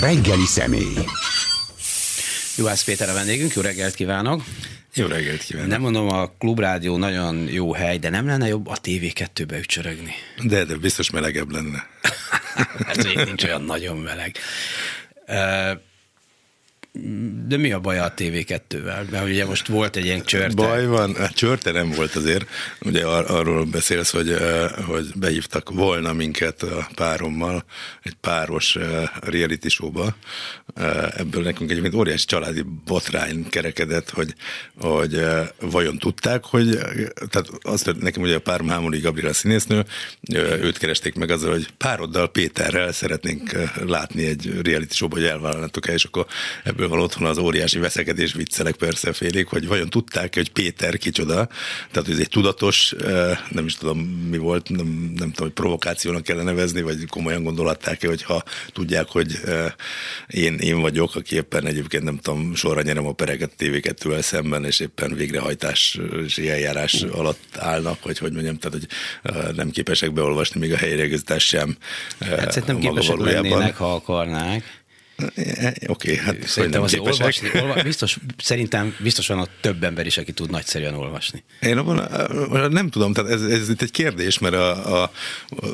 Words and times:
reggeli 0.00 0.44
személy. 0.44 1.04
Juhász 2.56 2.84
Péter 2.84 3.08
a 3.08 3.12
vendégünk, 3.12 3.54
jó 3.54 3.62
reggelt 3.62 3.94
kívánok! 3.94 4.42
Jó 4.94 5.06
reggelt 5.06 5.42
kívánok! 5.42 5.70
Nem 5.70 5.80
mondom, 5.80 6.08
a 6.08 6.26
klubrádió 6.38 6.96
nagyon 6.96 7.48
jó 7.48 7.72
hely, 7.74 7.98
de 7.98 8.10
nem 8.10 8.26
lenne 8.26 8.46
jobb 8.46 8.66
a 8.66 8.76
TV2-be 8.82 9.58
ücsörögni? 9.58 10.14
De, 10.42 10.64
de 10.64 10.76
biztos 10.76 11.10
melegebb 11.10 11.50
lenne. 11.50 11.86
Ezért 12.96 13.24
nincs 13.24 13.44
olyan 13.44 13.62
nagyon 13.62 13.96
meleg. 13.96 14.36
De 17.46 17.56
mi 17.56 17.72
a 17.72 17.80
baj 17.80 17.98
a 17.98 18.14
TV2-vel? 18.16 19.10
Mert 19.10 19.24
ugye 19.24 19.46
most 19.46 19.66
volt 19.66 19.96
egy 19.96 20.04
ilyen 20.04 20.24
csörte. 20.24 20.54
Baj 20.54 20.86
van, 20.86 21.14
hát 21.14 21.34
csörte 21.34 21.70
nem 21.70 21.90
volt 21.90 22.14
azért. 22.14 22.48
Ugye 22.80 23.06
ar- 23.06 23.28
arról 23.28 23.64
beszélsz, 23.64 24.10
hogy, 24.10 24.36
hogy 24.86 25.06
behívtak 25.14 25.70
volna 25.70 26.12
minket 26.12 26.62
a 26.62 26.88
párommal 26.94 27.64
egy 28.02 28.14
páros 28.20 28.78
reality 29.20 29.68
showba. 29.68 30.16
Ebből 31.16 31.42
nekünk 31.42 31.70
egyébként 31.70 31.94
óriási 31.94 32.26
családi 32.26 32.64
botrány 32.84 33.48
kerekedett, 33.48 34.10
hogy, 34.10 34.34
hogy 34.80 35.24
vajon 35.60 35.98
tudták, 35.98 36.44
hogy 36.44 36.78
tehát 37.30 37.50
azt, 37.62 37.94
nekem 38.00 38.22
ugye 38.22 38.34
a 38.34 38.40
párom 38.40 38.68
Hámoni 38.68 38.98
Gabriela 38.98 39.32
színésznő, 39.32 39.84
őt 40.34 40.78
keresték 40.78 41.14
meg 41.14 41.30
azzal, 41.30 41.50
hogy 41.50 41.68
pároddal 41.76 42.30
Péterrel 42.30 42.92
szeretnénk 42.92 43.72
látni 43.86 44.26
egy 44.26 44.60
reality 44.62 44.92
showba, 44.94 45.16
hogy 45.16 45.24
elvállalnátok 45.24 45.88
el, 45.88 45.94
és 45.94 46.04
akkor 46.04 46.26
ebből 46.64 46.82
ebből 46.84 46.96
van 46.96 47.06
otthon 47.06 47.26
az 47.26 47.38
óriási 47.38 47.78
veszekedés, 47.78 48.32
viccelek 48.32 48.76
persze 48.76 49.12
félék, 49.12 49.46
hogy 49.46 49.66
vajon 49.66 49.90
tudták 49.90 50.34
hogy 50.34 50.52
Péter 50.52 50.96
kicsoda, 50.96 51.48
tehát 51.90 52.06
hogy 52.06 52.10
ez 52.10 52.18
egy 52.18 52.28
tudatos, 52.28 52.94
nem 53.50 53.66
is 53.66 53.76
tudom 53.76 53.98
mi 54.30 54.38
volt, 54.38 54.68
nem, 54.68 54.86
nem 55.16 55.30
tudom, 55.30 55.34
hogy 55.36 55.52
provokációnak 55.52 56.22
kellene 56.22 56.50
nevezni, 56.50 56.82
vagy 56.82 57.06
komolyan 57.06 57.42
gondolhatták-e, 57.42 58.08
hogy 58.08 58.22
ha 58.22 58.42
tudják, 58.72 59.08
hogy 59.08 59.40
én, 60.26 60.54
én 60.54 60.80
vagyok, 60.80 61.14
aki 61.16 61.34
éppen 61.34 61.66
egyébként 61.66 62.02
nem 62.02 62.18
tudom, 62.18 62.54
sorra 62.54 62.82
nyerem 62.82 63.06
a 63.06 63.12
pereket 63.12 63.52
a 63.58 63.94
tv 63.94 64.14
szemben, 64.18 64.64
és 64.64 64.80
éppen 64.80 65.14
végrehajtási 65.14 66.50
eljárás 66.50 67.02
uh. 67.02 67.18
alatt 67.18 67.56
állnak, 67.58 68.04
vagy 68.04 68.18
hogy 68.18 68.32
mondjam, 68.32 68.58
tehát 68.58 68.78
hogy 68.78 68.86
nem 69.56 69.70
képesek 69.70 70.12
beolvasni 70.12 70.60
még 70.60 70.72
a 70.72 70.76
helyreigazítást 70.76 71.48
sem. 71.48 71.76
Hát 72.20 72.52
szerintem 72.52 72.78
képesek 72.78 73.16
valójában. 73.16 73.50
lennének, 73.50 73.76
ha 73.76 73.94
akarnák. 73.94 74.82
Oké, 75.16 75.86
okay, 75.86 76.16
hát 76.16 76.48
szerintem 76.48 76.82
azért 76.82 77.02
olvasni, 77.02 77.50
olva, 77.60 77.82
biztos, 77.82 78.18
szerintem 78.36 78.96
biztos 78.98 79.26
van 79.26 79.38
ott 79.38 79.50
több 79.60 79.84
ember 79.84 80.06
is, 80.06 80.16
aki 80.16 80.32
tud 80.32 80.50
nagyszerűen 80.50 80.94
olvasni. 80.94 81.44
Én 81.60 81.78
abban 81.78 82.70
nem 82.70 82.90
tudom, 82.90 83.12
tehát 83.12 83.30
ez, 83.30 83.42
ez 83.42 83.68
itt 83.68 83.82
egy 83.82 83.90
kérdés, 83.90 84.38
mert 84.38 84.54
a, 84.54 85.02
a 85.02 85.10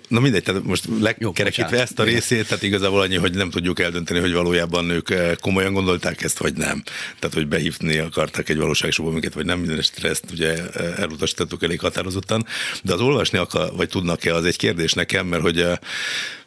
na 0.08 0.20
mindegy, 0.20 0.42
tehát 0.42 0.62
most 0.64 0.84
lekerekítve 1.00 1.80
ezt 1.80 1.98
a 1.98 2.02
részét, 2.04 2.46
tehát 2.46 2.62
igazából 2.62 3.00
annyi, 3.00 3.16
hogy 3.16 3.34
nem 3.34 3.50
tudjuk 3.50 3.80
eldönteni, 3.80 4.20
hogy 4.20 4.32
valójában 4.32 4.90
ők 4.90 5.08
komolyan 5.40 5.72
gondolták 5.72 6.22
ezt, 6.22 6.38
vagy 6.38 6.54
nem. 6.54 6.82
Tehát, 7.18 7.34
hogy 7.34 7.48
behívni 7.48 7.98
akartak 7.98 8.48
egy 8.48 8.56
valóságos 8.56 8.98
minket, 8.98 9.34
vagy 9.34 9.44
nem, 9.44 9.58
minden 9.58 9.78
esetre 9.78 10.08
ezt 10.08 10.24
ugye 10.30 10.70
elutasítottuk 10.96 11.62
elég 11.62 11.80
határozottan, 11.80 12.46
de 12.82 12.92
az 12.92 13.00
olvasni 13.00 13.38
akar, 13.38 13.72
vagy 13.76 13.88
tudnak-e, 13.88 14.34
az 14.34 14.44
egy 14.44 14.56
kérdés 14.56 14.92
nekem, 14.92 15.26
mert 15.26 15.42
hogy 15.42 15.66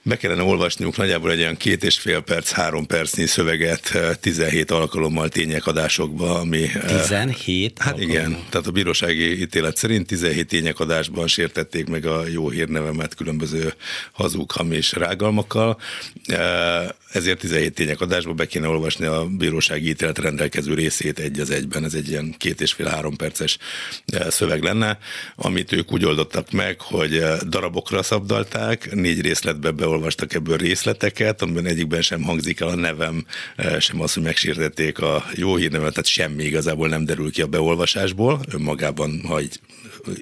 be 0.06 0.18
kellene 0.18 0.44
olvasniuk 0.44 0.98
nagyjából 0.98 1.32
egy 1.32 1.40
olyan 1.40 1.58
két 1.58 1.84
és 1.84 2.00
fél 2.00 2.22
perc, 2.22 2.52
három 2.52 2.86
percnyi 2.86 3.26
szöveget 3.26 3.98
17 4.20 4.72
eh, 4.72 4.78
alkalommal 4.78 5.30
tényekadásokba, 5.30 6.40
ami... 6.40 6.70
17 6.88 7.80
eh, 7.80 7.86
Hát 7.86 7.94
alkalommal. 7.94 8.26
igen, 8.26 8.44
tehát 8.50 8.68
a 8.68 8.72
bírósági 8.72 9.42
ítélet 9.42 9.78
szerint 9.78 10.08
17 10.08 10.48
tényekadásban 10.48 11.28
sértették 11.28 11.88
meg 11.88 12.06
a 12.06 12.28
jó 12.28 12.50
hírnevemet 12.50 13.16
különböző 13.16 13.74
hazug, 14.12 14.52
hamis 14.52 14.92
rágalmakkal, 14.92 15.80
eh, 16.26 16.88
ezért 17.12 17.40
17 17.40 17.74
tényekadásba 17.74 18.34
be 18.34 18.46
kéne 18.46 18.68
olvasni 18.68 19.06
a 19.06 19.26
bírósági 19.38 19.90
ítélet 19.90 20.18
rendelkező 20.18 20.74
részét 20.74 21.20
egy 21.20 21.40
az 21.40 21.50
egyben, 21.50 21.84
ez 21.84 21.94
egy 21.94 22.10
ilyen 22.10 22.36
két 22.38 22.62
és 22.62 22.72
fél 22.72 22.88
három 22.88 23.16
perces 23.16 23.58
szöveg 24.28 24.64
lenne, 24.64 24.98
amit 25.36 25.72
ők 25.72 25.92
úgy 25.92 26.06
oldottak 26.06 26.52
meg, 26.52 26.82
hogy 26.82 27.24
darabokra 27.48 28.04
szabdalták, 28.04 28.94
négy 28.94 29.22
részletbe 29.22 29.72
be 29.72 29.86
olvastak 29.94 30.34
ebből 30.34 30.58
részleteket, 30.58 31.42
amiben 31.42 31.66
egyikben 31.66 32.02
sem 32.02 32.22
hangzik 32.22 32.60
el 32.60 32.68
a 32.68 32.76
nevem, 32.76 33.26
eh, 33.56 33.80
sem 33.80 34.02
az, 34.02 34.14
hogy 34.14 34.24
megsértették 34.24 35.00
a 35.00 35.26
jó 35.36 35.56
hírnevet, 35.56 35.90
tehát 35.90 36.06
semmi 36.06 36.44
igazából 36.44 36.88
nem 36.88 37.06
derül 37.06 37.32
ki 37.32 37.42
a 37.42 37.48
beolvasásból, 37.48 38.40
önmagában, 38.52 39.22
ha 39.28 39.38
egy 39.38 39.60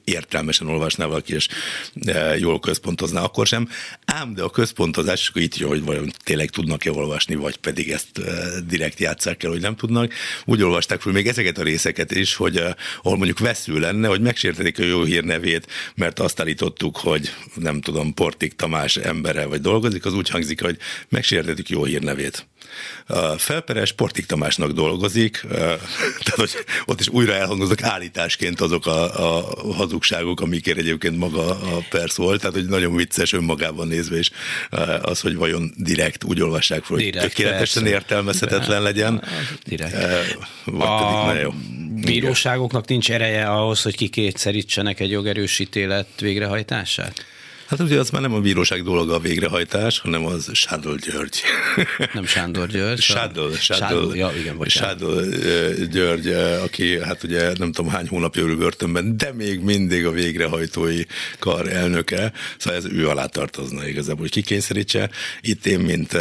értelmesen 0.03 0.67
olvasná 0.67 1.05
valaki, 1.05 1.33
és 1.33 1.47
eh, 2.05 2.39
jól 2.39 2.59
központozná, 2.59 3.21
akkor 3.21 3.47
sem. 3.47 3.69
Ám 4.05 4.33
de 4.33 4.43
a 4.43 4.49
központozás, 4.49 5.29
akkor 5.29 5.41
itt 5.41 5.57
jó, 5.57 5.67
hogy 5.67 5.83
vajon 5.83 6.11
tényleg 6.23 6.49
tudnak-e 6.49 6.91
olvasni, 6.91 7.35
vagy 7.35 7.57
pedig 7.57 7.91
ezt 7.91 8.17
eh, 8.17 8.33
direkt 8.67 8.99
játsszák 8.99 9.43
el, 9.43 9.49
hogy 9.49 9.61
nem 9.61 9.75
tudnak. 9.75 10.13
Úgy 10.45 10.63
olvasták 10.63 11.01
fel 11.01 11.13
még 11.13 11.27
ezeket 11.27 11.57
a 11.57 11.63
részeket 11.63 12.11
is, 12.11 12.35
hogy 12.35 12.57
ahol 13.03 13.17
mondjuk 13.17 13.39
vesző 13.39 13.79
lenne, 13.79 14.07
hogy 14.07 14.21
megsértetik 14.21 14.79
a 14.79 14.83
jó 14.83 15.03
hírnevét, 15.03 15.67
mert 15.95 16.19
azt 16.19 16.39
állítottuk, 16.39 16.97
hogy 16.97 17.33
nem 17.55 17.81
tudom, 17.81 18.13
Portik 18.13 18.55
Tamás 18.55 18.95
embere 18.95 19.45
vagy 19.45 19.61
dolgozik, 19.61 20.05
az 20.05 20.13
úgy 20.13 20.29
hangzik, 20.29 20.61
hogy 20.61 20.77
megsértetik 21.09 21.69
jó 21.69 21.83
hírnevét. 21.83 22.47
A 23.07 23.37
felperes 23.37 23.89
Sportik 23.89 24.25
Tamásnak 24.25 24.71
dolgozik, 24.71 25.45
tehát 26.23 26.35
hogy 26.35 26.51
ott 26.85 26.99
is 26.99 27.07
újra 27.07 27.33
elhangoznak 27.33 27.83
állításként 27.83 28.61
azok 28.61 28.85
a, 28.85 29.37
a 29.37 29.70
hazugságok, 29.71 30.41
amikért 30.41 30.77
egyébként 30.77 31.17
maga 31.17 31.49
a 31.49 31.85
persz 31.89 32.15
volt, 32.15 32.39
tehát 32.39 32.55
hogy 32.55 32.65
nagyon 32.65 32.95
vicces 32.95 33.33
önmagában 33.33 33.87
nézve 33.87 34.17
is 34.17 34.29
az, 35.01 35.19
hogy 35.19 35.35
vajon 35.35 35.73
direkt 35.77 36.23
úgy 36.23 36.41
olvassák 36.41 36.83
fel, 36.83 36.95
hogy 36.95 37.05
direkt, 37.05 37.25
tökéletesen 37.35 37.83
persze. 37.83 37.97
értelmezhetetlen 37.97 38.81
legyen. 38.81 39.23
Direkt. 39.65 40.37
Vagy 40.65 40.87
a 40.87 41.25
pedig, 41.25 41.41
jó. 41.41 41.53
bíróságoknak 42.05 42.87
nincs 42.87 43.11
ereje 43.11 43.45
ahhoz, 43.45 43.81
hogy 43.81 43.95
kikétszerítsenek 43.95 44.99
egy 44.99 45.11
jogerős 45.11 45.59
ítélet 45.59 46.07
végrehajtását? 46.19 47.25
Hát 47.71 47.79
ugye 47.79 47.99
az 47.99 48.09
már 48.09 48.21
nem 48.21 48.33
a 48.33 48.39
bíróság 48.39 48.83
dolga 48.83 49.15
a 49.15 49.19
végrehajtás, 49.19 49.99
hanem 49.99 50.25
az 50.25 50.49
Sádol 50.53 50.95
György. 50.95 51.41
Nem 52.13 52.25
Sándor 52.25 52.67
György. 52.67 53.01
Sádol, 53.01 53.55
Sádol, 53.55 54.15
ja, 54.15 54.31
igen, 54.39 54.57
Sádol 54.65 55.25
György, 55.91 56.27
aki 56.63 56.99
hát 56.99 57.23
ugye 57.23 57.53
nem 57.57 57.71
tudom 57.71 57.91
hány 57.91 58.07
hónapja 58.07 58.43
ül 58.43 58.57
börtönben, 58.57 59.17
de 59.17 59.33
még 59.33 59.59
mindig 59.59 60.05
a 60.05 60.11
végrehajtói 60.11 61.03
kar 61.39 61.67
elnöke, 61.67 62.31
szóval 62.57 62.79
ez 62.79 62.85
ő 62.85 63.09
alá 63.09 63.25
tartozna 63.25 63.87
igazából, 63.87 64.21
hogy 64.21 64.31
kikényszerítse. 64.31 65.09
Itt 65.41 65.65
én, 65.65 65.79
mint 65.79 66.17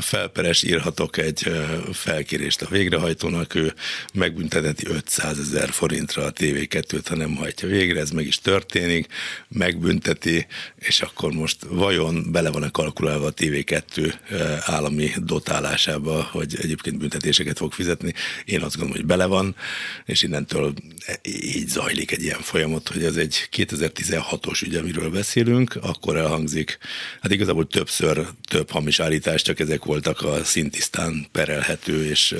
felperes 0.00 0.62
írhatok 0.62 1.16
egy 1.16 1.52
felkérést 1.92 2.62
a 2.62 2.68
végrehajtónak, 2.70 3.54
ő 3.54 3.74
megbünteteti 4.12 4.86
500 4.86 5.38
ezer 5.38 5.68
forintra 5.70 6.24
a 6.24 6.32
TV2-t, 6.32 7.04
ha 7.08 7.16
nem 7.16 7.36
hajtja 7.36 7.68
végre, 7.68 8.00
ez 8.00 8.10
meg 8.10 8.26
is 8.26 8.38
történik, 8.38 9.06
megbünteti, 9.48 10.46
és 10.76 11.00
akkor 11.00 11.32
most 11.32 11.56
vajon 11.68 12.32
bele 12.32 12.50
van-e 12.50 12.68
kalkulálva 12.70 13.26
a 13.26 13.34
TV2 13.34 14.14
állami 14.60 15.10
dotálásába, 15.16 16.22
hogy 16.22 16.56
egyébként 16.62 16.98
büntetéseket 16.98 17.58
fog 17.58 17.72
fizetni? 17.72 18.14
Én 18.44 18.62
azt 18.62 18.76
gondolom, 18.76 19.00
hogy 19.00 19.06
bele 19.06 19.26
van, 19.26 19.56
és 20.04 20.22
innentől 20.22 20.72
így 21.22 21.68
zajlik 21.68 22.10
egy 22.10 22.22
ilyen 22.22 22.40
folyamat, 22.40 22.88
hogy 22.88 23.04
ez 23.04 23.16
egy 23.16 23.48
2016-os 23.56 24.62
ügy, 24.62 24.74
amiről 24.74 25.10
beszélünk, 25.10 25.78
akkor 25.82 26.16
elhangzik, 26.16 26.78
hát 27.20 27.32
igazából 27.32 27.66
többször 27.66 28.26
több 28.48 28.70
hamis 28.70 29.00
állítás, 29.00 29.42
csak 29.42 29.60
ezek 29.60 29.84
voltak 29.84 30.22
a 30.22 30.44
szintisztán 30.44 31.26
perelhető 31.32 32.04
és, 32.04 32.34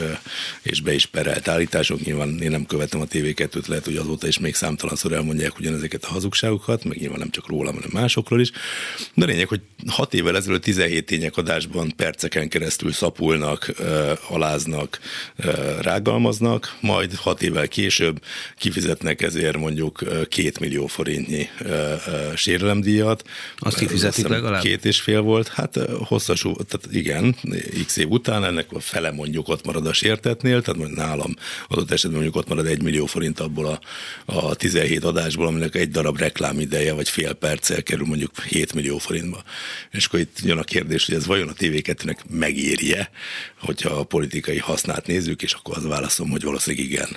és 0.62 0.80
be 0.80 0.94
is 0.94 1.06
perelt 1.06 1.48
állítások. 1.48 2.04
Nyilván 2.04 2.38
én 2.42 2.50
nem 2.50 2.66
követem 2.66 3.00
a 3.00 3.06
TV2-t, 3.06 3.66
lehet, 3.66 3.84
hogy 3.84 3.96
azóta 3.96 4.26
is 4.26 4.38
még 4.38 4.54
számtalanszor 4.54 5.12
elmondják 5.12 5.58
ugyanezeket 5.58 6.04
a 6.04 6.08
hazugságokat, 6.08 6.84
meg 6.84 6.98
nyilván 6.98 7.18
nem 7.18 7.30
csak 7.30 7.48
rólam, 7.48 7.74
hanem 7.74 7.90
másokról 8.10 8.40
is. 8.40 8.50
De 9.14 9.24
lényeg, 9.26 9.48
hogy 9.48 9.60
hat 9.86 10.14
évvel 10.14 10.36
ezelőtt 10.36 10.62
17 10.62 11.06
tények 11.06 11.36
adásban 11.36 11.92
perceken 11.96 12.48
keresztül 12.48 12.92
szapulnak, 12.92 13.72
aláznak, 14.28 14.98
rágalmaznak, 15.80 16.76
majd 16.80 17.14
hat 17.14 17.42
évvel 17.42 17.68
később 17.68 18.22
kifizetnek 18.58 19.22
ezért 19.22 19.56
mondjuk 19.56 20.04
két 20.28 20.58
millió 20.58 20.86
forintnyi 20.86 21.48
sérelemdíjat. 22.34 23.24
Azt 23.56 23.76
kifizetik 23.76 24.26
legalább? 24.26 24.62
Két 24.62 24.84
és 24.84 25.00
fél 25.00 25.20
volt, 25.20 25.48
hát 25.48 25.78
hosszas, 26.04 26.40
tehát 26.40 26.86
igen, 26.90 27.36
x 27.86 27.96
év 27.96 28.10
után 28.10 28.44
ennek 28.44 28.72
a 28.72 28.80
fele 28.80 29.10
mondjuk 29.10 29.48
ott 29.48 29.64
marad 29.64 29.86
a 29.86 29.92
sértetnél, 29.92 30.62
tehát 30.62 30.80
mondjuk 30.80 30.98
nálam 30.98 31.34
adott 31.68 31.90
esetben 31.90 32.20
mondjuk 32.20 32.42
ott 32.42 32.48
marad 32.48 32.66
egy 32.66 32.82
millió 32.82 33.06
forint 33.06 33.40
abból 33.40 33.66
a, 33.66 33.80
a 34.24 34.54
17 34.54 35.04
adásból, 35.04 35.46
aminek 35.46 35.74
egy 35.74 35.90
darab 35.90 36.18
reklámideje, 36.18 36.92
vagy 36.92 37.08
fél 37.08 37.32
perccel 37.32 37.82
kerül 37.82 37.99
mondjuk 38.04 38.42
7 38.42 38.74
millió 38.74 38.98
forintba. 38.98 39.42
És 39.90 40.06
akkor 40.06 40.20
itt 40.20 40.38
jön 40.42 40.58
a 40.58 40.62
kérdés, 40.62 41.06
hogy 41.06 41.14
ez 41.14 41.26
vajon 41.26 41.48
a 41.48 41.52
TV2-nek 41.52 42.16
megérje, 42.30 43.10
hogyha 43.58 43.94
a 43.94 44.04
politikai 44.04 44.58
hasznát 44.58 45.06
nézzük, 45.06 45.42
és 45.42 45.52
akkor 45.52 45.76
az 45.76 45.86
válaszom, 45.86 46.30
hogy 46.30 46.42
valószínűleg 46.42 46.86
igen. 46.86 47.08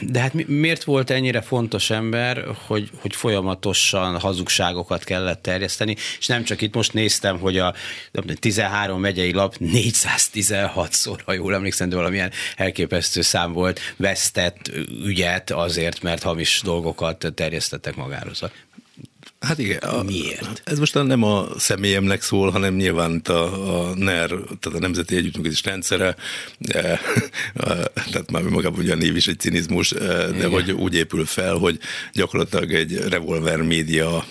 de 0.00 0.20
hát 0.20 0.46
miért 0.46 0.84
volt 0.84 1.10
ennyire 1.10 1.40
fontos 1.40 1.90
ember, 1.90 2.44
hogy, 2.66 2.90
hogy 3.00 3.16
folyamatosan 3.16 4.18
hazugságokat 4.18 5.04
kellett 5.04 5.42
terjeszteni, 5.42 5.96
és 6.18 6.26
nem 6.26 6.44
csak 6.44 6.60
itt 6.60 6.74
most 6.74 6.92
néztem, 6.92 7.38
hogy 7.38 7.58
a 7.58 7.74
13 8.40 9.00
megyei 9.00 9.32
lap 9.32 9.56
416-szor, 9.60 11.18
ha 11.24 11.32
jól 11.32 11.54
emlékszem, 11.54 11.88
de 11.88 11.96
valamilyen 11.96 12.30
elképesztő 12.56 13.20
szám 13.20 13.52
volt, 13.52 13.80
vesztett 13.96 14.70
ügyet 15.04 15.50
azért, 15.50 16.02
mert 16.02 16.22
hamis 16.22 16.60
dolgokat 16.64 17.32
terjesztettek 17.34 17.96
magáról. 17.96 18.32
Hát 19.42 19.58
igen. 19.58 19.78
A, 19.78 20.02
Miért? 20.02 20.62
Ez 20.64 20.78
most 20.78 20.94
nem 20.94 21.22
a 21.22 21.46
személyemnek 21.58 22.22
szól, 22.22 22.50
hanem 22.50 22.74
nyilván 22.74 23.14
itt 23.14 23.28
a, 23.28 23.88
a 23.88 23.94
NER, 23.94 24.28
tehát 24.28 24.78
a 24.78 24.78
Nemzeti 24.78 25.16
Együttműködés 25.16 25.62
rendszere, 25.64 26.16
de, 26.58 27.00
tehát 28.10 28.30
már 28.30 28.42
magában 28.42 28.78
ugye 28.78 28.92
a 28.92 28.96
név 28.96 29.16
is 29.16 29.26
egy 29.26 29.38
cinizmus, 29.38 29.90
de 29.90 30.34
igen. 30.34 30.50
hogy 30.50 30.72
úgy 30.72 30.94
épül 30.94 31.24
fel, 31.24 31.54
hogy 31.54 31.78
gyakorlatilag 32.12 32.72
egy 32.72 32.96
revolver 32.96 33.62
média, 33.62 34.24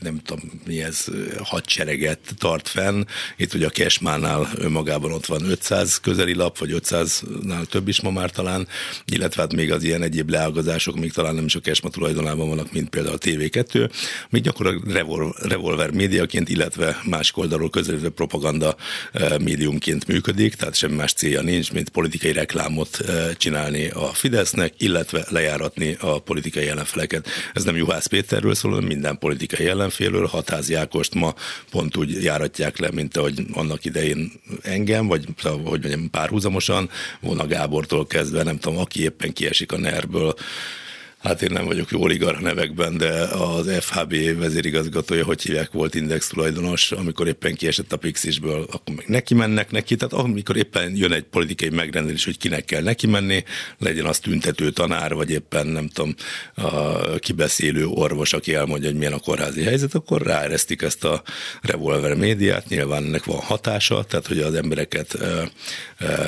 nem 0.00 0.20
tudom 0.24 0.60
mi 0.66 0.82
ez, 0.82 1.04
hadsereget 1.42 2.18
tart 2.38 2.68
fenn. 2.68 3.04
Itt 3.36 3.54
ugye 3.54 3.66
a 3.66 3.70
Kesmánál 3.70 4.48
önmagában 4.54 5.12
ott 5.12 5.26
van 5.26 5.50
500 5.50 6.00
közeli 6.00 6.34
lap, 6.34 6.58
vagy 6.58 6.74
500-nál 6.74 7.64
több 7.64 7.88
is 7.88 8.00
ma 8.00 8.10
már 8.10 8.30
talán, 8.30 8.68
illetve 9.04 9.42
hát 9.42 9.54
még 9.54 9.72
az 9.72 9.82
ilyen 9.82 10.02
egyéb 10.02 10.30
leágazások, 10.30 10.98
még 10.98 11.12
talán 11.12 11.34
nem 11.34 11.44
is 11.44 11.54
a 11.54 11.60
Kesma 11.60 11.88
tulajdonában 11.88 12.48
vannak, 12.48 12.72
mint 12.72 12.88
például 12.88 13.14
a 13.14 13.18
TV2, 13.18 13.90
még 14.30 14.48
gyakorlatilag 14.50 14.94
revol, 14.94 15.34
revolver 15.38 15.90
médiaként, 15.90 16.48
illetve 16.48 17.00
más 17.04 17.32
oldalról 17.34 17.70
közelítve 17.70 18.08
propaganda 18.08 18.76
eh, 19.12 19.38
médiumként 19.38 20.06
működik, 20.06 20.54
tehát 20.54 20.74
semmi 20.74 20.94
más 20.94 21.12
célja 21.12 21.42
nincs, 21.42 21.72
mint 21.72 21.88
politikai 21.88 22.32
reklámot 22.32 23.00
eh, 23.00 23.30
csinálni 23.36 23.88
a 23.88 24.06
Fidesznek, 24.06 24.74
illetve 24.78 25.24
lejáratni 25.28 25.96
a 26.00 26.18
politikai 26.18 26.68
ellenfeleket. 26.68 27.28
Ez 27.54 27.64
nem 27.64 27.76
Juhász 27.76 28.06
Péterről 28.06 28.54
szól, 28.54 28.70
hanem 28.70 28.86
minden 28.86 29.18
politikai 29.18 29.66
ellenfélről. 29.66 30.26
Hatázi 30.26 30.74
Ákost 30.74 31.14
ma 31.14 31.34
pont 31.70 31.96
úgy 31.96 32.22
járatják 32.22 32.78
le, 32.78 32.90
mint 32.92 33.16
ahogy 33.16 33.46
annak 33.52 33.84
idején 33.84 34.32
engem, 34.62 35.06
vagy 35.06 35.24
hogy 35.42 35.80
mondjam, 35.80 36.10
párhuzamosan, 36.10 36.90
Vona 37.20 37.46
Gábortól 37.46 38.06
kezdve, 38.06 38.42
nem 38.42 38.58
tudom, 38.58 38.78
aki 38.78 39.02
éppen 39.02 39.32
kiesik 39.32 39.72
a 39.72 39.78
nerből, 39.78 40.34
hát 41.22 41.42
én 41.42 41.50
nem 41.52 41.64
vagyok 41.64 41.90
jó 41.90 42.00
oligarch 42.00 42.40
nevekben, 42.40 42.96
de 42.96 43.12
az 43.22 43.70
FHB 43.80 44.14
vezérigazgatója, 44.38 45.24
hogy 45.24 45.42
hívják, 45.42 45.72
volt 45.72 45.94
index 45.94 46.28
tulajdonos, 46.28 46.92
amikor 46.92 47.26
éppen 47.26 47.54
kiesett 47.54 47.92
a 47.92 47.96
Pixisből, 47.96 48.66
akkor 48.70 48.94
meg 48.94 49.08
neki 49.08 49.34
mennek 49.34 49.70
neki, 49.70 49.96
tehát 49.96 50.24
amikor 50.24 50.56
éppen 50.56 50.96
jön 50.96 51.12
egy 51.12 51.22
politikai 51.22 51.68
megrendelés, 51.68 52.24
hogy 52.24 52.38
kinek 52.38 52.64
kell 52.64 52.82
neki 52.82 53.06
menni, 53.06 53.44
legyen 53.78 54.06
az 54.06 54.18
tüntető 54.18 54.70
tanár, 54.70 55.14
vagy 55.14 55.30
éppen 55.30 55.66
nem 55.66 55.88
tudom, 55.88 56.14
a 56.54 57.18
kibeszélő 57.18 57.86
orvos, 57.86 58.32
aki 58.32 58.54
elmondja, 58.54 58.88
hogy 58.88 58.98
milyen 58.98 59.12
a 59.12 59.18
kórházi 59.18 59.62
helyzet, 59.62 59.94
akkor 59.94 60.22
ráeresztik 60.22 60.82
ezt 60.82 61.04
a 61.04 61.22
revolver 61.62 62.14
médiát, 62.14 62.68
nyilván 62.68 63.04
ennek 63.04 63.24
van 63.24 63.40
hatása, 63.40 64.04
tehát 64.04 64.26
hogy 64.26 64.38
az 64.38 64.54
embereket 64.54 65.18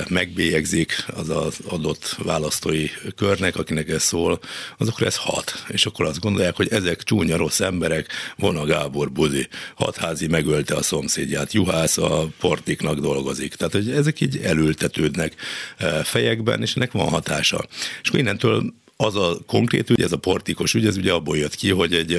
megbélyegzik 0.09 1.05
az 1.15 1.29
az 1.29 1.59
adott 1.69 2.17
választói 2.23 2.87
körnek, 3.17 3.57
akinek 3.57 3.89
ez 3.89 4.03
szól, 4.03 4.41
azokra 4.83 5.07
ez 5.07 5.17
hat. 5.17 5.65
És 5.69 5.87
akkor 5.87 6.07
azt 6.07 6.21
gondolják, 6.21 6.57
hogy 6.57 6.69
ezek 6.69 7.03
csúnya 7.03 7.37
rossz 7.37 7.61
emberek, 7.61 8.09
von 8.37 8.57
a 8.57 8.65
Gábor 8.65 9.13
Buzi, 9.13 9.49
hatházi 9.75 10.27
megölte 10.27 10.75
a 10.75 10.83
szomszédját, 10.83 11.53
juhász 11.53 11.99
a 11.99 12.27
portiknak 12.41 12.99
dolgozik. 12.99 13.55
Tehát, 13.55 13.73
hogy 13.73 13.91
ezek 13.91 14.21
így 14.21 14.37
elültetődnek 14.37 15.35
eh, 15.77 16.05
fejekben, 16.05 16.63
és 16.63 16.75
ennek 16.75 16.93
van 16.93 17.09
hatása. 17.09 17.67
És 18.03 18.09
akkor 18.09 18.21
innentől 18.21 18.75
az 19.03 19.17
a 19.17 19.39
konkrét 19.47 19.91
ügy, 19.91 20.03
ez 20.03 20.13
a 20.13 20.17
portikos 20.17 20.75
ügy, 20.75 20.87
ez 20.87 20.97
ugye 20.97 21.13
abból 21.13 21.37
jött 21.37 21.55
ki, 21.55 21.71
hogy 21.71 21.95
egy 21.95 22.19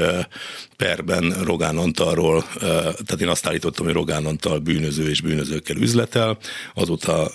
perben 0.77 1.35
Rogán 1.43 1.77
Antalról, 1.77 2.45
tehát 2.59 3.21
én 3.21 3.27
azt 3.27 3.47
állítottam, 3.47 3.85
hogy 3.85 3.93
Rogán 3.93 4.25
Antal 4.25 4.59
bűnöző 4.59 5.09
és 5.09 5.21
bűnözőkkel 5.21 5.77
üzletel, 5.77 6.37
azóta 6.73 7.31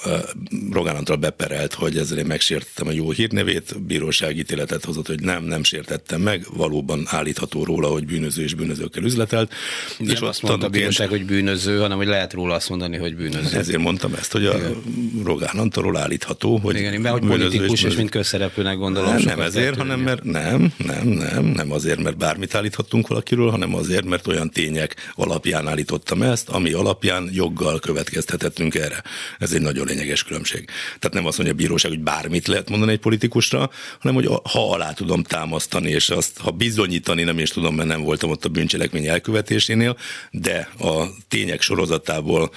Rogán 0.73 0.97
Antal 0.97 1.17
beperelt, 1.17 1.75
hogy 1.75 1.97
ezzel 1.97 2.19
én 2.19 2.27
megsértettem 2.27 2.87
a 2.87 2.91
jó 2.91 3.11
hírnevét, 3.11 3.83
bíróság 3.83 4.37
ítéletet 4.37 4.85
hozott, 4.85 5.07
hogy 5.07 5.21
nem, 5.21 5.45
nem 5.45 5.63
sértettem 5.63 6.21
meg, 6.21 6.47
valóban 6.57 7.03
állítható 7.07 7.65
róla, 7.65 7.89
hogy 7.89 8.07
bűnöző 8.07 8.43
és 8.43 8.55
bűnözőkkel 8.55 9.03
üzletelt. 9.03 9.53
Nem 9.99 10.09
és 10.09 10.21
azt 10.21 10.43
mondta 10.43 10.67
a 10.67 10.71
bíróság, 10.71 11.09
hogy 11.09 11.25
bűnöző, 11.25 11.79
hanem 11.79 11.97
hogy 11.97 12.07
lehet 12.07 12.33
róla 12.33 12.55
azt 12.55 12.69
mondani, 12.69 12.97
hogy 12.97 13.17
bűnöző. 13.17 13.59
Ezért 13.59 13.79
mondtam 13.79 14.15
ezt, 14.15 14.33
hogy 14.33 14.47
a 14.47 14.57
Igen. 14.57 14.83
Rogán 15.25 15.59
Antalról 15.59 15.97
állítható, 15.97 16.57
hogy 16.57 16.77
Igen, 16.77 17.01
mert 17.01 17.19
hogy 17.19 17.29
politikus 17.29 17.83
és, 17.83 17.89
és 17.89 17.97
mint 17.97 18.11
közszereplőnek 18.11 18.77
gondolom. 18.77 19.17
Nem, 19.17 19.38
nem 19.39 19.47
ezért, 19.47 19.77
hanem 19.77 20.01
mert 20.01 20.25
nem, 20.25 20.73
nem, 20.77 21.09
nem, 21.09 21.45
nem 21.45 21.73
azért, 21.73 22.03
mert 22.03 22.17
bármit 22.17 22.55
állíthattunk 22.55 23.07
valakiről, 23.07 23.51
hanem 23.51 23.75
azért, 23.75 24.05
mert 24.05 24.27
olyan 24.27 24.51
tények 24.51 25.13
alapján 25.15 25.69
állítottam 25.69 26.23
ezt, 26.23 26.49
ami 26.49 26.73
alapján 26.73 27.29
joggal 27.33 27.79
következtetettünk 27.79 28.75
erre. 28.75 29.03
Ez 29.39 29.53
egy 29.53 29.61
nagyon 29.61 29.87
lényeges 29.87 30.25
különbség. 30.25 30.65
Tehát 30.99 31.13
nem 31.13 31.27
azt 31.27 31.37
mondja 31.39 31.55
a 31.55 31.59
bíróság, 31.59 31.91
hogy 31.91 32.01
bármit 32.01 32.47
lehet 32.47 32.71
mondani 32.71 32.93
egy 32.93 32.99
politikusra, 32.99 33.71
hanem 34.01 34.17
hogy 34.17 34.27
ha 34.27 34.73
alá 34.73 34.93
tudom 34.93 35.23
támasztani, 35.23 35.91
és 35.91 36.11
azt, 36.11 36.39
ha 36.39 36.51
bizonyítani 36.51 37.23
nem 37.23 37.39
is 37.39 37.51
tudom, 37.51 37.75
mert 37.75 37.89
nem 37.89 38.03
voltam 38.03 38.31
ott 38.31 38.45
a 38.45 38.49
bűncselekmény 38.49 39.07
elkövetésénél, 39.07 39.97
de 40.31 40.69
a 40.79 41.05
tények 41.29 41.61
sorozatából 41.61 42.51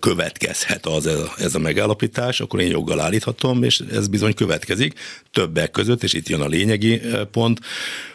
következhet 0.00 0.86
az 0.86 1.08
ez 1.38 1.54
a 1.54 1.58
megállapítás, 1.58 2.40
akkor 2.40 2.60
én 2.60 2.70
joggal 2.70 3.00
állíthatom, 3.00 3.62
és 3.62 3.80
ez 3.92 4.08
bizony 4.08 4.34
következik 4.34 4.94
többek 5.32 5.70
között, 5.70 6.02
és 6.02 6.11
itt 6.14 6.28
jön 6.28 6.40
a 6.40 6.46
lényegi 6.46 7.00
eh, 7.00 7.24
pont, 7.24 7.60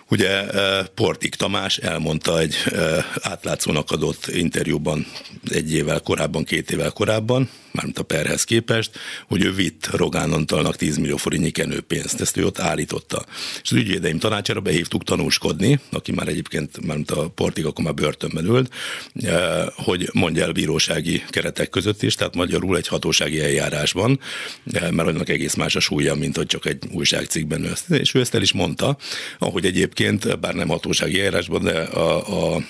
Ugye 0.10 0.50
eh, 0.50 0.86
Portik 0.96 1.36
Tamás 1.36 1.78
elmondta 1.78 2.40
egy 2.40 2.56
eh, 2.66 3.06
átlátszónak 3.22 3.92
adott 3.92 4.28
interjúban 4.28 5.06
egy 5.50 5.74
évvel 5.74 6.00
korábban, 6.00 6.44
két 6.44 6.72
évvel 6.72 6.92
korábban, 6.92 7.50
mármint 7.72 8.00
a 8.00 8.04
perhez 8.04 8.44
képest, 8.44 8.92
hogy 9.28 9.44
ő 9.44 9.54
vitt 9.54 9.88
Rogán 9.92 10.32
Antalnak 10.32 10.76
10 10.76 10.98
millió 10.98 11.18
forintnyi 11.18 11.50
kenőpénzt. 11.50 12.22
Ezt 12.22 12.38
ő 12.38 12.46
ott 12.46 12.60
állította. 12.60 13.26
És 13.64 13.72
az 13.72 13.78
ügyvédeim 13.78 14.20
tanácsára 14.20 14.60
behívtuk 14.60 15.04
tanúskodni, 15.04 15.80
aki 15.92 16.12
már 16.12 16.28
egyébként, 16.28 16.86
mármint 16.86 17.12
a 17.12 17.30
Portik 17.30 17.66
akkor 17.66 17.84
már 17.84 17.94
börtönben 17.94 18.46
ült, 18.46 18.74
eh, 19.14 19.66
hogy 19.76 20.10
mondja 20.14 20.44
el 20.44 20.52
bírósági 20.52 21.24
keretek 21.30 21.70
között 21.70 22.04
is, 22.04 22.16
tehát 22.16 22.36
magyarul 22.36 22.78
egy 22.78 22.88
hatósági 22.88 23.40
eljárásban, 23.42 24.20
mert 24.64 25.08
annak 25.08 25.30
egész 25.30 25.54
más 25.54 25.76
a 25.76 25.80
súlya, 25.80 26.16
mint 26.16 26.36
hogy 26.36 26.46
csak 26.46 26.66
egy 26.66 26.84
újságcikkben. 26.92 27.68
És 27.90 28.14
ő 28.14 28.20
ezt 28.20 28.36
el 28.36 28.42
is 28.42 28.52
mondta, 28.52 28.98
ahogy 29.40 29.66
egyébként 29.66 29.96
egyébként, 30.00 30.40
bár 30.40 30.54
nem 30.54 30.68
hatósági 30.68 31.18
eljárásban, 31.18 31.64
de 31.64 31.80
a, 31.80 32.56
a 32.56 32.62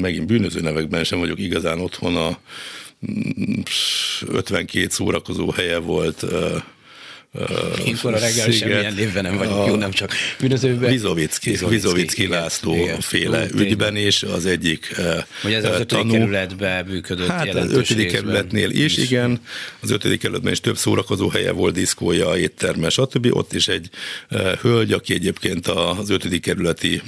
megint 0.00 0.26
bűnöző 0.26 0.60
nevekben 0.60 1.04
sem 1.04 1.18
vagyok 1.18 1.40
igazán 1.40 1.80
otthon, 1.80 2.16
a 2.16 2.38
52 4.26 4.84
mm, 4.84 4.88
szórakozó 4.88 5.50
helye 5.50 5.78
volt 5.78 6.24
Ilyenkor 7.84 8.14
a 8.14 8.18
reggel 8.18 8.50
sziget, 8.50 8.54
semmilyen 8.54 8.94
névben 8.94 9.22
nem 9.22 9.36
vagyunk, 9.36 9.66
jó, 9.66 9.74
nem 9.74 9.90
csak 9.90 10.12
bűnözőben. 10.40 10.90
Vizovicki, 10.90 11.58
Vizovicki 11.68 12.26
László 12.26 12.74
igen, 12.74 13.00
féle 13.00 13.42
Ó, 13.54 13.58
ügyben 13.58 13.96
is 13.96 14.22
az 14.22 14.46
egyik 14.46 14.94
Hogy 15.42 15.52
ez 15.52 15.64
az 15.64 15.80
ötödik 15.80 16.10
kerületben 16.10 16.84
működött 16.84 17.28
Hát 17.28 17.54
az 17.54 17.72
ötödik 17.72 18.10
kerületnél 18.10 18.70
is, 18.70 18.96
is, 18.96 19.04
igen. 19.04 19.40
Az 19.80 19.90
ötödik 19.90 20.20
kerületben 20.20 20.52
is 20.52 20.60
több 20.60 20.76
szórakozó 20.76 21.28
helye 21.28 21.52
volt, 21.52 21.74
diszkója, 21.74 22.36
étterme, 22.36 22.88
stb. 22.88 23.26
Ott 23.30 23.52
is 23.52 23.68
egy 23.68 23.90
hölgy, 24.60 24.92
aki 24.92 25.14
egyébként 25.14 25.66
az 25.66 26.10
ötödik 26.10 26.42
kerületi 26.42 27.02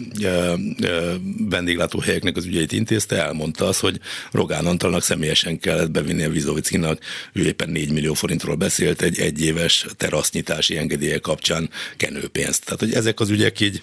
vendéglátóhelyeknek 1.49 2.37
az 2.37 2.45
ügyeit 2.45 2.73
intézte, 2.73 3.25
elmondta 3.25 3.67
azt, 3.67 3.81
hogy 3.81 4.01
Rogán 4.31 4.67
Antalnak 4.67 5.03
személyesen 5.03 5.59
kellett 5.59 5.91
bevinni 5.91 6.23
a 6.23 6.31
Vizovickinak, 6.31 6.99
ő 7.33 7.47
éppen 7.47 7.71
4 7.71 7.93
millió 7.93 8.15
forintról 8.15 8.55
beszélt 8.55 9.03
egy 9.03 9.19
egyéves 9.19 9.87
terra 9.97 10.18
terasznyitási 10.19 10.77
engedélye 10.77 11.19
kapcsán 11.19 11.71
kenőpénzt. 11.97 12.65
Tehát, 12.65 12.81
hogy 12.81 12.93
ezek 12.93 13.21
az 13.21 13.31
ügyek 13.31 13.61
így, 13.61 13.83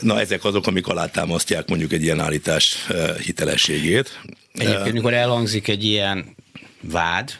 na 0.00 0.20
ezek 0.20 0.44
azok, 0.44 0.66
amik 0.66 0.86
alátámasztják 0.86 1.68
mondjuk 1.68 1.92
egy 1.92 2.02
ilyen 2.02 2.20
állítás 2.20 2.86
eh, 2.88 3.16
hitelességét. 3.16 4.20
Egyébként, 4.52 4.92
mikor 4.92 5.14
elhangzik 5.14 5.68
egy 5.68 5.84
ilyen 5.84 6.36
vád, 6.80 7.38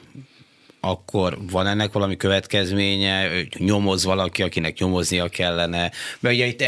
akkor 0.80 1.38
van 1.50 1.66
ennek 1.66 1.92
valami 1.92 2.16
következménye, 2.16 3.28
nyomoz 3.59 4.04
valaki, 4.04 4.42
akinek 4.42 4.78
nyomoznia 4.78 5.28
kellene. 5.28 5.90
Mert 6.20 6.35
ugye 6.35 6.47
itt 6.47 6.64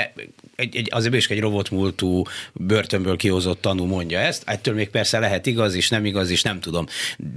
egy, 0.57 0.77
egy, 0.77 0.89
azért 0.91 1.15
is 1.15 1.29
egy 1.29 1.41
robotmúltú 1.41 2.23
börtönből 2.53 3.17
kihozott 3.17 3.61
tanú 3.61 3.85
mondja 3.85 4.19
ezt, 4.19 4.43
ettől 4.47 4.75
még 4.75 4.89
persze 4.89 5.19
lehet 5.19 5.47
igaz 5.47 5.75
is, 5.75 5.89
nem 5.89 6.05
igaz 6.05 6.31
is, 6.31 6.43
nem 6.43 6.61
tudom. 6.61 6.87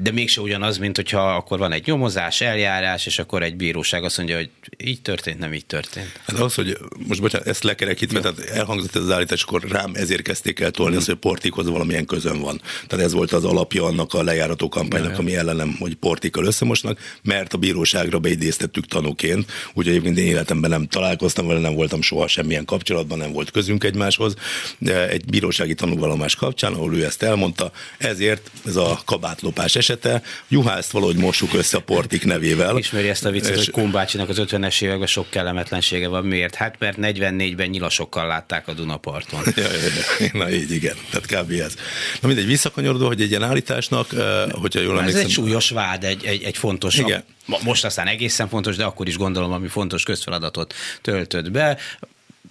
De 0.01 0.11
mégse 0.11 0.41
ugyanaz, 0.41 0.77
mint 0.77 0.95
hogyha 0.95 1.35
akkor 1.35 1.59
van 1.59 1.71
egy 1.71 1.85
nyomozás, 1.85 2.41
eljárás, 2.41 3.05
és 3.05 3.19
akkor 3.19 3.43
egy 3.43 3.55
bíróság 3.55 4.03
azt 4.03 4.17
mondja, 4.17 4.35
hogy 4.35 4.49
így 4.77 5.01
történt, 5.01 5.39
nem 5.39 5.53
így 5.53 5.65
történt. 5.65 6.19
Hát 6.25 6.39
az, 6.39 6.55
hogy 6.55 6.77
most 7.07 7.21
bocsánat, 7.21 7.47
ezt 7.47 7.63
lekerekítve, 7.63 8.19
tehát 8.19 8.39
elhangzott 8.39 8.95
ez 8.95 9.01
az 9.01 9.11
állítás, 9.11 9.43
akkor 9.43 9.63
rám 9.63 9.91
ezért 9.93 10.21
kezdték 10.21 10.59
el 10.59 10.71
tolni 10.71 10.93
mm. 10.93 10.97
azt, 10.97 11.05
hogy 11.05 11.15
Portikhoz 11.15 11.69
valamilyen 11.69 12.05
közön 12.05 12.39
van. 12.39 12.61
Tehát 12.87 13.05
ez 13.05 13.13
volt 13.13 13.31
az 13.31 13.45
alapja 13.45 13.83
annak 13.83 14.13
a 14.13 14.23
lejárató 14.23 14.69
kampánynak, 14.69 15.17
ami 15.17 15.35
ellenem, 15.35 15.75
hogy 15.79 15.95
Portikkal 15.95 16.45
összemosnak, 16.45 16.99
mert 17.23 17.53
a 17.53 17.57
bíróságra 17.57 18.19
beidéztettük 18.19 18.85
tanúként, 18.85 19.51
úgyhogy 19.67 19.87
egyébként 19.87 20.17
én 20.17 20.25
életemben 20.25 20.69
nem 20.69 20.87
találkoztam 20.87 21.47
vele, 21.47 21.59
nem 21.59 21.75
voltam 21.75 22.01
soha 22.01 22.27
semmilyen 22.27 22.65
kapcsolatban, 23.05 23.17
nem 23.17 23.31
volt 23.31 23.51
közünk 23.51 23.83
egymáshoz. 23.83 24.33
De 24.77 25.09
egy 25.09 25.25
bírósági 25.25 25.73
tanúvallomás 25.73 26.35
kapcsán, 26.35 26.73
ahol 26.73 26.95
ő 26.95 27.05
ezt 27.05 27.23
elmondta, 27.23 27.71
ezért 27.97 28.51
ez 28.65 28.75
a 28.75 28.99
kabátlopás 29.05 29.75
esete, 29.75 30.21
Juhászt 30.47 30.91
valahogy 30.91 31.15
mossuk 31.15 31.53
össze 31.53 31.77
a 31.77 31.79
Portik 31.79 32.25
nevével. 32.25 32.77
Ismeri 32.77 33.09
ezt 33.09 33.25
a 33.25 33.29
viccet, 33.29 33.55
hogy 33.55 33.71
Kumbácsinak 33.71 34.29
az 34.29 34.37
50-es 34.39 34.81
években 34.81 35.07
sok 35.07 35.29
kellemetlensége 35.29 36.07
van. 36.07 36.25
Miért? 36.25 36.55
Hát 36.55 36.75
mert 36.79 36.97
44-ben 37.01 37.69
nyilasokkal 37.69 38.27
látták 38.27 38.67
a 38.67 38.73
Dunaparton. 38.73 39.43
Ja, 39.55 39.63
ja, 39.63 39.79
ja. 40.19 40.29
Na 40.33 40.49
így, 40.49 40.71
igen. 40.71 40.95
Tehát 41.09 41.25
kb. 41.25 41.51
ez. 41.51 41.75
Na 42.21 42.27
mindegy, 42.27 42.45
visszakanyarodva, 42.45 43.07
hogy 43.07 43.21
egy 43.21 43.29
ilyen 43.29 43.43
állításnak, 43.43 44.09
hogyha 44.51 44.79
jól 44.79 44.97
emlékszem... 44.97 45.19
Ez 45.19 45.25
egy 45.25 45.31
súlyos 45.31 45.69
vád, 45.69 46.03
egy, 46.03 46.25
egy, 46.25 46.43
egy 46.43 46.57
fontos, 46.57 46.97
igen. 46.97 47.23
most 47.63 47.85
aztán 47.85 48.07
egészen 48.07 48.47
fontos, 48.47 48.75
de 48.75 48.83
akkor 48.83 49.07
is 49.07 49.17
gondolom, 49.17 49.51
ami 49.51 49.67
fontos 49.67 50.03
közfeladatot 50.03 50.73
töltött 51.01 51.51
be 51.51 51.77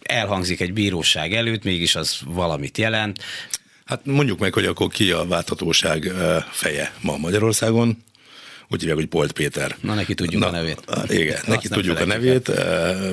elhangzik 0.05 0.61
egy 0.61 0.73
bíróság 0.73 1.33
előtt, 1.33 1.65
mégis 1.65 1.95
az 1.95 2.19
valamit 2.25 2.79
jelent. 2.79 3.23
Hát 3.85 4.01
mondjuk 4.05 4.39
meg, 4.39 4.53
hogy 4.53 4.67
akkor 4.67 4.89
ki 4.89 5.11
a 5.11 5.27
válthatóság 5.27 6.13
feje 6.51 6.93
ma 7.01 7.17
Magyarországon 7.17 8.05
úgy 8.69 8.79
hívják, 8.79 8.97
hogy 8.99 9.09
Bolt 9.09 9.33
Péter. 9.33 9.77
Na, 9.81 9.95
neki 9.95 10.15
tudjuk 10.15 10.41
Na, 10.41 10.49
a 10.49 10.51
nevét. 10.51 10.81
Igen, 11.09 11.41
Na, 11.47 11.55
neki 11.55 11.69
tudjuk 11.69 12.01
a 12.01 12.05
nevét, 12.05 12.51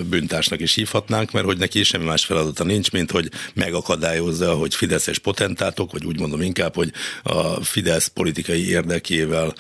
bűntársnak 0.10 0.60
is 0.60 0.74
hívhatnánk, 0.74 1.32
mert 1.32 1.46
hogy 1.46 1.58
neki 1.58 1.84
semmi 1.84 2.06
más 2.06 2.26
feladata 2.26 2.64
nincs, 2.64 2.92
mint 2.92 3.12
hogy 3.12 3.30
megakadályozza, 3.54 4.54
hogy 4.54 4.76
fideszes 4.76 5.20
potentátok, 5.20 5.92
vagy 5.92 6.06
úgy 6.06 6.20
mondom 6.20 6.42
inkább, 6.42 6.76
hogy 6.76 6.92
a 7.24 7.64
Fidesz 7.64 8.08
politikai 8.08 8.70
érdekével 8.70 9.54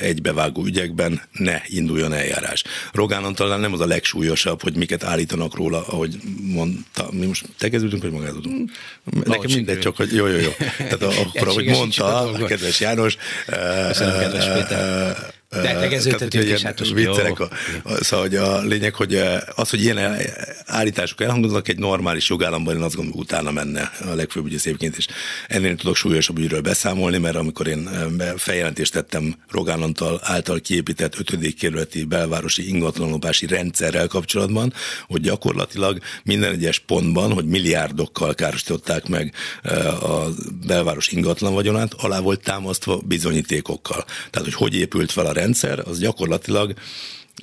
egybevágó 0.00 0.64
ügyekben 0.64 1.20
ne 1.32 1.60
induljon 1.66 2.12
eljárás. 2.12 2.64
Rogán 2.92 3.34
talán 3.34 3.60
nem 3.60 3.72
az 3.72 3.80
a 3.80 3.86
legsúlyosabb, 3.86 4.62
hogy 4.62 4.76
miket 4.76 5.04
állítanak 5.04 5.54
róla, 5.54 5.86
ahogy 5.86 6.16
mondta, 6.40 7.08
mi 7.10 7.26
most 7.26 7.44
tegeződünk, 7.58 8.02
vagy 8.02 8.12
magázódunk? 8.12 8.70
Nekem 9.24 9.50
mindegy, 9.54 9.78
csak 9.78 9.96
hogy 9.96 10.12
jó, 10.12 10.26
jó, 10.26 10.38
jó. 10.38 10.50
Tehát 10.76 11.02
akkor, 11.02 11.48
ahogy 11.52 11.66
mondta 11.66 12.32
kedves 12.46 12.80
János, 12.80 13.16
Köszönöm, 13.88 14.18
kedves 14.18 14.44
Péter 14.44 15.36
de 15.50 15.74
tegeződhetünk 15.74 16.44
is, 16.44 16.62
hát 16.62 16.78
most 16.78 16.92
viccelek 16.92 17.40
a, 17.40 17.50
a, 17.82 18.04
Szóval 18.04 18.26
hogy 18.26 18.36
a 18.36 18.60
lényeg, 18.60 18.94
hogy 18.94 19.14
az, 19.54 19.70
hogy 19.70 19.82
ilyen 19.82 19.98
állítások 20.66 21.20
elhangoznak 21.20 21.68
egy 21.68 21.78
normális 21.78 22.28
jogállamban, 22.28 22.76
én 22.76 22.82
azt 22.82 22.94
gondolom, 22.94 23.20
utána 23.20 23.50
menne 23.50 23.92
a 24.10 24.14
legfőbb 24.14 24.46
ügyész 24.46 24.66
egyébként, 24.66 24.96
és 24.96 25.06
ennél 25.48 25.76
tudok 25.76 25.96
súlyosabb 25.96 26.38
ügyről 26.38 26.60
beszámolni, 26.60 27.18
mert 27.18 27.36
amikor 27.36 27.66
én 27.66 27.88
feljelentést 28.36 28.92
tettem 28.92 29.34
Rogán 29.50 29.82
Antal 29.82 30.20
által 30.22 30.60
kiépített 30.60 31.18
5. 31.18 31.54
kerületi 31.54 32.04
belvárosi 32.04 32.68
ingatlanlopási 32.68 33.46
rendszerrel 33.46 34.06
kapcsolatban, 34.06 34.72
hogy 35.06 35.20
gyakorlatilag 35.20 35.98
minden 36.24 36.52
egyes 36.52 36.78
pontban, 36.78 37.32
hogy 37.32 37.44
milliárdokkal 37.44 38.34
károsították 38.34 39.08
meg 39.08 39.34
a 40.00 40.28
belváros 40.66 41.08
ingatlan 41.08 41.54
vagyonát, 41.54 41.94
alá 41.94 42.20
volt 42.20 42.42
támasztva 42.42 43.00
bizonyítékokkal. 43.04 44.04
Tehát, 44.30 44.48
hogy 44.48 44.54
hogy 44.54 44.74
épült 44.74 45.12
fel 45.12 45.26
a 45.26 45.32
rendszer, 45.38 45.78
az 45.78 45.98
gyakorlatilag 45.98 46.74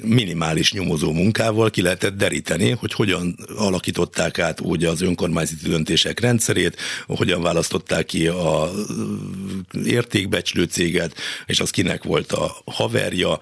minimális 0.03 0.73
nyomozó 0.73 1.11
munkával 1.11 1.69
ki 1.69 1.81
lehetett 1.81 2.17
deríteni, 2.17 2.69
hogy 2.69 2.93
hogyan 2.93 3.35
alakították 3.57 4.39
át 4.39 4.61
úgy 4.61 4.83
az 4.83 5.01
önkormányzati 5.01 5.69
döntések 5.69 6.19
rendszerét, 6.19 6.77
hogyan 7.07 7.41
választották 7.41 8.05
ki 8.05 8.27
a 8.27 8.71
értékbecslő 9.85 10.63
céget, 10.63 11.15
és 11.45 11.59
az 11.59 11.69
kinek 11.69 12.03
volt 12.03 12.31
a 12.31 12.55
haverja, 12.65 13.39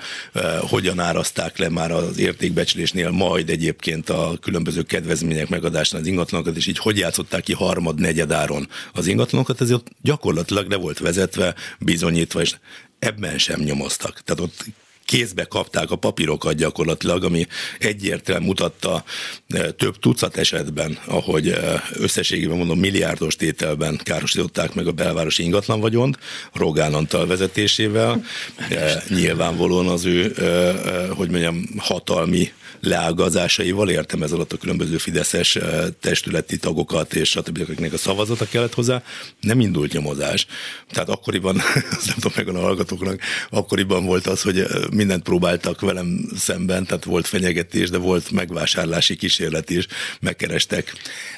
hogyan 0.60 1.00
árazták 1.00 1.58
le 1.58 1.70
már 1.70 1.92
az 1.92 2.18
értékbecslésnél, 2.18 3.10
majd 3.10 3.50
egyébként 3.50 4.10
a 4.10 4.38
különböző 4.42 4.82
kedvezmények 4.82 5.50
megadásán 5.50 6.02
az 6.02 6.08
ingatlanokat, 6.08 6.56
és 6.56 6.68
így 6.68 6.78
hogy 6.78 6.98
játszották 6.98 7.44
ki 7.44 7.54
harmad, 7.54 8.00
negyedáron 8.00 8.68
az 8.94 9.08
ingatlanokat, 9.08 9.62
ez 9.62 9.74
gyakorlatilag 10.02 10.70
le 10.70 10.76
volt 10.76 11.00
vezetve, 11.00 11.56
bizonyítva, 11.80 12.42
és 12.42 12.56
ebben 13.04 13.38
sem 13.38 13.62
nyomoztak. 13.62 14.22
Tehát 14.22 14.42
ott 14.42 14.66
kézbe 15.06 15.44
kapták 15.44 15.92
a 15.92 15.96
papírokat 15.96 16.56
gyakorlatilag, 16.56 17.24
ami 17.24 17.48
egyértelműen 17.80 18.48
mutatta 18.48 19.04
e, 19.48 19.72
több 19.72 20.00
tucat 20.00 20.38
esetben, 20.38 20.98
ahogy 21.06 21.48
e, 21.48 21.84
összességében 21.94 22.58
mondom 22.58 22.80
milliárdos 22.80 23.36
tételben 23.36 24.00
károsították 24.04 24.74
meg 24.74 24.88
a 24.88 24.92
belvárosi 24.92 25.44
ingatlan 25.44 25.80
vagyont, 25.80 26.18
Rogán 26.54 26.94
Antal 26.94 27.28
vezetésével. 27.28 28.24
E, 28.74 29.04
nyilvánvalóan 29.10 29.88
az 29.88 30.06
ő, 30.06 30.34
hogy 31.16 31.30
mondjam, 31.30 31.66
hatalmi 31.78 32.52
leágazásaival, 32.84 33.90
értem 33.90 34.24
ez 34.24 34.32
alatt 34.32 34.54
a 34.54 34.58
különböző 34.58 34.98
fideszes 34.98 35.58
testületi 36.00 36.58
tagokat 36.58 37.14
és 37.14 37.30
stb., 37.30 37.62
akiknek 37.62 37.94
a 37.94 37.98
szavazata 37.98 38.46
kellett 38.46 38.74
hozzá, 38.74 39.04
nem 39.40 39.60
indult 39.60 39.94
nyomozás. 39.94 40.48
Tehát 40.92 41.10
akkoriban, 41.10 41.56
azt 41.98 42.06
nem 42.06 42.16
tudom 42.16 42.32
meg 42.36 42.48
a 42.48 42.60
hallgatóknak, 42.60 43.22
akkoriban 43.50 44.06
volt 44.06 44.28
az, 44.28 44.42
hogy 44.42 44.66
mindent 44.94 45.24
próbáltak 45.24 45.82
velem 45.82 46.30
szemben, 46.38 46.86
tehát 46.86 47.04
volt 47.04 47.28
fenyegetés, 47.28 47.90
de 47.90 47.98
volt 47.98 48.32
megvásárlási 48.32 49.16
kísérlet 49.16 49.70
is, 49.70 49.88
megkerestek. 50.20 50.94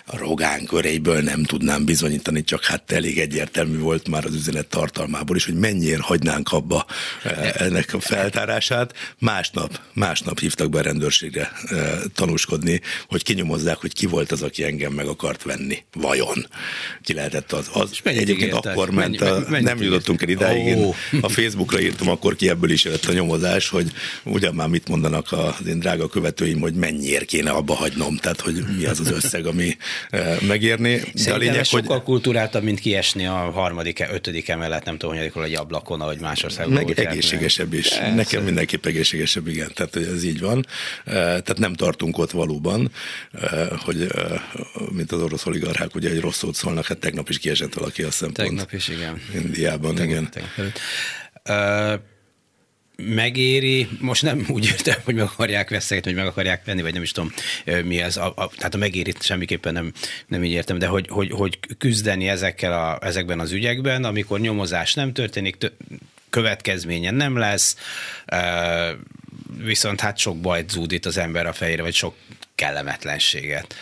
A 0.06 0.18
rogán 0.18 0.66
köreiből 0.66 1.22
nem 1.22 1.44
tudnám 1.44 1.86
bizonyítani, 1.86 2.44
csak 2.44 2.64
hát 2.64 2.92
elég 2.92 3.20
egyértelmű 3.20 3.78
volt 3.78 4.08
már 4.08 4.26
az 4.26 4.34
üzenet 4.34 4.68
tartalmából 4.68 5.36
is, 5.36 5.46
hogy 5.46 5.56
mennyire 5.56 6.02
hagynánk 6.02 6.52
abba 6.52 6.86
ennek 7.54 7.94
a 7.94 8.00
feltárását. 8.00 8.94
Másnap, 9.20 9.80
másnap 9.94 10.40
hívtak 10.40 10.70
be 10.70 10.80
a 10.80 10.82
rendőrségre 10.82 11.52
e, 11.66 11.98
tanúskodni, 12.14 12.82
hogy 13.08 13.24
kinyomozzák, 13.24 13.78
hogy 13.78 13.94
ki 13.94 14.06
volt 14.06 14.32
az, 14.32 14.42
aki 14.42 14.64
engem 14.64 14.94
meg 14.94 15.08
akart 15.08 15.44
venni. 15.44 15.84
Vajon? 15.94 16.48
Ki 17.02 17.14
lehetett 17.14 17.52
az? 17.52 17.70
az 17.74 17.92
egyébként 18.04 18.54
értek? 18.54 18.72
akkor 18.72 18.90
ment, 18.90 19.20
mennyi, 19.20 19.32
a, 19.32 19.50
mennyi, 19.50 19.64
nem 19.64 19.82
jutottunk 19.82 20.22
el 20.22 20.30
idáig. 20.30 20.78
Oh. 20.78 20.96
Én 21.14 21.20
a 21.22 21.30
Facebookra 21.30 21.80
írtam, 21.80 22.10
akkor 22.10 22.36
ki 22.36 22.50
ebből 22.50 22.70
is 22.70 22.84
jött 22.84 23.06
a 23.06 23.14
nyomozás, 23.14 23.45
hogy 23.70 23.92
ugyan 24.24 24.56
már 24.56 24.68
mit 24.68 24.88
mondanak 24.88 25.32
az 25.32 25.68
én 25.68 25.80
drága 25.80 26.08
követőim, 26.08 26.60
hogy 26.60 26.74
mennyiért 26.74 27.26
kéne 27.26 27.52
abba 27.52 27.74
hagynom, 27.74 28.18
tehát 28.18 28.42
hogy 28.42 28.64
mi 28.78 28.86
az 28.86 29.00
az 29.00 29.12
összeg, 29.12 29.46
ami 29.46 29.78
e, 30.10 30.38
megérni. 30.48 31.02
De 31.26 31.34
a 31.34 31.38
lényeg, 31.38 31.56
hogy... 31.56 31.66
sokkal 31.66 32.04
kultúráltabb, 32.04 32.64
mint 32.64 32.80
kiesni 32.80 33.26
a 33.26 33.34
harmadik, 33.34 34.06
ötödik 34.12 34.50
emelet, 34.50 34.86
nem 34.86 34.98
tudom, 34.98 35.16
hogy 35.16 35.32
egy 35.44 35.56
ablakon, 35.56 36.02
ahogy 36.02 36.20
más 36.20 36.44
országban. 36.44 36.84
Meg 36.84 37.00
egészségesebb 37.00 37.74
is. 37.74 37.90
Nekem 38.16 38.44
mindenképp 38.44 38.86
egészségesebb, 38.86 39.48
igen. 39.48 39.72
Tehát, 39.74 39.94
hogy 39.94 40.04
ez 40.04 40.24
így 40.24 40.40
van. 40.40 40.66
E, 41.06 41.14
tehát 41.14 41.58
nem 41.58 41.74
tartunk 41.74 42.18
ott 42.18 42.32
valóban, 42.32 42.92
eh, 43.32 43.68
hogy 43.86 44.02
eh, 44.02 44.42
mint 44.92 45.12
az 45.12 45.22
orosz 45.22 45.46
oligarchák, 45.46 45.96
ugye 45.96 46.10
egy 46.10 46.20
rossz 46.20 46.38
szót 46.38 46.56
szólnak, 46.56 46.86
hát 46.86 46.98
tegnap 46.98 47.30
is 47.30 47.38
kiesett 47.38 47.74
valaki 47.74 48.04
a 48.04 48.12
szempont. 48.12 48.48
Tegnap 48.48 48.72
is, 48.72 48.88
igen. 48.88 49.22
Indiában, 49.34 49.96
tegnap, 49.96 50.10
igen. 50.10 50.30
Tegnap. 50.30 50.78
Uh, 51.50 52.00
megéri, 52.98 53.88
most 54.00 54.22
nem 54.22 54.46
úgy 54.56 54.66
értem, 54.66 54.96
hogy 55.04 55.16
meg 55.16 55.24
akarják 55.24 55.70
veszegetni, 55.70 56.12
hogy 56.12 56.20
meg 56.20 56.30
akarják 56.30 56.66
venni, 56.66 56.82
vagy 56.82 56.94
nem 56.94 57.02
is 57.02 57.12
tudom 57.12 57.32
mi 57.84 58.02
ez, 58.02 58.18
a, 58.18 58.34
a, 58.36 58.50
tehát 58.58 58.74
a 58.74 58.78
megéri 58.78 59.14
semmiképpen 59.20 59.74
nem, 59.74 59.92
nem 60.28 60.44
így 60.44 60.52
értem, 60.52 60.78
de 60.78 60.88
hogy, 60.88 61.08
hogy, 61.10 61.32
hogy 61.32 61.60
küzdeni 61.78 62.28
ezekkel 62.28 62.74
a, 62.74 63.06
ezekben 63.06 63.40
az 63.40 63.52
ügyekben, 63.52 64.04
amikor 64.04 64.40
nyomozás 64.40 64.94
nem 64.94 65.14
történik, 65.14 65.58
következménye 66.30 67.12
nem 67.12 67.38
lesz, 67.38 67.78
viszont 69.64 70.02
hát 70.02 70.18
sok 70.18 70.38
bajt 70.38 70.70
zúdít 70.70 71.06
az 71.06 71.18
ember 71.18 71.46
a 71.46 71.54
fejére, 71.54 71.82
vagy 71.82 71.94
sok 71.94 72.16
kellemetlenséget. 72.56 73.76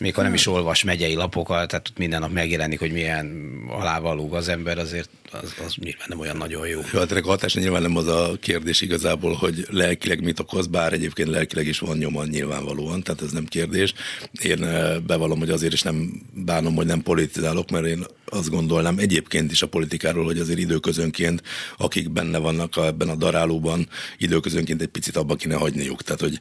Mikor 0.00 0.24
nem 0.24 0.34
is 0.34 0.46
olvas 0.46 0.82
megyei 0.82 1.14
lapokat, 1.14 1.68
tehát 1.68 1.92
minden 1.96 2.20
nap 2.20 2.32
megjelenik, 2.32 2.78
hogy 2.78 2.92
milyen 2.92 3.56
alávalóg 3.68 4.34
az 4.34 4.48
ember, 4.48 4.78
azért 4.78 5.08
az, 5.42 5.54
az 5.66 5.74
nyilván 5.74 6.06
nem 6.08 6.20
olyan 6.20 6.36
nagyon 6.36 6.66
jó. 6.66 6.80
Jó, 6.92 6.98
hát 6.98 7.10
ennek 7.10 7.26
a 7.26 7.28
hatása 7.28 7.60
nyilván 7.60 7.82
nem 7.82 7.96
az 7.96 8.06
a 8.06 8.36
kérdés 8.40 8.80
igazából, 8.80 9.32
hogy 9.32 9.66
lelkileg 9.70 10.22
mit 10.22 10.38
okoz, 10.38 10.66
bár 10.66 10.92
egyébként 10.92 11.28
lelkileg 11.28 11.66
is 11.66 11.78
van 11.78 11.96
nyoma 11.96 12.24
nyilvánvalóan, 12.24 13.02
tehát 13.02 13.22
ez 13.22 13.30
nem 13.30 13.44
kérdés. 13.44 13.94
Én 14.42 14.64
eh, 14.64 14.98
bevallom, 14.98 15.38
hogy 15.38 15.50
azért 15.50 15.72
is 15.72 15.82
nem 15.82 16.22
bánom, 16.32 16.74
hogy 16.74 16.86
nem 16.86 17.02
politizálok, 17.02 17.70
mert 17.70 17.86
én 17.86 18.06
azt 18.34 18.50
gondolnám 18.50 18.98
egyébként 18.98 19.52
is 19.52 19.62
a 19.62 19.68
politikáról, 19.68 20.24
hogy 20.24 20.38
azért 20.38 20.58
időközönként, 20.58 21.42
akik 21.76 22.10
benne 22.10 22.38
vannak 22.38 22.76
ebben 22.76 23.08
a 23.08 23.14
darálóban, 23.14 23.88
időközönként 24.18 24.82
egy 24.82 24.88
picit 24.88 25.16
abba 25.16 25.36
kéne 25.36 25.54
hagyniuk. 25.54 26.02
Tehát, 26.02 26.20
hogy 26.20 26.38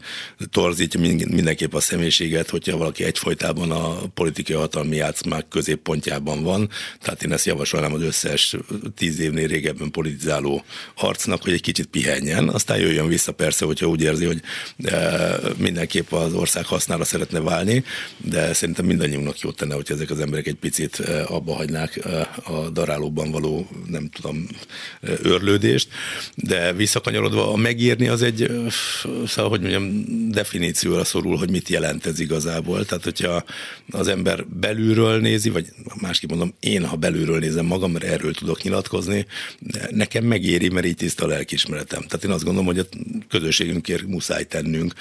torzítja 0.49 0.99
mindenképp 1.29 1.73
a 1.73 1.79
személyiséget, 1.79 2.49
hogyha 2.49 2.77
valaki 2.77 3.03
egyfolytában 3.03 3.71
a 3.71 4.07
politikai 4.13 4.55
hatalmi 4.55 4.95
játszmák 4.95 5.47
középpontjában 5.47 6.43
van. 6.43 6.69
Tehát 6.99 7.23
én 7.23 7.31
ezt 7.31 7.45
javasolnám 7.45 7.93
az 7.93 8.01
összes 8.01 8.55
tíz 8.95 9.19
évnél 9.19 9.47
régebben 9.47 9.91
politizáló 9.91 10.63
arcnak, 10.95 11.43
hogy 11.43 11.53
egy 11.53 11.61
kicsit 11.61 11.85
pihenjen, 11.85 12.49
aztán 12.49 12.77
jöjjön 12.79 13.07
vissza 13.07 13.31
persze, 13.31 13.65
hogyha 13.65 13.85
úgy 13.85 14.01
érzi, 14.01 14.25
hogy 14.25 14.41
mindenképp 15.57 16.11
az 16.11 16.33
ország 16.33 16.65
hasznára 16.65 17.03
szeretne 17.03 17.39
válni, 17.39 17.83
de 18.17 18.53
szerintem 18.53 18.85
mindannyiunknak 18.85 19.39
jót 19.39 19.55
tenne, 19.55 19.73
hogy 19.73 19.87
ezek 19.89 20.09
az 20.09 20.19
emberek 20.19 20.47
egy 20.47 20.55
picit 20.55 20.95
abba 21.27 21.53
hagynák 21.53 21.99
a 22.43 22.69
darálóban 22.69 23.31
való, 23.31 23.67
nem 23.89 24.09
tudom, 24.09 24.47
őrlődést, 25.23 25.87
de 26.35 26.73
visszakanyarodva 26.73 27.53
a 27.53 27.55
megírni 27.55 28.07
az 28.07 28.21
egy, 28.21 28.51
szóval, 29.27 29.49
hogy 29.49 29.61
mondjam, 29.61 30.05
definícióra 30.31 31.03
szorul, 31.03 31.37
hogy 31.37 31.49
mit 31.49 31.69
jelent 31.69 32.05
ez 32.05 32.19
igazából. 32.19 32.85
Tehát, 32.85 33.03
hogyha 33.03 33.43
az 33.91 34.07
ember 34.07 34.47
belülről 34.47 35.19
nézi, 35.19 35.49
vagy 35.49 35.67
másképp 36.01 36.29
mondom, 36.29 36.53
én, 36.59 36.85
ha 36.85 36.95
belülről 36.95 37.39
nézem 37.39 37.65
magam, 37.65 37.91
mert 37.91 38.05
erről 38.05 38.33
tudok 38.33 38.63
nyilatkozni, 38.63 38.72
nekem 39.89 40.23
megéri, 40.23 40.69
mert 40.69 40.85
így 40.85 40.95
tiszta 40.95 41.25
a 41.25 41.27
lelkismeretem. 41.27 42.01
Tehát 42.01 42.23
én 42.23 42.31
azt 42.31 42.43
gondolom, 42.43 42.67
hogy 42.67 42.79
a 42.79 42.85
közösségünkért 43.29 44.07
muszáj 44.07 44.43
tennünk, 44.43 44.93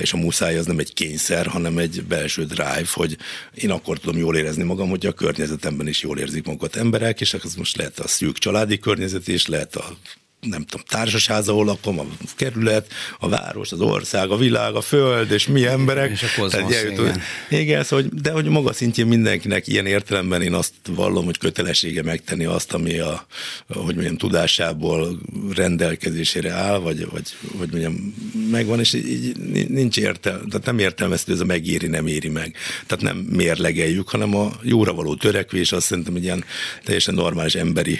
és 0.00 0.12
a 0.12 0.16
muszáj 0.16 0.58
az 0.58 0.66
nem 0.66 0.78
egy 0.78 0.94
kényszer, 0.94 1.46
hanem 1.46 1.78
egy 1.78 2.04
belső 2.08 2.44
drive, 2.44 2.88
hogy 2.92 3.16
én 3.54 3.70
akkor 3.70 3.98
tudom 3.98 4.18
jól 4.18 4.36
érezni 4.36 4.62
magam, 4.62 4.88
hogy 4.88 5.06
a 5.06 5.12
környezetemben 5.12 5.88
is 5.88 6.02
jól 6.02 6.18
érzik 6.18 6.44
magukat 6.44 6.76
emberek, 6.76 7.20
és 7.20 7.34
ez 7.34 7.54
most 7.54 7.76
lehet 7.76 7.98
a 7.98 8.08
szűk 8.08 8.38
családi 8.38 8.78
környezet 8.78 9.28
is, 9.28 9.46
lehet 9.46 9.76
a 9.76 9.96
nem 10.40 10.64
tudom, 10.64 10.86
társasház, 10.88 11.48
ahol 11.48 11.64
lakom, 11.64 11.98
a 11.98 12.04
kerület, 12.36 12.92
a 13.18 13.28
város, 13.28 13.72
az 13.72 13.80
ország, 13.80 14.30
a 14.30 14.36
világ, 14.36 14.74
a 14.74 14.80
föld, 14.80 15.30
és 15.30 15.46
mi 15.46 15.66
emberek. 15.66 16.10
És 16.10 16.22
a 16.22 16.40
kozmosz, 16.40 16.82
igen. 16.82 17.22
igen 17.48 17.84
szóval, 17.84 18.06
de 18.12 18.30
hogy 18.30 18.44
maga 18.44 18.72
szintjén 18.72 19.06
mindenkinek 19.06 19.66
ilyen 19.66 19.86
értelemben 19.86 20.42
én 20.42 20.54
azt 20.54 20.72
vallom, 20.88 21.24
hogy 21.24 21.38
kötelessége 21.38 22.02
megtenni 22.02 22.44
azt, 22.44 22.72
ami 22.72 22.98
a, 22.98 23.26
hogy 23.68 23.94
mondjam, 23.94 24.16
tudásából 24.16 25.18
rendelkezésére 25.54 26.52
áll, 26.52 26.78
vagy, 26.78 27.06
vagy 27.10 27.34
hogy 27.58 27.70
mondjam, 27.70 28.14
megvan, 28.50 28.78
és 28.78 28.92
így 28.92 29.36
nincs 29.68 29.96
értelme, 29.96 30.44
tehát 30.48 30.66
nem 30.66 30.78
értelmezhető, 30.78 31.32
ez 31.32 31.40
a 31.40 31.44
megéri, 31.44 31.86
nem 31.86 32.06
éri 32.06 32.28
meg. 32.28 32.56
Tehát 32.86 33.04
nem 33.04 33.16
mérlegeljük, 33.16 34.08
hanem 34.08 34.36
a 34.36 34.52
jóra 34.62 34.92
való 34.92 35.14
törekvés, 35.14 35.72
azt 35.72 35.86
szerintem 35.86 36.14
egy 36.14 36.22
ilyen 36.22 36.44
teljesen 36.84 37.14
normális 37.14 37.54
emberi 37.54 37.98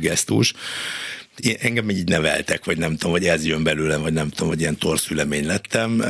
gesztus 0.00 0.54
engem 1.60 1.90
így 1.90 2.08
neveltek, 2.08 2.64
vagy 2.64 2.78
nem 2.78 2.96
tudom, 2.96 3.12
hogy 3.12 3.24
ez 3.24 3.44
jön 3.44 3.62
belőlem, 3.62 4.02
vagy 4.02 4.12
nem 4.12 4.28
tudom, 4.28 4.48
hogy 4.48 4.60
ilyen 4.60 4.78
torszülemény 4.78 5.46
lettem. 5.46 6.04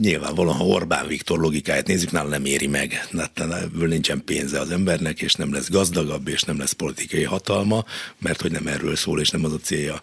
Nyilvánvalóan, 0.00 0.56
ha 0.56 0.64
Orbán 0.64 1.06
Viktor 1.06 1.38
logikáját 1.38 1.86
nézzük, 1.86 2.10
nála 2.10 2.28
nem 2.28 2.44
éri 2.44 2.66
meg. 2.66 3.08
Ebből 3.34 3.88
nincsen 3.88 4.22
pénze 4.24 4.60
az 4.60 4.70
embernek, 4.70 5.20
és 5.20 5.34
nem 5.34 5.52
lesz 5.52 5.70
gazdagabb, 5.70 6.28
és 6.28 6.42
nem 6.42 6.58
lesz 6.58 6.72
politikai 6.72 7.22
hatalma, 7.22 7.84
mert 8.18 8.40
hogy 8.40 8.50
nem 8.50 8.66
erről 8.66 8.96
szól, 8.96 9.20
és 9.20 9.30
nem 9.30 9.44
az 9.44 9.52
a 9.52 9.58
célja. 9.58 10.02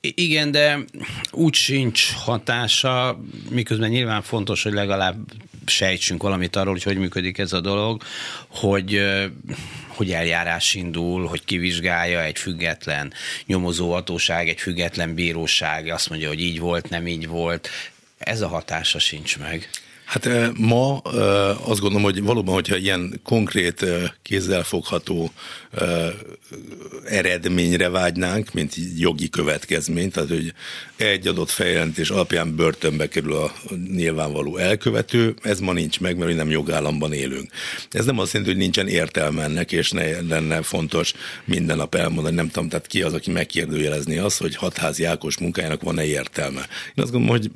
Igen, 0.00 0.50
de 0.50 0.84
úgy 1.30 1.54
sincs 1.54 2.12
hatása, 2.12 3.20
miközben 3.50 3.90
nyilván 3.90 4.22
fontos, 4.22 4.62
hogy 4.62 4.72
legalább 4.72 5.16
sejtsünk 5.66 6.22
valamit 6.22 6.56
arról, 6.56 6.72
hogy 6.72 6.82
hogy 6.82 6.96
működik 6.96 7.38
ez 7.38 7.52
a 7.52 7.60
dolog, 7.60 8.02
hogy 8.48 9.02
hogy 10.00 10.12
eljárás 10.12 10.74
indul, 10.74 11.26
hogy 11.26 11.44
kivizsgálja 11.44 12.22
egy 12.22 12.38
független 12.38 13.12
nyomozóhatóság, 13.46 14.48
egy 14.48 14.60
független 14.60 15.14
bíróság, 15.14 15.88
azt 15.88 16.08
mondja, 16.08 16.28
hogy 16.28 16.40
így 16.40 16.60
volt, 16.60 16.88
nem 16.88 17.06
így 17.06 17.26
volt. 17.26 17.68
Ez 18.18 18.40
a 18.40 18.48
hatása 18.48 18.98
sincs 18.98 19.38
meg. 19.38 19.70
Hát 20.04 20.28
ma 20.56 20.96
azt 21.64 21.80
gondolom, 21.80 22.02
hogy 22.02 22.22
valóban, 22.22 22.54
hogyha 22.54 22.76
ilyen 22.76 23.20
konkrét, 23.24 23.86
kézzelfogható 24.22 25.32
eredményre 27.04 27.88
vágynánk, 27.88 28.52
mint 28.52 28.74
jogi 28.96 29.28
következmény, 29.28 30.10
tehát 30.10 30.28
hogy 30.28 30.52
egy 30.96 31.26
adott 31.26 31.50
feljelentés 31.50 32.10
alapján 32.10 32.56
börtönbe 32.56 33.08
kerül 33.08 33.32
a 33.32 33.52
nyilvánvaló 33.92 34.56
elkövető, 34.56 35.34
ez 35.42 35.60
ma 35.60 35.72
nincs 35.72 36.00
meg, 36.00 36.16
mert 36.16 36.36
nem 36.36 36.50
jogállamban 36.50 37.12
élünk. 37.12 37.50
Ez 37.90 38.04
nem 38.04 38.18
azt 38.18 38.32
jelenti, 38.32 38.52
hogy 38.54 38.62
nincsen 38.62 38.88
értelme 38.88 39.42
ennek, 39.42 39.72
és 39.72 39.90
ne 39.90 40.20
lenne 40.20 40.62
fontos 40.62 41.12
minden 41.44 41.76
nap 41.76 41.94
elmondani, 41.94 42.34
nem 42.34 42.48
tudom, 42.48 42.68
tehát 42.68 42.86
ki 42.86 43.02
az, 43.02 43.12
aki 43.12 43.30
megkérdőjelezni 43.30 44.18
azt, 44.18 44.38
hogy 44.38 44.56
hatházi 44.56 45.04
Ákos 45.04 45.38
munkájának 45.38 45.82
van-e 45.82 46.04
értelme. 46.04 46.60
Én 46.94 47.02
azt 47.02 47.12
gondolom, 47.12 47.28
hogy 47.28 47.50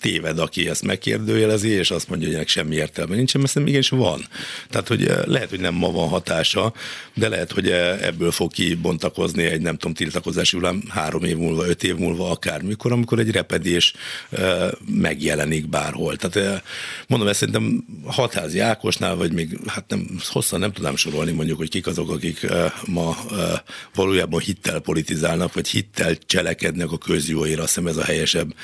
téved, 0.00 0.38
aki 0.38 0.68
ezt 0.68 0.84
megkérdőjelezi, 0.84 1.68
és 1.68 1.90
azt 1.90 2.08
mondja, 2.08 2.26
hogy 2.26 2.36
ennek 2.36 2.48
semmi 2.48 2.74
értelme 2.74 3.14
nincsen, 3.14 3.40
mert 3.40 3.52
szerintem 3.52 3.78
igenis 3.78 4.06
van. 4.06 4.26
Tehát, 4.70 4.88
hogy 4.88 5.06
eh, 5.06 5.24
lehet, 5.24 5.50
hogy 5.50 5.60
nem 5.60 5.74
ma 5.74 5.90
van 5.90 6.08
hatása, 6.08 6.72
de 7.14 7.28
lehet, 7.32 7.52
hogy 7.52 7.70
eh, 7.70 8.06
ebből 8.06 8.30
fog 8.30 8.52
kibontakozni 8.52 9.44
egy, 9.44 9.60
nem 9.60 9.76
tudom, 9.76 9.94
tiltakozási 9.94 10.56
hullám 10.56 10.82
három 10.88 11.24
év 11.24 11.36
múlva, 11.36 11.66
öt 11.66 11.84
év 11.84 11.96
múlva, 11.96 12.30
akármikor, 12.30 12.92
amikor 12.92 13.18
egy 13.18 13.30
repedés 13.30 13.92
eh, 14.30 14.68
megjelenik 14.86 15.68
bárhol. 15.68 16.16
Tehát 16.16 16.62
mondom, 17.06 17.28
ezt 17.28 17.38
szerintem 17.38 17.84
hatházi 18.04 18.58
Ákosnál, 18.58 19.14
vagy 19.16 19.32
még, 19.32 19.58
hát 19.66 19.84
nem, 19.88 20.06
hosszan 20.28 20.60
nem 20.60 20.72
tudám 20.72 20.96
sorolni 20.96 21.32
mondjuk, 21.32 21.58
hogy 21.58 21.68
kik 21.68 21.86
azok, 21.86 22.10
akik 22.10 22.46
ma 22.86 23.16
valójában 23.94 24.40
hittel 24.40 24.80
politizálnak, 24.80 25.54
vagy 25.54 25.68
hittel 25.68 26.16
cselekednek 26.16 26.90
a 26.92 26.98
közjóért, 26.98 27.58
azt 27.58 27.68
hiszem 27.68 27.86
ez 27.86 27.96
a 27.96 28.04
helyesebb 28.04 28.54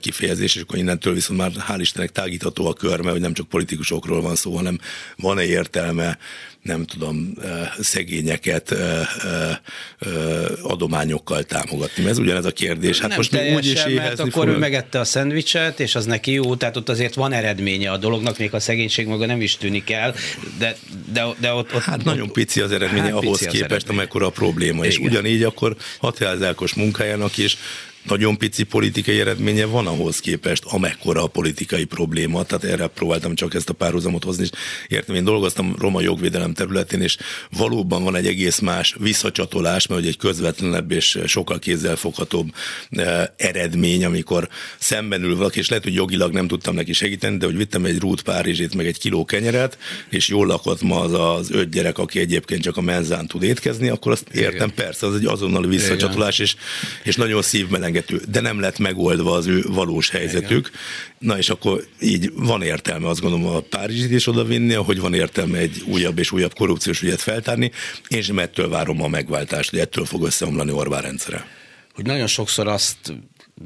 kifejezés, 0.00 0.54
és 0.54 0.62
akkor 0.62 0.78
innentől 0.78 1.14
viszont 1.14 1.40
már 1.40 1.52
hál' 1.68 1.80
Istennek 1.80 2.10
tágítható 2.10 2.66
a 2.66 2.72
kör, 2.72 2.98
mert 3.00 3.12
hogy 3.12 3.20
nem 3.20 3.32
csak 3.32 3.48
politikusokról 3.48 4.20
van 4.20 4.36
szó, 4.36 4.56
hanem 4.56 4.78
van-e 5.16 5.44
értelme 5.44 6.18
nem 6.68 6.84
tudom, 6.84 7.34
szegényeket 7.80 8.74
adományokkal 10.62 11.42
támogatni. 11.42 12.06
Ez 12.06 12.18
ugyanez 12.18 12.44
a 12.44 12.50
kérdés. 12.50 12.98
Hát 13.00 13.08
nem 13.08 13.16
most 13.16 13.32
még 13.32 13.54
úgy 13.54 13.66
is 13.66 13.84
mert 13.84 14.20
akkor 14.20 14.46
fog. 14.46 14.48
ő 14.48 14.56
megette 14.56 15.00
a 15.00 15.04
szendvicset, 15.04 15.80
és 15.80 15.94
az 15.94 16.04
neki 16.04 16.32
jó, 16.32 16.56
tehát 16.56 16.76
ott 16.76 16.88
azért 16.88 17.14
van 17.14 17.32
eredménye 17.32 17.90
a 17.90 17.96
dolognak, 17.96 18.38
még 18.38 18.54
a 18.54 18.60
szegénység 18.60 19.06
maga 19.06 19.26
nem 19.26 19.40
is 19.40 19.56
tűnik 19.56 19.90
el, 19.90 20.14
de, 20.58 20.76
de, 21.12 21.26
de 21.40 21.52
ott, 21.52 21.74
ott... 21.74 21.82
Hát 21.82 21.98
ott, 21.98 22.04
nagyon 22.04 22.32
pici 22.32 22.60
az 22.60 22.72
eredménye 22.72 23.02
hát 23.02 23.12
ahhoz 23.12 23.38
képest, 23.38 23.62
eredménye. 23.62 23.92
amekkora 23.92 24.26
a 24.26 24.30
probléma. 24.30 24.84
Igen. 24.84 24.90
És 24.90 24.98
ugyanígy 24.98 25.42
akkor 25.42 25.76
határzákos 25.98 26.74
munkájának 26.74 27.36
is 27.36 27.56
nagyon 28.08 28.36
pici 28.38 28.62
politikai 28.62 29.20
eredménye 29.20 29.64
van 29.64 29.86
ahhoz 29.86 30.20
képest, 30.20 30.64
amekkora 30.64 31.22
a 31.22 31.26
politikai 31.26 31.84
probléma. 31.84 32.44
Tehát 32.44 32.64
erre 32.64 32.86
próbáltam 32.86 33.34
csak 33.34 33.54
ezt 33.54 33.68
a 33.68 33.72
párhuzamot 33.72 34.24
hozni, 34.24 34.42
és 34.42 34.50
értem, 34.88 35.14
én 35.14 35.24
dolgoztam 35.24 35.76
roma 35.78 36.00
jogvédelem 36.00 36.52
területén, 36.52 37.00
és 37.00 37.16
valóban 37.50 38.04
van 38.04 38.16
egy 38.16 38.26
egész 38.26 38.58
más 38.58 38.96
visszacsatolás, 38.98 39.86
mert 39.86 40.04
egy 40.04 40.16
közvetlenebb 40.16 40.90
és 40.90 41.18
sokkal 41.26 41.58
kézzelfoghatóbb 41.58 42.54
eh, 42.90 43.24
eredmény, 43.36 44.04
amikor 44.04 44.48
szemben 44.78 45.22
ül 45.22 45.36
valaki, 45.36 45.58
és 45.58 45.68
lehet, 45.68 45.84
hogy 45.84 45.94
jogilag 45.94 46.32
nem 46.32 46.46
tudtam 46.46 46.74
neki 46.74 46.92
segíteni, 46.92 47.36
de 47.36 47.46
hogy 47.46 47.56
vittem 47.56 47.84
egy 47.84 47.98
rút 47.98 48.22
Párizsét, 48.22 48.74
meg 48.74 48.86
egy 48.86 48.98
kiló 48.98 49.24
kenyeret, 49.24 49.78
és 50.08 50.28
jól 50.28 50.46
lakott 50.46 50.82
ma 50.82 51.00
az 51.00 51.12
az 51.12 51.50
öt 51.50 51.70
gyerek, 51.70 51.98
aki 51.98 52.20
egyébként 52.20 52.62
csak 52.62 52.76
a 52.76 52.80
menzán 52.80 53.26
tud 53.26 53.42
étkezni, 53.42 53.88
akkor 53.88 54.12
azt 54.12 54.28
értem, 54.32 54.54
Igen. 54.54 54.74
persze, 54.74 55.06
az 55.06 55.14
egy 55.14 55.26
azonnal 55.26 55.66
visszacsatolás, 55.66 56.38
és, 56.38 56.54
és 57.02 57.16
nagyon 57.16 57.42
szívmelengető 57.42 57.97
beszélgető, 57.98 58.30
de 58.30 58.40
nem 58.40 58.60
lett 58.60 58.78
megoldva 58.78 59.32
az 59.32 59.46
ő 59.46 59.62
valós 59.68 60.10
helyzetük. 60.10 60.68
Igen. 60.68 60.80
Na 61.18 61.38
és 61.38 61.50
akkor 61.50 61.84
így 62.00 62.32
van 62.34 62.62
értelme 62.62 63.08
azt 63.08 63.20
gondolom 63.20 63.46
a 63.46 63.60
Párizsit 63.60 64.10
is 64.10 64.26
odavinni, 64.26 64.74
ahogy 64.74 65.00
van 65.00 65.14
értelme 65.14 65.58
egy 65.58 65.82
újabb 65.86 66.18
és 66.18 66.32
újabb 66.32 66.54
korrupciós 66.54 67.02
ügyet 67.02 67.20
feltárni, 67.20 67.70
és 68.08 68.26
nem 68.26 68.38
ettől 68.38 68.68
várom 68.68 69.02
a 69.02 69.08
megváltást, 69.08 69.70
hogy 69.70 69.78
ettől 69.78 70.04
fog 70.04 70.24
összeomlani 70.24 70.72
Orbán 70.72 71.02
rendszere. 71.02 71.46
Hogy 71.94 72.06
nagyon 72.06 72.26
sokszor 72.26 72.66
azt 72.66 73.14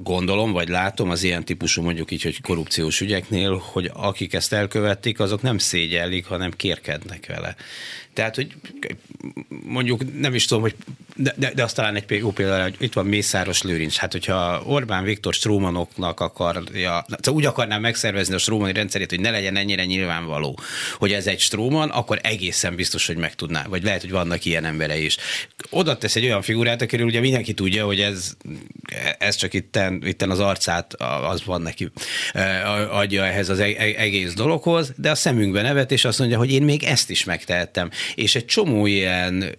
gondolom, 0.02 0.52
vagy 0.52 0.68
látom 0.68 1.10
az 1.10 1.22
ilyen 1.22 1.44
típusú 1.44 1.82
mondjuk 1.82 2.10
így, 2.10 2.22
hogy 2.22 2.40
korrupciós 2.40 3.00
ügyeknél, 3.00 3.62
hogy 3.64 3.90
akik 3.94 4.34
ezt 4.34 4.52
elkövették, 4.52 5.20
azok 5.20 5.42
nem 5.42 5.58
szégyellik, 5.58 6.26
hanem 6.26 6.50
kérkednek 6.50 7.26
vele. 7.26 7.56
Tehát, 8.14 8.34
hogy 8.34 8.54
mondjuk 9.48 10.20
nem 10.20 10.34
is 10.34 10.46
tudom, 10.46 10.62
hogy 10.62 10.74
de, 11.16 11.34
de, 11.36 11.52
de 11.54 11.62
azt 11.62 11.74
talán 11.74 11.94
egy 11.94 12.04
jó 12.08 12.30
példa, 12.30 12.62
hogy 12.62 12.74
itt 12.78 12.92
van 12.92 13.06
Mészáros 13.06 13.62
Lőrinc. 13.62 13.96
Hát, 13.96 14.12
hogyha 14.12 14.62
Orbán 14.66 15.04
Viktor 15.04 15.34
Strómanoknak 15.34 16.20
akarja, 16.20 17.06
úgy 17.30 17.44
akarná 17.44 17.78
megszervezni 17.78 18.34
a 18.34 18.38
Strómani 18.38 18.72
rendszerét, 18.72 19.10
hogy 19.10 19.20
ne 19.20 19.30
legyen 19.30 19.56
ennyire 19.56 19.84
nyilvánvaló, 19.84 20.58
hogy 20.98 21.12
ez 21.12 21.26
egy 21.26 21.40
Stróman, 21.40 21.90
akkor 21.90 22.18
egészen 22.22 22.74
biztos, 22.74 23.06
hogy 23.06 23.16
meg 23.16 23.34
tudná. 23.34 23.64
Vagy 23.68 23.82
lehet, 23.82 24.00
hogy 24.00 24.10
vannak 24.10 24.44
ilyen 24.44 24.64
emberei 24.64 25.04
is. 25.04 25.16
Oda 25.70 25.98
tesz 25.98 26.16
egy 26.16 26.24
olyan 26.24 26.42
figurát, 26.42 26.82
akiről 26.82 27.06
ugye 27.06 27.20
mindenki 27.20 27.54
tudja, 27.54 27.84
hogy 27.84 28.00
ez, 28.00 28.36
ez 29.18 29.36
csak 29.36 29.54
itten, 29.54 30.02
itten 30.06 30.30
az 30.30 30.38
arcát, 30.38 30.94
az 31.30 31.44
van 31.44 31.62
neki, 31.62 31.90
adja 32.90 33.24
ehhez 33.24 33.48
az 33.48 33.58
e-, 33.58 33.64
e-, 33.64 33.94
egész 33.96 34.34
dologhoz, 34.34 34.92
de 34.96 35.10
a 35.10 35.14
szemünkbe 35.14 35.62
nevet, 35.62 35.92
és 35.92 36.04
azt 36.04 36.18
mondja, 36.18 36.38
hogy 36.38 36.52
én 36.52 36.62
még 36.62 36.82
ezt 36.82 37.10
is 37.10 37.24
megtehettem. 37.24 37.90
És 38.14 38.34
egy 38.34 38.44
csomó 38.44 38.86
ilyen 38.86 39.56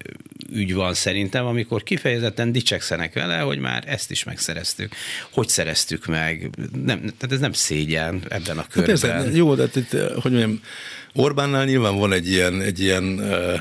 ügy 0.52 0.74
van 0.74 0.94
szerintem, 0.94 1.46
amikor 1.46 1.84
kifejezetten 1.84 2.52
dicsekszenek 2.52 3.14
vele, 3.14 3.38
hogy 3.38 3.60
már 3.60 3.84
ezt 3.88 4.12
is 4.12 4.24
megszereztük. 4.24 4.96
Hogy 5.30 5.50
szereztük 5.50 6.06
meg? 6.06 6.50
Nem, 6.86 7.00
tehát 7.00 7.32
ez 7.32 7.40
nem 7.40 7.54
szégyen 7.54 8.22
ebben 8.30 8.58
a 8.58 8.68
körben. 8.68 8.98
Hát 8.98 9.12
persze, 9.12 9.38
jó, 9.38 9.56
de 9.56 9.64
itt, 9.76 9.92
hogy 9.92 10.32
mondjam, 10.32 10.62
Orbánnál 11.16 11.66
nyilván 11.66 11.98
van 11.98 12.14
egy 12.14 12.30
ilyen, 12.30 12.62
egy 12.62 12.80
ilyen 12.80 13.04
uh, 13.04 13.60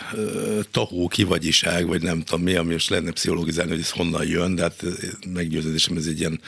tahó 0.71 1.09
kivagyiság, 1.09 1.87
vagy 1.87 2.03
nem 2.03 2.23
tudom 2.23 2.43
mi, 2.43 2.55
ami 2.55 2.73
most 2.73 2.91
lenne 2.91 3.11
pszichológizálni, 3.11 3.71
hogy 3.71 3.81
ez 3.81 3.91
honnan 3.91 4.27
jön, 4.27 4.55
de 4.55 4.62
hát 4.62 4.85
meggyőződésem 5.33 5.97
ez 5.97 6.07
egy 6.07 6.19
ilyen 6.21 6.41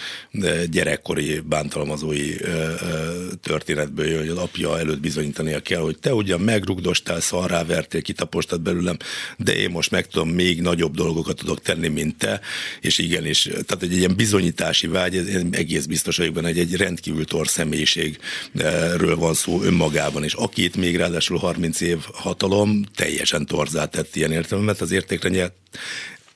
gyerekkori 0.71 1.41
bántalmazói 1.41 2.31
uh, 2.31 2.49
történetből 3.43 4.07
jön, 4.07 4.19
hogy 4.19 4.29
az 4.29 4.37
apja 4.37 4.79
előtt 4.79 5.01
bizonyítania 5.01 5.61
kell, 5.61 5.81
hogy 5.81 5.99
te 5.99 6.15
ugyan 6.15 6.41
megrugdostál, 6.41 7.21
szarrá 7.21 7.65
vertél, 7.65 8.03
kitapostad 8.03 8.61
belőlem, 8.61 8.97
de 9.37 9.57
én 9.57 9.71
most 9.71 9.91
meg 9.91 10.07
tudom, 10.07 10.29
még 10.29 10.61
nagyobb 10.61 10.95
dolgokat 10.95 11.37
tudok 11.37 11.61
tenni, 11.61 11.89
mint 11.89 12.17
te, 12.17 12.41
és 12.81 12.99
igenis, 12.99 13.43
tehát 13.43 13.83
egy 13.83 13.97
ilyen 13.97 14.17
bizonyítási 14.17 14.87
vágy, 14.87 15.17
ez 15.17 15.27
egész 15.51 15.85
biztos 15.85 16.17
vagyok 16.17 16.35
benne, 16.35 16.49
hogy 16.49 16.59
egy 16.59 16.77
rendkívül 16.77 17.25
tor 17.25 17.49
személyiségről 17.49 19.17
van 19.17 19.35
szó 19.35 19.63
önmagában, 19.63 20.25
és 20.25 20.33
akit 20.33 20.77
még 20.77 20.93
még 20.95 21.03
ráadásul 21.03 21.39
30 21.39 21.81
év 21.81 21.99
hatalom 22.13 22.85
teljesen 22.95 23.47
torzát 23.47 23.91
tett 23.91 24.17
ilyen 24.17 24.33
értelemben, 24.33 24.77
az 24.79 24.91
értékrendje 24.91 25.53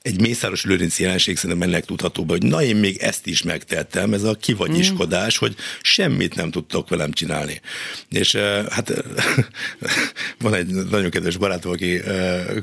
egy 0.02 0.20
Mészáros 0.20 0.64
Lőrinc 0.64 0.98
jelenség 0.98 1.36
szerintem 1.36 1.68
ennek 1.68 1.84
tudható 1.84 2.24
be, 2.24 2.32
hogy 2.32 2.42
na 2.42 2.62
én 2.62 2.76
még 2.76 2.96
ezt 2.96 3.26
is 3.26 3.42
megtettem, 3.42 4.12
ez 4.12 4.22
a 4.22 4.34
kivagyiskodás, 4.34 5.34
mm. 5.36 5.38
hogy 5.38 5.56
semmit 5.82 6.34
nem 6.34 6.50
tudtok 6.50 6.88
velem 6.88 7.12
csinálni. 7.12 7.60
És 8.10 8.34
hát 8.70 9.04
van 10.40 10.54
egy 10.54 10.66
nagyon 10.66 11.10
kedves 11.10 11.36
barátom, 11.36 11.72
aki 11.72 12.00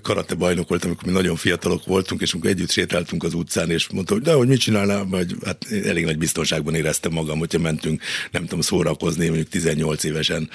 karate 0.02 0.36
bajnok 0.36 0.70
volt, 0.70 0.86
amikor 0.86 1.06
mi 1.06 1.12
nagyon 1.12 1.36
fiatalok 1.36 1.86
voltunk, 1.86 2.22
és 2.22 2.34
amikor 2.34 2.50
együtt 2.50 2.72
sétáltunk 2.72 3.24
az 3.24 3.34
utcán, 3.34 3.72
és 3.72 3.90
mondta, 3.90 4.14
hogy 4.14 4.24
de 4.24 4.34
hogy 4.34 4.48
mit 4.48 4.60
csinálnál, 4.60 5.06
vagy 5.06 5.36
hát 5.46 5.66
elég 5.86 6.06
nagy 6.06 6.18
biztonságban 6.18 6.76
éreztem 6.76 7.12
magam, 7.12 7.40
hogyha 7.40 7.60
mentünk, 7.60 8.02
nem 8.32 8.42
tudom, 8.42 8.62
szórakozni, 8.62 9.26
mondjuk 9.28 9.50
18 9.50 10.04
évesen 10.04 10.50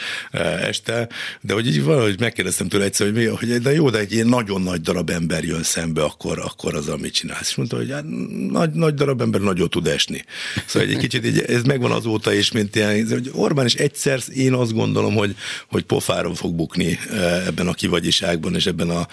este, 0.60 1.08
de 1.40 1.52
hogy 1.52 1.66
így 1.66 1.82
valahogy 1.82 2.20
megkérdeztem 2.20 2.68
tőle 2.68 2.84
egyszer, 2.84 3.06
hogy, 3.06 3.16
mi, 3.16 3.24
hogy 3.24 3.60
de 3.60 3.72
jó, 3.72 3.90
de 3.90 3.98
egy 3.98 4.12
ilyen 4.12 4.26
nagyon 4.26 4.62
nagy 4.62 4.80
darab 4.80 5.10
ember 5.10 5.44
jön 5.44 5.62
szembe, 5.62 6.02
akkor, 6.02 6.38
akkor 6.38 6.69
az, 6.74 6.88
amit 6.88 7.12
csinálsz. 7.12 7.48
És 7.48 7.54
mondta, 7.54 7.76
hogy 7.76 7.90
hát 7.90 8.04
nagy, 8.50 8.70
nagy 8.70 8.94
darab 8.94 9.20
ember 9.20 9.40
nagyot 9.40 9.70
tud 9.70 9.86
esni. 9.86 10.24
Szóval 10.66 10.88
egy 10.88 10.96
kicsit 10.96 11.26
így, 11.26 11.38
ez 11.38 11.62
megvan 11.62 11.90
azóta 11.90 12.32
is, 12.32 12.52
mint 12.52 12.76
ilyen, 12.76 13.08
hogy 13.08 13.30
Orbán 13.32 13.66
is 13.66 13.74
egyszer 13.74 14.20
én 14.34 14.52
azt 14.52 14.72
gondolom, 14.72 15.14
hogy, 15.14 15.36
hogy 15.68 15.82
pofáron 15.82 16.34
fog 16.34 16.54
bukni 16.54 16.98
eh, 17.10 17.46
ebben 17.46 17.66
a 17.66 17.72
kivagyiságban 17.72 18.54
és 18.54 18.66
ebben 18.66 18.90
a 18.90 19.06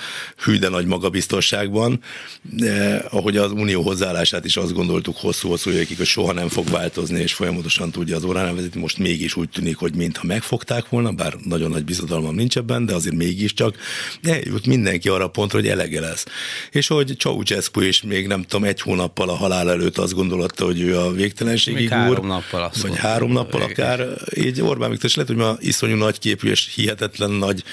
hű, 0.43 0.57
nagy 0.57 0.85
magabiztosságban. 0.85 1.99
De, 2.41 3.05
ahogy 3.09 3.37
az 3.37 3.51
unió 3.51 3.81
hozzáállását 3.81 4.45
is 4.45 4.57
azt 4.57 4.73
gondoltuk 4.73 5.17
hosszú-hosszú 5.17 5.71
évekig, 5.71 5.97
hogy 5.97 6.05
soha 6.05 6.33
nem 6.33 6.47
fog 6.47 6.69
változni, 6.69 7.19
és 7.19 7.33
folyamatosan 7.33 7.91
tudja 7.91 8.15
az 8.15 8.23
órán 8.23 8.55
vezetni. 8.55 8.81
Most 8.81 8.97
mégis 8.97 9.35
úgy 9.35 9.49
tűnik, 9.49 9.77
hogy 9.77 9.95
mintha 9.95 10.25
megfogták 10.25 10.89
volna, 10.89 11.11
bár 11.11 11.35
nagyon 11.43 11.69
nagy 11.69 11.83
bizodalmam 11.83 12.35
nincs 12.35 12.57
ebben, 12.57 12.85
de 12.85 12.93
azért 12.93 13.15
mégiscsak 13.15 13.77
eljut 14.23 14.65
mindenki 14.65 15.09
arra 15.09 15.27
pontra, 15.27 15.59
hogy 15.59 15.67
elege 15.67 15.99
lesz. 15.99 16.25
És 16.71 16.87
hogy 16.87 17.15
Ceausescu 17.17 17.46
Ceausescu 17.47 17.81
is 17.81 18.01
még 18.01 18.27
nem 18.27 18.41
tudom, 18.41 18.63
egy 18.63 18.81
hónappal 18.81 19.29
a 19.29 19.35
halál 19.35 19.69
előtt 19.69 19.97
azt 19.97 20.13
gondolta, 20.13 20.65
hogy 20.65 20.81
ő 20.81 20.97
a 20.97 21.11
végtelenségig 21.11 21.85
úr. 21.85 21.91
három 21.91 22.27
nappal 22.27 22.63
azt 22.63 22.81
Vagy 22.81 22.97
három 22.97 23.31
nappal 23.31 23.61
igen. 23.61 23.71
akár. 23.71 24.07
Így 24.35 24.61
Orbán 24.61 24.89
Viktor 24.89 25.09
is 25.09 25.15
lehet, 25.15 25.31
hogy 25.31 25.41
ma 25.41 25.57
iszonyú 25.59 25.95
nagy 25.95 26.19
képű 26.19 26.49
és 26.49 26.71
hihetetlen 26.75 27.31
nagy 27.31 27.63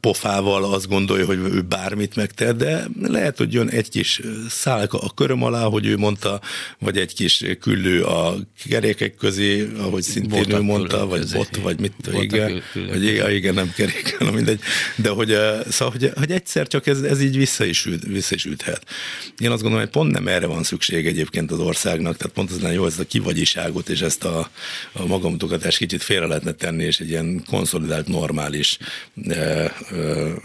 pofával 0.00 0.64
azt 0.64 0.88
gondolja, 0.88 1.26
hogy 1.26 1.38
ő 1.38 1.60
bármit 1.60 2.16
megtehet, 2.16 2.56
de 2.56 2.84
lehet, 3.02 3.38
hogy 3.38 3.52
jön 3.52 3.68
egy 3.68 3.88
kis 3.88 4.20
szálka 4.48 4.98
a 4.98 5.10
köröm 5.14 5.42
alá, 5.42 5.64
hogy 5.64 5.86
ő 5.86 5.96
mondta, 5.96 6.40
vagy 6.78 6.98
egy 6.98 7.14
kis 7.14 7.44
küllő 7.60 8.02
a 8.02 8.34
kerékek 8.68 9.14
közé, 9.14 9.68
ahogy 9.78 10.02
szintén 10.02 10.30
Voltak 10.30 10.60
ő 10.60 10.62
mondta, 10.62 11.06
vagy 11.06 11.20
közé. 11.20 11.36
bot, 11.36 11.56
vagy 11.56 11.80
mit, 11.80 11.94
igen, 12.20 12.62
vagy 12.88 13.04
igen, 13.04 13.30
igen, 13.30 13.54
nem 13.54 13.72
kerék, 13.76 14.16
mindegy, 14.32 14.60
de 14.96 15.08
hogy, 15.08 15.36
szóval, 15.68 15.94
hogy, 15.98 16.10
hogy 16.16 16.30
egyszer 16.30 16.66
csak 16.66 16.86
ez, 16.86 17.00
ez 17.00 17.22
így 17.22 17.36
vissza 17.36 17.64
is, 17.64 17.88
vissza 18.06 18.34
is 18.34 18.44
működhet. 18.54 18.84
Én 19.38 19.50
azt 19.50 19.62
gondolom, 19.62 19.84
hogy 19.84 19.94
pont 19.94 20.12
nem 20.12 20.28
erre 20.28 20.46
van 20.46 20.62
szükség 20.62 21.06
egyébként 21.06 21.50
az 21.50 21.58
országnak, 21.58 22.16
tehát 22.16 22.34
pont 22.34 22.50
az 22.50 22.60
lenne 22.60 22.74
jó, 22.74 22.86
ezt 22.86 23.00
a 23.00 23.04
kivagyiságot 23.04 23.88
és 23.88 24.00
ezt 24.00 24.24
a, 24.24 24.50
a 24.92 25.06
magamutogatást 25.06 25.78
kicsit 25.78 26.02
félre 26.02 26.26
lehetne 26.26 26.52
tenni, 26.52 26.84
és 26.84 27.00
egy 27.00 27.08
ilyen 27.08 27.44
konszolidált, 27.46 28.08
normális, 28.08 28.78
e, 29.28 29.32
e, 29.34 29.72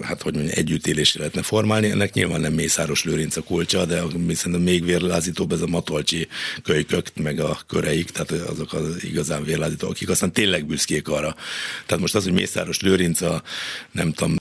hát 0.01 0.21
hogy 0.21 0.33
mondjam, 0.33 0.55
együttélésre 0.57 1.19
lehetne 1.19 1.41
formálni. 1.41 1.89
Ennek 1.89 2.13
nyilván 2.13 2.41
nem 2.41 2.53
Mészáros 2.53 3.03
Lőrinc 3.03 3.35
a 3.35 3.41
kulcsa, 3.41 3.85
de 3.85 4.01
szerintem 4.33 4.61
még 4.61 4.85
vérlázítóbb 4.85 5.51
ez 5.51 5.61
a 5.61 5.67
matolcsi 5.67 6.27
kölykök, 6.63 7.07
meg 7.15 7.39
a 7.39 7.59
köreik, 7.67 8.09
tehát 8.09 8.31
azok 8.31 8.73
az 8.73 9.03
igazán 9.03 9.43
vérlázítók, 9.43 9.89
akik 9.89 10.09
aztán 10.09 10.31
tényleg 10.31 10.65
büszkék 10.65 11.07
arra. 11.07 11.35
Tehát 11.85 12.01
most 12.01 12.15
az, 12.15 12.23
hogy 12.23 12.33
Mészáros 12.33 12.81
Lőrinc 12.81 13.21
a 13.21 13.43
nem 13.91 14.13
tudom 14.13 14.37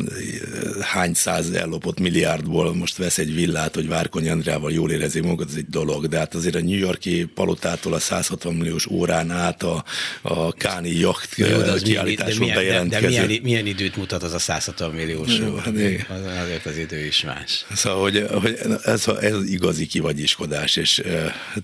hány 0.80 1.14
száz 1.14 1.50
ellopott 1.58 2.00
milliárdból 2.00 2.74
most 2.74 2.96
vesz 2.96 3.18
egy 3.18 3.34
villát, 3.34 3.57
tehát, 3.58 3.74
hogy 3.74 3.88
Várkonyi 3.88 4.28
Andrával 4.28 4.72
jól 4.72 4.90
érezi 4.90 5.20
magad, 5.20 5.48
ez 5.48 5.54
egy 5.56 5.68
dolog, 5.68 6.06
de 6.06 6.18
hát 6.18 6.34
azért 6.34 6.54
a 6.54 6.60
New 6.60 6.78
Yorki 6.78 7.24
palotától 7.34 7.92
a 7.92 7.98
160 7.98 8.54
milliós 8.54 8.86
órán 8.86 9.30
át 9.30 9.62
a, 9.62 9.84
a 10.22 10.52
Káni 10.52 10.90
jacht 10.90 11.34
kiállításon 11.82 12.46
bejelentkező. 12.54 13.06
De, 13.06 13.16
de 13.16 13.26
milyen, 13.26 13.42
milyen, 13.42 13.66
időt 13.66 13.96
mutat 13.96 14.22
az 14.22 14.32
a 14.32 14.38
160 14.38 14.90
milliós 14.90 15.38
jó, 15.38 15.56
hát 15.56 15.74
az, 16.08 16.42
azért 16.42 16.66
az 16.66 16.76
idő 16.76 17.04
is 17.04 17.22
más. 17.22 17.64
Szóval, 17.74 18.00
hogy, 18.00 18.26
hogy 18.32 18.58
ez, 18.84 19.08
ez 19.20 19.34
az 19.34 19.44
igazi 19.44 19.86
kivagyiskodás, 19.86 20.76
és 20.76 21.02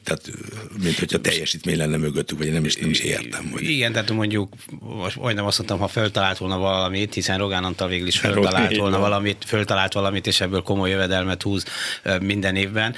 tehát, 0.04 0.30
mint 0.82 0.98
hogyha 0.98 1.18
teljesítmény 1.18 1.76
lenne 1.76 1.96
mögöttük, 1.96 2.38
vagy 2.38 2.52
nem 2.52 2.64
is, 2.64 2.76
nem 2.76 2.90
is 2.90 3.00
értem. 3.00 3.50
Hogy... 3.52 3.62
Igen, 3.62 3.92
tehát 3.92 4.10
mondjuk, 4.10 4.52
vagy 5.14 5.34
nem 5.34 5.44
azt 5.46 5.58
mondtam, 5.58 5.78
ha 5.78 5.88
föltalált 5.88 6.38
volna 6.38 6.58
valamit, 6.58 7.14
hiszen 7.14 7.38
Rogán 7.38 7.64
Antal 7.64 7.88
végül 7.88 8.06
is 8.06 8.18
föltalált 8.18 8.76
volna 8.76 8.98
valamit, 8.98 9.44
föltalált 9.46 9.92
valamit, 9.92 10.26
és 10.26 10.40
ebből 10.40 10.62
komoly 10.62 10.90
jövedelmet 10.90 11.42
húz 11.42 11.64
minden 12.20 12.56
évben 12.56 12.94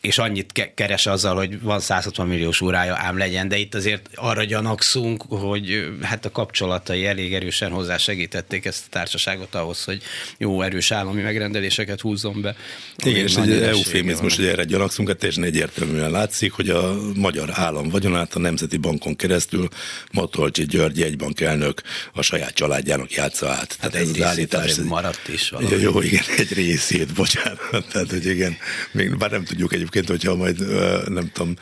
és 0.00 0.18
annyit 0.18 0.72
keres 0.74 1.06
azzal, 1.06 1.36
hogy 1.36 1.60
van 1.62 1.80
160 1.80 2.26
milliós 2.26 2.60
órája, 2.60 2.96
ám 2.98 3.18
legyen, 3.18 3.48
de 3.48 3.56
itt 3.56 3.74
azért 3.74 4.08
arra 4.14 4.44
gyanakszunk, 4.44 5.22
hogy 5.28 5.88
hát 6.02 6.24
a 6.24 6.30
kapcsolatai 6.30 7.06
elég 7.06 7.34
erősen 7.34 7.70
hozzá 7.70 7.96
segítették 7.96 8.64
ezt 8.64 8.84
a 8.86 8.88
társaságot 8.90 9.54
ahhoz, 9.54 9.84
hogy 9.84 10.02
jó 10.38 10.62
erős 10.62 10.90
állami 10.90 11.22
megrendeléseket 11.22 12.00
húzzon 12.00 12.40
be. 12.40 12.56
Igen, 13.04 13.22
és 13.22 13.36
egy 13.36 13.50
eufémizmus, 13.62 14.36
hogy 14.36 14.46
erre 14.46 14.64
gyanakszunk, 14.64 15.08
hát 15.08 15.18
teljesen 15.18 15.44
egyértelműen 15.44 16.10
látszik, 16.10 16.52
hogy 16.52 16.68
a 16.68 16.96
magyar 17.14 17.50
állam 17.52 17.88
vagyonát 17.88 18.34
a 18.34 18.38
Nemzeti 18.38 18.76
Bankon 18.76 19.16
keresztül 19.16 19.68
Matolcsi 20.12 20.64
György 20.66 20.98
jegybank 20.98 21.40
elnök 21.40 21.82
a 22.12 22.22
saját 22.22 22.54
családjának 22.54 23.12
játsza 23.12 23.48
át. 23.48 23.56
Hát 23.56 23.90
Tehát 23.90 23.94
egy 23.94 24.08
ez 24.08 24.16
az 24.16 24.22
állítás. 24.22 24.74
maradt 24.74 25.28
is 25.28 25.50
valami. 25.50 25.76
Jó, 25.80 26.00
igen, 26.00 26.24
egy 26.36 26.52
részét, 26.52 27.14
bocsánat. 27.14 27.86
Tehát, 27.92 28.10
hogy 28.10 28.26
igen, 28.26 28.56
még 28.92 29.16
bár 29.16 29.30
nem 29.30 29.44
tudjuk 29.44 29.72
egy 29.72 29.86
egyébként, 29.88 30.20
hogyha 30.20 30.36
majd 30.36 30.58
nem 31.08 31.30
tudom, 31.32 31.54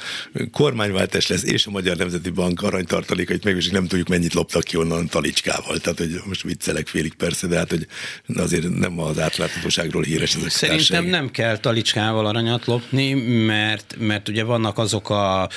kormányváltás 0.52 1.26
lesz, 1.26 1.42
és 1.42 1.66
a 1.66 1.70
Magyar 1.70 1.96
Nemzeti 1.96 2.30
Bank 2.30 2.62
aranytartalékait 2.62 3.44
meg, 3.44 3.56
és 3.56 3.68
nem 3.68 3.86
tudjuk 3.86 4.08
mennyit 4.08 4.34
loptak 4.34 4.62
ki 4.62 4.76
onnan 4.76 5.06
talicskával. 5.08 5.78
Tehát, 5.78 5.98
hogy 5.98 6.20
most 6.26 6.42
viccelek 6.42 6.86
félig 6.86 7.14
persze, 7.14 7.46
de 7.46 7.56
hát, 7.56 7.70
hogy 7.70 7.86
azért 8.36 8.68
nem 8.68 9.00
az 9.00 9.18
átláthatóságról 9.18 10.02
híres 10.02 10.34
ez 10.34 10.42
a 10.42 10.50
Szerintem 10.50 10.86
társaság. 10.86 11.10
nem 11.10 11.30
kell 11.30 11.58
talicskával 11.58 12.26
aranyat 12.26 12.66
lopni, 12.66 13.12
mert, 13.44 13.96
mert 13.98 14.28
ugye 14.28 14.44
vannak 14.44 14.78
azok 14.78 15.10
a 15.10 15.48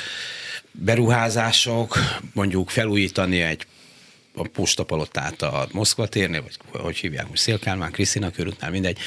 beruházások, 0.71 1.97
mondjuk 2.33 2.69
felújítani 2.69 3.41
egy 3.41 3.65
a 4.39 4.49
postapalotát 4.53 5.41
a 5.41 5.67
Moszkva 5.71 6.07
térnél, 6.07 6.41
vagy 6.41 6.81
hogy 6.81 6.97
hívják 6.97 7.29
most 7.29 7.41
Szélkálmán, 7.41 7.91
Krisztina 7.91 8.31
körútnál, 8.31 8.71
mindegy. 8.71 8.97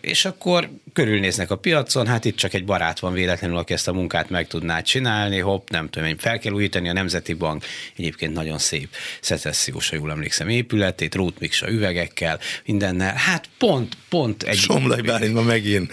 És 0.00 0.24
akkor 0.24 0.70
körülnéznek 0.92 1.50
a 1.50 1.56
piacon, 1.56 2.06
hát 2.06 2.24
itt 2.24 2.36
csak 2.36 2.54
egy 2.54 2.64
barát 2.64 2.98
van 2.98 3.12
véletlenül, 3.12 3.56
aki 3.56 3.72
ezt 3.72 3.88
a 3.88 3.92
munkát 3.92 4.30
meg 4.30 4.46
tudná 4.46 4.80
csinálni, 4.80 5.38
hopp, 5.38 5.68
nem 5.68 5.88
tudom 5.88 6.08
én, 6.08 6.18
fel 6.18 6.38
kell 6.38 6.52
újítani 6.52 6.88
a 6.88 6.92
Nemzeti 6.92 7.34
Bank, 7.34 7.64
egyébként 7.96 8.32
nagyon 8.32 8.58
szép, 8.58 8.88
szecessziós, 9.20 9.88
ha 9.88 9.96
jól 9.96 10.10
emlékszem, 10.10 10.48
épületét, 10.48 11.14
Ruth 11.14 11.40
Miksa 11.40 11.70
üvegekkel, 11.70 12.38
mindennel, 12.64 13.14
hát 13.14 13.48
pont, 13.58 13.96
pont 14.08 14.42
egy... 14.42 14.56
Somlaj 14.56 15.00
Bálint 15.00 15.34
ma 15.34 15.42
megint. 15.42 15.92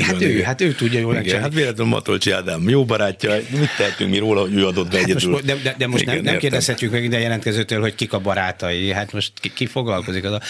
hát, 0.00 0.22
ő, 0.22 0.42
hát 0.42 0.60
ő 0.60 0.74
tudja 0.74 1.00
jól 1.00 1.16
Igen, 1.16 1.40
hát 1.40 1.54
véletlenül 1.54 1.92
Matolcsi 1.92 2.30
Ádám 2.30 2.68
jó 2.68 2.84
barátja, 2.84 3.34
mit 3.50 3.76
tehetünk 3.76 4.10
mi 4.10 4.18
róla, 4.18 4.40
hogy 4.40 4.54
ő 4.54 4.66
adott 4.66 4.90
be 4.90 4.98
egyedül. 4.98 5.14
Hát 5.20 5.30
most, 5.30 5.44
de, 5.44 5.54
de, 5.62 5.74
de 5.78 5.86
most 5.86 6.02
igen, 6.02 6.14
nem, 6.14 6.24
nem 6.24 6.38
kérdezhetjük 6.38 6.90
meg 6.90 7.00
minden 7.00 7.20
jelentkezőtől, 7.20 7.80
hogy 7.80 7.94
ki 7.94 8.06
a 8.12 8.18
barátai, 8.18 8.92
hát 8.92 9.12
most 9.12 9.32
ki, 9.40 9.52
ki 9.52 9.66
foglalkozik 9.66 10.24
az 10.24 10.32
a... 10.32 10.40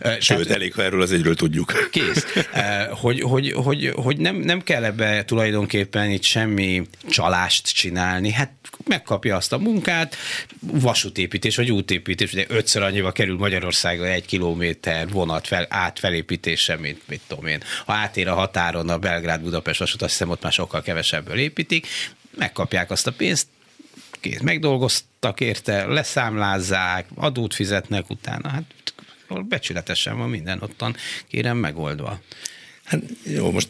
Sőt, 0.00 0.20
tehát, 0.20 0.50
elég, 0.50 0.74
ha 0.74 0.82
erről 0.82 1.02
az 1.02 1.12
egyről 1.12 1.34
tudjuk. 1.34 1.88
Kész. 1.90 2.26
Hogy, 2.90 3.20
hogy, 3.20 3.52
hogy, 3.52 3.92
hogy 3.94 4.16
nem, 4.16 4.36
nem 4.36 4.62
kell 4.62 4.84
ebbe 4.84 5.24
tulajdonképpen 5.24 6.10
itt 6.10 6.22
semmi 6.22 6.82
csalást 7.08 7.72
csinálni, 7.74 8.32
hát 8.32 8.52
megkapja 8.86 9.36
azt 9.36 9.52
a 9.52 9.58
munkát, 9.58 10.16
vasútépítés 10.60 11.56
vagy 11.56 11.70
útépítés, 11.70 12.32
ugye 12.32 12.44
ötször 12.48 12.82
annyiba 12.82 13.12
kerül 13.12 13.36
Magyarországon 13.36 14.06
egy 14.06 14.26
kilométer 14.26 15.08
vonat 15.08 15.46
fel, 15.46 15.66
átfelépítése, 15.68 16.76
mint 16.76 17.00
mit 17.08 17.20
tudom 17.28 17.46
én. 17.46 17.62
Ha 17.86 17.92
átér 17.92 18.28
a 18.28 18.34
határon 18.34 18.88
a 18.88 18.98
Belgrád-Budapest 18.98 19.78
vasút, 19.78 20.02
azt 20.02 20.10
hiszem 20.10 20.30
ott 20.30 20.42
már 20.42 20.52
sokkal 20.52 20.82
kevesebből 20.82 21.38
építik, 21.38 21.86
megkapják 22.36 22.90
azt 22.90 23.06
a 23.06 23.12
pénzt, 23.12 23.46
kész, 24.20 24.40
megdolgoztak 24.40 25.40
érte, 25.40 25.86
leszámlázzák, 25.86 27.06
adót 27.14 27.54
fizetnek 27.54 28.10
utána, 28.10 28.48
hát 28.48 28.64
becsületesen 29.48 30.18
van 30.18 30.28
minden 30.28 30.58
ottan, 30.62 30.96
kérem 31.28 31.56
megoldva. 31.56 32.20
Hát 32.90 33.02
jó, 33.22 33.50
most 33.50 33.68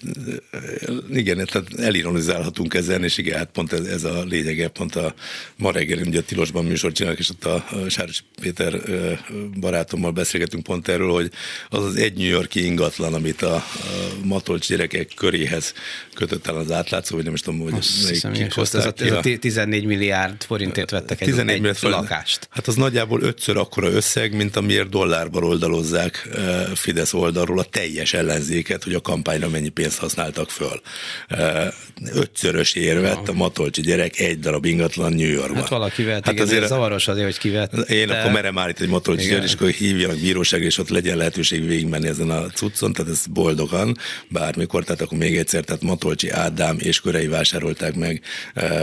igen, 1.12 1.46
tehát 1.46 1.78
elironizálhatunk 1.78 2.74
ezen, 2.74 3.04
és 3.04 3.18
igen, 3.18 3.38
hát 3.38 3.50
pont 3.52 3.72
ez, 3.72 3.86
ez 3.86 4.04
a 4.04 4.24
lényege, 4.24 4.68
pont 4.68 4.96
a 4.96 5.14
ma 5.56 5.72
reggel 5.72 5.98
ugye 6.06 6.18
a 6.18 6.22
Tilosban 6.22 6.64
műsor 6.64 6.92
csinálok, 6.92 7.18
és 7.18 7.30
ott 7.30 7.44
a 7.44 7.66
Sáros 7.88 8.24
Péter 8.40 8.80
barátommal 9.60 10.10
beszélgetünk 10.10 10.62
pont 10.62 10.88
erről, 10.88 11.12
hogy 11.12 11.30
az 11.68 11.84
az 11.84 11.96
egy 11.96 12.16
New 12.16 12.28
Yorki 12.28 12.64
ingatlan, 12.64 13.14
amit 13.14 13.42
a, 13.42 13.54
a 13.54 13.64
matolcs 14.24 14.68
gyerekek 14.68 15.12
köréhez 15.16 15.74
kötött 16.14 16.46
el 16.46 16.56
az 16.56 16.72
átlátszó, 16.72 17.14
vagy 17.16 17.24
nem 17.24 17.34
is 17.34 17.40
tudom, 17.40 17.60
hogy 17.60 17.72
Azt 17.72 18.08
hiszem, 18.08 18.32
ez, 18.32 18.74
a, 18.74 18.92
ez 18.96 19.12
a 19.12 19.20
14 19.40 19.84
milliárd 19.84 20.42
forintért 20.42 20.90
vettek 20.90 21.20
egy, 21.20 21.28
14 21.28 21.54
egy 21.54 21.60
milliárd 21.60 21.82
lakást. 21.82 22.48
Hát 22.50 22.66
az 22.66 22.74
nagyjából 22.74 23.22
ötször 23.22 23.56
akkora 23.56 23.90
összeg, 23.90 24.34
mint 24.36 24.56
amiért 24.56 24.88
dollárba 24.88 25.40
oldalozzák 25.40 26.28
Fidesz 26.74 27.12
oldalról 27.12 27.58
a 27.58 27.64
teljes 27.64 28.14
ellenzéket, 28.14 28.84
hogy 28.84 28.94
a 28.94 29.00
kampányra 29.10 29.48
mennyi 29.48 29.68
pénzt 29.68 29.98
használtak 29.98 30.50
föl. 30.50 30.80
Ötszörös 32.14 32.74
érvett 32.74 33.28
a 33.28 33.32
Matolcsi 33.32 33.80
gyerek 33.80 34.18
egy 34.18 34.38
darab 34.38 34.64
ingatlan 34.64 35.12
New 35.12 35.30
Yorkban. 35.30 35.60
Hát 35.60 35.68
valaki 35.68 36.02
vett, 36.02 36.24
hát 36.24 36.34
igen, 36.34 36.46
azért, 36.46 36.66
zavaros 36.66 37.08
azért, 37.08 37.24
hogy 37.24 37.38
kivett. 37.38 37.72
Én 37.90 38.10
akkor 38.10 38.30
merem 38.30 38.58
állítani, 38.58 38.84
hogy 38.84 38.94
Matolcsi 38.94 39.28
gyerek, 39.28 39.44
és 39.44 39.52
akkor 39.52 39.68
hívjanak 39.68 40.18
bíróságra, 40.18 40.66
és 40.66 40.78
ott 40.78 40.88
legyen 40.88 41.16
lehetőség 41.16 41.66
végigmenni 41.66 42.08
ezen 42.08 42.30
a 42.30 42.46
cuccon, 42.46 42.92
tehát 42.92 43.12
ez 43.12 43.26
boldogan, 43.26 43.96
bármikor, 44.28 44.84
tehát 44.84 45.00
akkor 45.00 45.18
még 45.18 45.36
egyszer, 45.36 45.64
tehát 45.64 45.82
Matolcsi 45.82 46.30
Ádám 46.30 46.76
és 46.78 47.00
körei 47.00 47.26
vásárolták 47.26 47.94
meg 47.94 48.22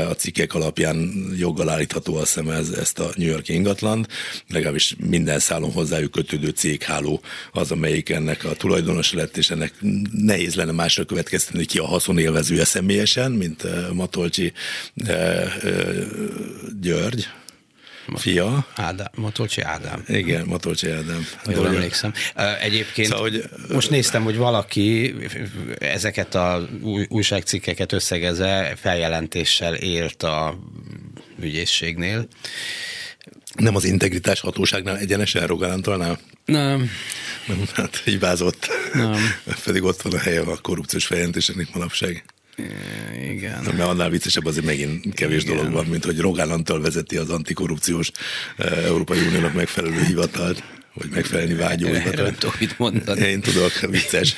a 0.09 0.13
cikkek 0.13 0.53
alapján 0.53 1.25
joggal 1.37 1.69
állítható 1.69 2.15
azt 2.15 2.33
hiszem 2.33 2.49
ez, 2.49 2.69
ezt 2.69 2.99
a 2.99 3.09
New 3.15 3.27
York 3.27 3.49
ingatlant, 3.49 4.07
legalábbis 4.49 4.95
minden 5.09 5.39
szálon 5.39 5.71
hozzájuk 5.71 6.11
kötődő 6.11 6.49
cégháló 6.49 7.21
az, 7.51 7.71
amelyik 7.71 8.09
ennek 8.09 8.43
a 8.43 8.53
tulajdonos 8.53 9.13
lett, 9.13 9.37
és 9.37 9.49
ennek 9.49 9.73
nehéz 10.11 10.55
lenne 10.55 10.71
másra 10.71 11.03
következtetni, 11.03 11.65
ki 11.65 11.77
a 11.77 11.85
haszonélvezője 11.85 12.65
személyesen, 12.65 13.31
mint 13.31 13.63
uh, 13.63 13.91
Matolcsi 13.91 14.53
uh, 14.95 15.45
uh, 15.63 16.05
György, 16.81 17.27
fia. 18.15 18.67
Ádám, 18.75 19.07
Matolcsi 19.15 19.61
Ádám. 19.61 20.03
Igen, 20.07 20.45
Matolcsi 20.45 20.89
Ádám. 20.89 21.27
Jól 21.45 21.67
emlékszem. 21.67 22.13
Egyébként 22.61 23.07
szóval, 23.07 23.29
hogy, 23.29 23.43
most 23.69 23.89
néztem, 23.89 24.23
hogy 24.23 24.37
valaki 24.37 25.15
ezeket 25.79 26.35
a 26.35 26.67
újságcikkeket 27.07 27.91
összegeze 27.91 28.73
feljelentéssel 28.81 29.75
élt 29.75 30.23
a 30.23 30.59
ügyészségnél. 31.39 32.27
Nem 33.57 33.75
az 33.75 33.83
integritás 33.83 34.39
hatóságnál 34.39 34.97
egyenesen 34.97 35.47
Rogán 35.47 35.83
Nem. 36.45 36.89
Nem, 37.47 37.63
hát 37.73 38.01
hibázott. 38.05 38.67
Nem. 38.93 39.15
Pedig 39.65 39.83
ott 39.83 40.01
van 40.01 40.13
a 40.13 40.17
helye 40.17 40.41
a 40.41 40.57
korrupciós 40.61 41.05
feljelentéseknek 41.05 41.73
manapság. 41.73 42.23
Igen. 43.29 43.63
Mert 43.63 43.79
annál 43.79 44.09
viccesebb 44.09 44.45
azért 44.45 44.65
megint 44.65 45.13
kevés 45.13 45.43
Igen. 45.43 45.55
dolog 45.55 45.71
van, 45.71 45.85
mint 45.85 46.05
hogy 46.05 46.19
Rogán 46.19 46.51
Antal 46.51 46.81
vezeti 46.81 47.17
az 47.17 47.29
antikorrupciós 47.29 48.11
eh, 48.57 48.85
Európai 48.85 49.19
Uniónak 49.19 49.53
megfelelő 49.53 50.03
hivatalt 50.03 50.63
vagy 50.93 51.09
megfelelni 51.09 51.53
vágyó 51.53 51.87
Erről 51.87 52.35
tudok 52.35 52.59
mit 52.59 52.77
mondani. 52.77 53.25
Én 53.25 53.41
tudok, 53.41 53.79
vicces. 53.89 54.35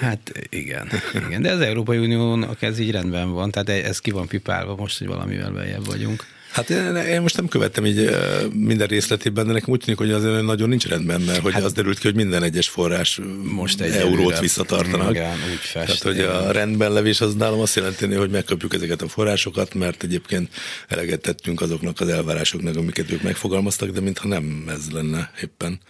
Hát 0.00 0.32
igen, 0.48 0.88
igen, 1.26 1.42
de 1.42 1.52
az 1.52 1.60
Európai 1.60 1.98
Uniónak 1.98 2.62
ez 2.62 2.78
így 2.78 2.90
rendben 2.90 3.30
van, 3.30 3.50
tehát 3.50 3.84
ez 3.84 3.98
ki 3.98 4.10
van 4.10 4.26
pipálva 4.26 4.76
most, 4.76 4.98
hogy 4.98 5.06
valamivel 5.06 5.50
beljebb 5.50 5.86
vagyunk. 5.86 6.26
Hát 6.52 6.70
én, 6.70 6.96
én 6.96 7.20
most 7.20 7.36
nem 7.36 7.48
követtem 7.48 7.86
így 7.86 8.10
minden 8.52 8.86
részletében, 8.86 9.46
de 9.46 9.52
nekem 9.52 9.70
úgy 9.70 9.80
tűnik, 9.80 9.98
hogy 9.98 10.10
azért 10.10 10.42
nagyon 10.42 10.68
nincs 10.68 10.86
rendben, 10.86 11.20
mert 11.20 11.38
hogy 11.38 11.52
hát, 11.52 11.64
az 11.64 11.72
derült 11.72 11.98
ki, 11.98 12.06
hogy 12.06 12.16
minden 12.16 12.42
egyes 12.42 12.68
forrás 12.68 13.20
most 13.42 13.80
egy 13.80 13.92
eurót 13.92 14.38
visszatartanak. 14.38 15.10
Igen, 15.10 15.32
úgy 15.32 15.58
fest, 15.58 15.86
Tehát, 15.86 16.02
hogy 16.02 16.20
a 16.20 16.50
rendben 16.50 16.92
levés 16.92 17.20
az 17.20 17.34
nálam 17.34 17.60
azt 17.60 17.76
jelenti, 17.76 18.14
hogy 18.14 18.30
megkapjuk 18.30 18.74
ezeket 18.74 19.02
a 19.02 19.08
forrásokat, 19.08 19.74
mert 19.74 20.02
egyébként 20.02 20.48
eleget 20.88 21.20
tettünk 21.20 21.60
azoknak 21.60 22.00
az 22.00 22.08
elvárásoknak, 22.08 22.76
amiket 22.76 23.10
ők 23.10 23.22
megfogalmaztak, 23.22 23.90
de 23.90 24.00
mintha 24.00 24.28
nem 24.28 24.64
ez 24.68 24.90
lenne 24.90 25.30
éppen. 25.42 25.80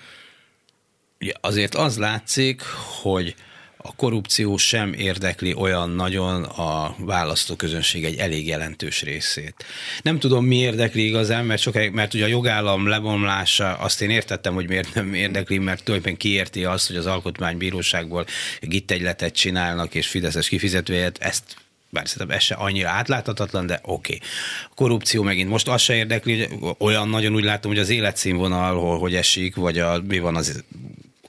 Ja, 1.18 1.34
azért 1.40 1.74
az 1.74 1.98
látszik, 1.98 2.62
hogy 3.02 3.34
a 3.82 3.94
korrupció 3.96 4.56
sem 4.56 4.92
érdekli 4.92 5.54
olyan 5.54 5.90
nagyon 5.90 6.42
a 6.42 6.94
választóközönség 6.98 8.04
egy 8.04 8.16
elég 8.16 8.46
jelentős 8.46 9.02
részét. 9.02 9.64
Nem 10.02 10.18
tudom, 10.18 10.44
mi 10.44 10.56
érdekli 10.56 11.06
igazán, 11.06 11.44
mert, 11.44 11.60
sokáig, 11.60 11.92
mert 11.92 12.14
ugye 12.14 12.24
a 12.24 12.28
jogállam 12.28 12.86
lebomlása, 12.86 13.74
azt 13.74 14.02
én 14.02 14.10
értettem, 14.10 14.54
hogy 14.54 14.68
miért 14.68 14.94
nem 14.94 15.14
érdekli, 15.14 15.58
mert 15.58 15.84
tulajdonképpen 15.84 16.18
kiérti 16.18 16.64
azt, 16.64 16.86
hogy 16.86 16.96
az 16.96 17.06
alkotmánybíróságból 17.06 18.26
gittegyletet 18.60 19.34
csinálnak, 19.34 19.94
és 19.94 20.06
Fideszes 20.06 20.48
kifizetőjét, 20.48 21.18
ezt 21.20 21.56
bár 21.90 22.08
szerintem 22.08 22.36
ez 22.36 22.42
se 22.42 22.54
annyira 22.54 22.88
átláthatatlan, 22.88 23.66
de 23.66 23.80
oké. 23.82 24.14
Okay. 24.14 24.28
Korrupció 24.74 25.22
megint 25.22 25.48
most 25.48 25.68
azt 25.68 25.84
se 25.84 25.94
érdekli, 25.94 26.44
hogy 26.44 26.74
olyan 26.78 27.08
nagyon 27.08 27.34
úgy 27.34 27.44
látom, 27.44 27.70
hogy 27.70 27.80
az 27.80 27.88
életszínvonal, 27.88 28.98
hogy 28.98 29.14
esik, 29.14 29.54
vagy 29.54 29.78
a, 29.78 30.02
mi 30.06 30.18
van 30.18 30.36
az 30.36 30.64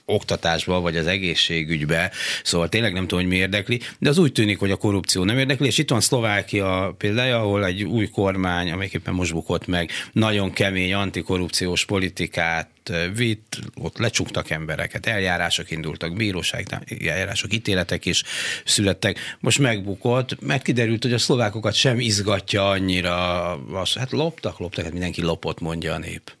oktatásba, 0.06 0.80
vagy 0.80 0.96
az 0.96 1.06
egészségügybe, 1.06 2.10
szóval 2.42 2.68
tényleg 2.68 2.92
nem 2.92 3.06
tudom, 3.06 3.24
hogy 3.24 3.32
mi 3.32 3.36
érdekli, 3.36 3.80
de 3.98 4.08
az 4.08 4.18
úgy 4.18 4.32
tűnik, 4.32 4.58
hogy 4.58 4.70
a 4.70 4.76
korrupció 4.76 5.24
nem 5.24 5.38
érdekli, 5.38 5.66
és 5.66 5.78
itt 5.78 5.90
van 5.90 6.00
Szlovákia 6.00 6.94
példája, 6.98 7.40
ahol 7.40 7.64
egy 7.64 7.82
új 7.82 8.08
kormány, 8.08 8.70
amelyik 8.70 8.92
éppen 8.92 9.14
most 9.14 9.32
bukott 9.32 9.66
meg, 9.66 9.90
nagyon 10.12 10.52
kemény 10.52 10.94
antikorrupciós 10.94 11.84
politikát 11.84 12.68
vitt, 13.14 13.58
ott 13.74 13.98
lecsuktak 13.98 14.50
embereket, 14.50 15.06
eljárások 15.06 15.70
indultak, 15.70 16.16
bíróság 16.16 16.66
eljárások, 17.00 17.54
ítéletek 17.54 18.06
is 18.06 18.22
születtek. 18.64 19.36
Most 19.40 19.58
megbukott, 19.58 20.40
mert 20.40 20.62
kiderült, 20.62 21.02
hogy 21.02 21.12
a 21.12 21.18
szlovákokat 21.18 21.74
sem 21.74 22.00
izgatja 22.00 22.68
annyira, 22.68 23.52
az, 23.52 23.92
hát 23.92 24.10
loptak, 24.10 24.58
loptak, 24.58 24.84
hát 24.84 24.92
mindenki 24.92 25.22
lopott, 25.22 25.60
mondja 25.60 25.94
a 25.94 25.98
nép. 25.98 26.32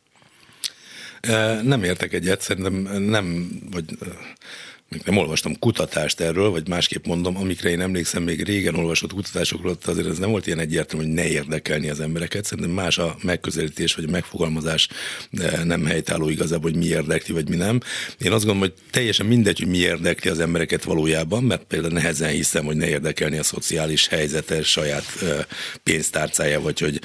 Nem 1.62 1.82
értek 1.82 2.12
egyet, 2.12 2.40
szerintem 2.40 3.02
nem, 3.02 3.48
vagy 3.70 3.84
még 4.94 5.02
nem 5.04 5.16
olvastam 5.16 5.58
kutatást 5.58 6.20
erről, 6.20 6.50
vagy 6.50 6.68
másképp 6.68 7.06
mondom, 7.06 7.36
amikre 7.36 7.70
én 7.70 7.80
emlékszem, 7.80 8.22
még 8.22 8.42
régen 8.42 8.74
olvasott 8.74 9.12
kutatásokról, 9.12 9.76
azért 9.84 10.08
ez 10.08 10.18
nem 10.18 10.30
volt 10.30 10.46
ilyen 10.46 10.58
egyértelmű, 10.58 11.04
hogy 11.04 11.14
ne 11.14 11.28
érdekelni 11.28 11.88
az 11.88 12.00
embereket. 12.00 12.44
Szerintem 12.44 12.74
más 12.74 12.98
a 12.98 13.16
megközelítés, 13.22 13.94
vagy 13.94 14.04
a 14.04 14.10
megfogalmazás 14.10 14.88
nem 15.64 15.84
helytálló 15.84 16.28
igazából, 16.28 16.70
hogy 16.70 16.78
mi 16.78 16.86
érdekli, 16.86 17.34
vagy 17.34 17.48
mi 17.48 17.56
nem. 17.56 17.80
Én 18.18 18.32
azt 18.32 18.44
gondolom, 18.44 18.58
hogy 18.58 18.72
teljesen 18.90 19.26
mindegy, 19.26 19.58
hogy 19.58 19.68
mi 19.68 19.78
érdekli 19.78 20.30
az 20.30 20.40
embereket 20.40 20.84
valójában, 20.84 21.42
mert 21.42 21.64
például 21.64 21.92
nehezen 21.92 22.30
hiszem, 22.30 22.64
hogy 22.64 22.76
ne 22.76 22.88
érdekelni 22.88 23.38
a 23.38 23.42
szociális 23.42 24.08
helyzete, 24.08 24.62
saját 24.62 25.04
pénztárcája, 25.82 26.60
vagy 26.60 26.80
hogy 26.80 27.00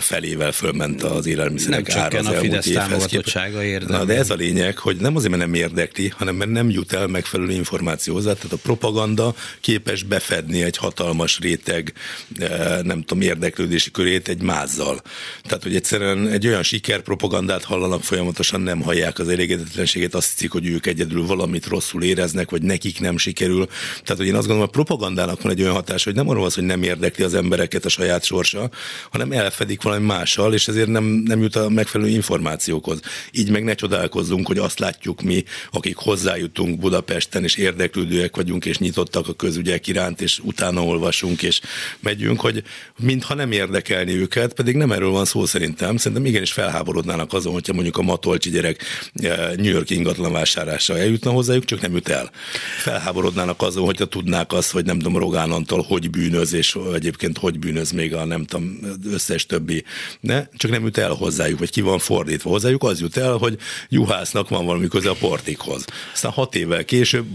felével 0.00 0.52
fölment 0.52 1.02
az 1.02 1.26
élelmiszerek 1.26 1.86
nem 1.86 1.98
ára 1.98 2.18
az 2.18 2.26
a 2.26 2.32
Fidesz 2.32 2.70
támogatottsága 2.70 3.62
Na, 3.86 4.04
de 4.04 4.16
ez 4.16 4.30
a 4.30 4.34
lényeg, 4.34 4.78
hogy 4.78 4.96
nem 4.96 5.16
azért, 5.16 5.30
mert 5.30 5.44
nem 5.44 5.54
érdekli, 5.54 6.08
hanem 6.08 6.34
mert 6.34 6.50
nem 6.50 6.70
jut 6.70 6.92
el 6.92 7.06
megfelelő 7.26 7.58
információ 7.58 8.14
hozzá, 8.14 8.32
tehát 8.32 8.52
a 8.52 8.56
propaganda 8.56 9.34
képes 9.60 10.02
befedni 10.02 10.62
egy 10.62 10.76
hatalmas 10.76 11.38
réteg, 11.38 11.92
eh, 12.38 12.78
nem 12.82 13.02
tudom, 13.02 13.22
érdeklődési 13.22 13.90
körét 13.90 14.28
egy 14.28 14.42
mázzal. 14.42 15.00
Tehát, 15.42 15.62
hogy 15.62 15.76
egyszerűen 15.76 16.28
egy 16.28 16.46
olyan 16.46 16.62
sikerpropagandát 16.62 17.64
hallanak 17.64 18.02
folyamatosan, 18.02 18.60
nem 18.60 18.80
hallják 18.80 19.18
az 19.18 19.28
elégedetlenséget, 19.28 20.14
azt 20.14 20.30
hiszik, 20.32 20.50
hogy 20.50 20.66
ők 20.66 20.86
egyedül 20.86 21.26
valamit 21.26 21.66
rosszul 21.66 22.02
éreznek, 22.02 22.50
vagy 22.50 22.62
nekik 22.62 23.00
nem 23.00 23.18
sikerül. 23.18 23.66
Tehát, 24.02 24.16
hogy 24.16 24.26
én 24.26 24.34
azt 24.34 24.46
gondolom, 24.46 24.68
a 24.68 24.70
propagandának 24.70 25.42
van 25.42 25.52
egy 25.52 25.62
olyan 25.62 25.74
hatás, 25.74 26.04
hogy 26.04 26.14
nem 26.14 26.28
arról 26.28 26.44
az, 26.44 26.54
hogy 26.54 26.64
nem 26.64 26.82
érdekli 26.82 27.24
az 27.24 27.34
embereket 27.34 27.84
a 27.84 27.88
saját 27.88 28.24
sorsa, 28.24 28.70
hanem 29.10 29.32
elfedik 29.32 29.82
valami 29.82 30.04
mással, 30.04 30.54
és 30.54 30.68
ezért 30.68 30.88
nem, 30.88 31.04
nem 31.04 31.42
jut 31.42 31.56
a 31.56 31.68
megfelelő 31.68 32.10
információkhoz. 32.10 33.00
Így 33.30 33.50
meg 33.50 33.64
ne 33.64 33.74
csodálkozzunk, 33.74 34.46
hogy 34.46 34.58
azt 34.58 34.78
látjuk 34.78 35.22
mi, 35.22 35.44
akik 35.70 35.96
hozzájutunk 35.96 36.78
Budapest 36.78 37.15
Budapesten, 37.16 37.44
és 37.44 37.56
érdeklődőek 37.56 38.36
vagyunk, 38.36 38.64
és 38.64 38.78
nyitottak 38.78 39.28
a 39.28 39.32
közügyek 39.32 39.86
iránt, 39.86 40.20
és 40.20 40.38
utána 40.42 40.84
olvasunk, 40.84 41.42
és 41.42 41.60
megyünk, 42.00 42.40
hogy 42.40 42.62
mintha 42.98 43.34
nem 43.34 43.52
érdekelni 43.52 44.12
őket, 44.12 44.52
pedig 44.52 44.76
nem 44.76 44.92
erről 44.92 45.10
van 45.10 45.24
szó 45.24 45.44
szerintem. 45.44 45.96
Szerintem 45.96 46.26
igenis 46.26 46.52
felháborodnának 46.52 47.32
azon, 47.32 47.52
hogyha 47.52 47.72
mondjuk 47.72 47.96
a 47.96 48.02
matolcsi 48.02 48.50
gyerek 48.50 48.82
eh, 49.14 49.50
New 49.56 49.72
York 49.72 49.90
ingatlan 49.90 50.32
vásárlása 50.32 50.98
eljutna 50.98 51.30
hozzájuk, 51.30 51.64
csak 51.64 51.80
nem 51.80 51.92
jut 51.92 52.08
el. 52.08 52.30
Felháborodnának 52.78 53.62
azon, 53.62 53.84
hogyha 53.84 54.04
tudnák 54.04 54.52
azt, 54.52 54.70
hogy 54.70 54.84
nem 54.84 54.98
tudom, 54.98 55.18
Rogán 55.18 55.50
Antal 55.50 55.84
hogy 55.88 56.10
bűnöz, 56.10 56.52
és 56.52 56.76
egyébként 56.94 57.38
hogy 57.38 57.58
bűnöz 57.58 57.90
még 57.90 58.14
a 58.14 58.24
nem 58.24 58.44
tudom, 58.44 58.78
összes 59.12 59.46
többi. 59.46 59.84
Ne? 60.20 60.46
Csak 60.56 60.70
nem 60.70 60.84
jut 60.84 60.98
el 60.98 61.10
hozzájuk, 61.10 61.58
vagy 61.58 61.70
ki 61.70 61.80
van 61.80 61.98
fordítva 61.98 62.50
hozzájuk, 62.50 62.82
az 62.82 63.00
jut 63.00 63.16
el, 63.16 63.36
hogy 63.36 63.58
juhásznak 63.88 64.48
van 64.48 64.64
valami 64.64 64.88
köze 64.88 65.10
a 65.10 65.14
portikhoz. 65.14 65.84
Aztán 66.12 66.32
hat 66.32 66.54
évvel 66.54 66.84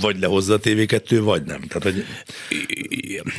vagy 0.02 0.20
lehozza 0.20 0.54
a 0.54 0.60
TV2, 0.60 1.20
vagy 1.24 1.44
nem. 1.44 1.62
Tehát, 1.62 1.84
hogy... 1.84 2.06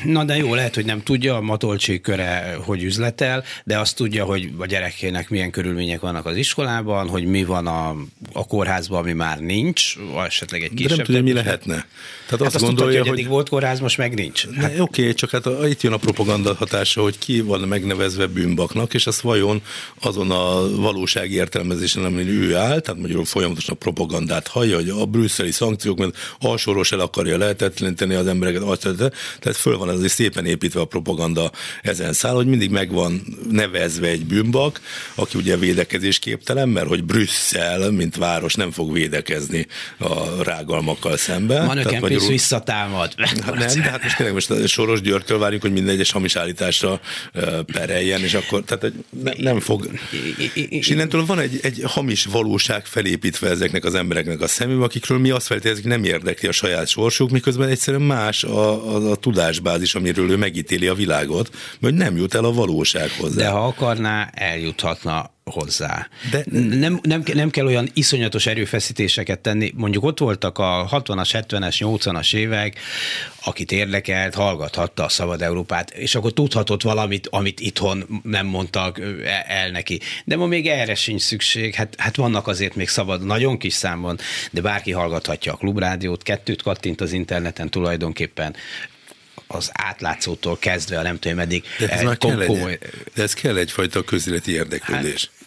Na 0.04 0.24
de 0.24 0.36
jó, 0.36 0.54
lehet, 0.54 0.74
hogy 0.74 0.84
nem 0.84 1.02
tudja 1.02 1.36
a 1.36 1.40
Matolcsi 1.40 2.00
köre, 2.00 2.56
hogy 2.64 2.82
üzletel, 2.82 3.44
de 3.64 3.78
azt 3.78 3.96
tudja, 3.96 4.24
hogy 4.24 4.50
a 4.58 4.66
gyerekének 4.66 5.30
milyen 5.30 5.50
körülmények 5.50 6.00
vannak 6.00 6.26
az 6.26 6.36
iskolában, 6.36 7.08
hogy 7.08 7.24
mi 7.24 7.44
van 7.44 7.66
a, 7.66 7.96
a 8.32 8.46
kórházban, 8.46 8.98
ami 8.98 9.12
már 9.12 9.38
nincs, 9.38 9.96
vagy 10.12 10.26
esetleg 10.26 10.62
egy 10.62 10.74
kisebb. 10.74 10.88
De 10.88 10.96
nem 10.96 11.04
tudja, 11.04 11.22
mi 11.22 11.32
lehetne. 11.32 11.74
Tehát 11.74 11.86
hát 12.28 12.40
azt, 12.40 12.54
azt 12.54 12.64
gondolja, 12.64 12.96
tudta, 12.96 13.08
hogy, 13.08 13.20
hogy 13.20 13.28
volt 13.28 13.48
kórház, 13.48 13.80
most 13.80 13.98
meg 13.98 14.14
nincs. 14.14 14.46
Hát, 14.56 14.70
Oké, 14.78 15.00
okay, 15.02 15.14
csak 15.14 15.30
hát 15.30 15.46
itt 15.64 15.80
jön 15.80 15.92
a 15.92 15.96
propaganda 15.96 16.54
hatása, 16.54 17.02
hogy 17.02 17.18
ki 17.18 17.40
van 17.40 17.60
megnevezve 17.60 18.26
bűnbaknak, 18.26 18.94
és 18.94 19.06
az 19.06 19.22
vajon 19.22 19.62
azon 20.00 20.30
a 20.30 20.76
valósági 20.76 21.34
értelmezésen, 21.34 22.04
amin 22.04 22.28
ő 22.28 22.56
áll, 22.56 22.80
tehát 22.80 23.00
magyarul 23.00 23.24
folyamatosan 23.24 23.74
a 23.74 23.78
propagandát 23.78 24.48
hallja, 24.48 24.76
hogy 24.76 24.88
a 24.88 25.04
brüsszeli 25.04 25.50
szankciók, 25.50 25.98
mert 25.98 26.11
alsoros 26.38 26.92
el 26.92 27.00
akarja 27.00 27.38
lehetetleníteni 27.38 28.14
az 28.14 28.26
embereket, 28.26 28.62
azt, 28.62 28.88
tehát 29.38 29.56
föl 29.56 29.76
van 29.78 29.90
ez 29.90 30.10
szépen 30.12 30.46
építve 30.46 30.80
a 30.80 30.84
propaganda 30.84 31.50
ezen 31.82 32.12
száll, 32.12 32.34
hogy 32.34 32.46
mindig 32.46 32.70
megvan 32.70 33.22
nevezve 33.50 34.08
egy 34.08 34.24
bűnbak, 34.24 34.80
aki 35.14 35.38
ugye 35.38 35.56
védekezés 35.56 36.18
képtelen, 36.18 36.68
mert 36.68 36.88
hogy 36.88 37.04
Brüsszel, 37.04 37.90
mint 37.90 38.16
város 38.16 38.54
nem 38.54 38.70
fog 38.70 38.92
védekezni 38.92 39.66
a 39.98 40.42
rágalmakkal 40.42 41.16
szemben. 41.16 41.66
Van 41.66 41.76
magyarul... 41.76 42.28
visszatámad. 42.28 43.14
Hát 43.16 43.54
nem, 43.54 43.82
de 43.82 43.90
hát 43.90 44.02
most 44.02 44.16
tényleg 44.16 44.34
most 44.34 44.68
Soros 44.68 45.00
Györgytől 45.00 45.38
várjuk, 45.38 45.62
hogy 45.62 45.72
minden 45.72 45.94
egyes 45.94 46.10
hamis 46.10 46.36
állításra 46.36 47.00
pereljen, 47.72 48.20
és 48.20 48.34
akkor 48.34 48.62
tehát 48.64 48.92
ne, 49.22 49.32
nem 49.36 49.60
fog. 49.60 49.90
És 50.54 50.88
innentől 50.88 51.26
van 51.26 51.38
egy, 51.38 51.58
egy 51.62 51.82
hamis 51.84 52.24
valóság 52.24 52.86
felépítve 52.86 53.48
ezeknek 53.48 53.84
az 53.84 53.94
embereknek 53.94 54.40
a 54.40 54.46
szemébe, 54.46 54.84
akikről 54.84 55.18
mi 55.18 55.30
azt 55.30 55.46
feltételezik, 55.46 55.84
nem 55.84 56.01
érdekli 56.04 56.48
a 56.48 56.52
saját 56.52 56.88
sorsuk, 56.88 57.30
miközben 57.30 57.68
egyszerűen 57.68 58.02
más 58.02 58.44
a, 58.44 58.94
a, 58.94 59.10
a 59.10 59.16
tudásbázis, 59.16 59.94
amiről 59.94 60.30
ő 60.30 60.36
megítéli 60.36 60.86
a 60.86 60.94
világot, 60.94 61.50
hogy 61.80 61.94
nem 61.94 62.16
jut 62.16 62.34
el 62.34 62.44
a 62.44 62.52
valósághoz. 62.52 63.34
De 63.34 63.48
ha 63.48 63.66
akarná, 63.66 64.30
eljuthatna 64.34 65.30
hozzá. 65.44 66.08
De 66.30 66.44
nem, 66.50 67.00
nem, 67.02 67.22
nem 67.34 67.50
kell 67.50 67.66
olyan 67.66 67.88
iszonyatos 67.94 68.46
erőfeszítéseket 68.46 69.40
tenni. 69.40 69.72
Mondjuk 69.76 70.04
ott 70.04 70.18
voltak 70.18 70.58
a 70.58 70.88
60-as, 70.90 71.44
70-es, 71.48 71.76
80-as 71.78 72.34
évek, 72.34 72.78
akit 73.44 73.72
érdekelt, 73.72 74.34
hallgathatta 74.34 75.04
a 75.04 75.08
Szabad 75.08 75.42
Európát, 75.42 75.90
és 75.90 76.14
akkor 76.14 76.32
tudhatott 76.32 76.82
valamit, 76.82 77.28
amit 77.30 77.60
itthon 77.60 78.20
nem 78.22 78.46
mondtak 78.46 78.98
e, 78.98 79.44
el 79.48 79.70
neki. 79.70 80.00
De 80.24 80.36
ma 80.36 80.46
még 80.46 80.66
erre 80.66 80.94
sincs 80.94 81.22
szükség, 81.22 81.74
hát, 81.74 81.94
hát 81.98 82.16
vannak 82.16 82.46
azért 82.46 82.74
még 82.74 82.88
szabad, 82.88 83.24
nagyon 83.24 83.58
kis 83.58 83.74
számban, 83.74 84.18
de 84.50 84.60
bárki 84.60 84.92
hallgathatja 84.92 85.52
a 85.52 85.56
klubrádiót, 85.56 86.22
kettőt 86.22 86.62
kattint 86.62 87.00
az 87.00 87.12
interneten 87.12 87.68
tulajdonképpen, 87.68 88.54
az 89.46 89.70
átlátszótól 89.72 90.58
kezdve 90.58 90.98
a 90.98 91.02
nem 91.02 91.18
tudom, 91.18 91.36
meddig. 91.36 91.64
De 91.78 91.88
ez, 91.88 92.02
már 92.02 92.18
kell 92.18 92.40
egy, 92.40 92.78
de 93.14 93.22
ez 93.22 93.34
kell 93.34 93.56
egyfajta 93.56 94.02
közéleti 94.02 94.52
érdeklődés. 94.52 95.30
Hát, 95.38 95.41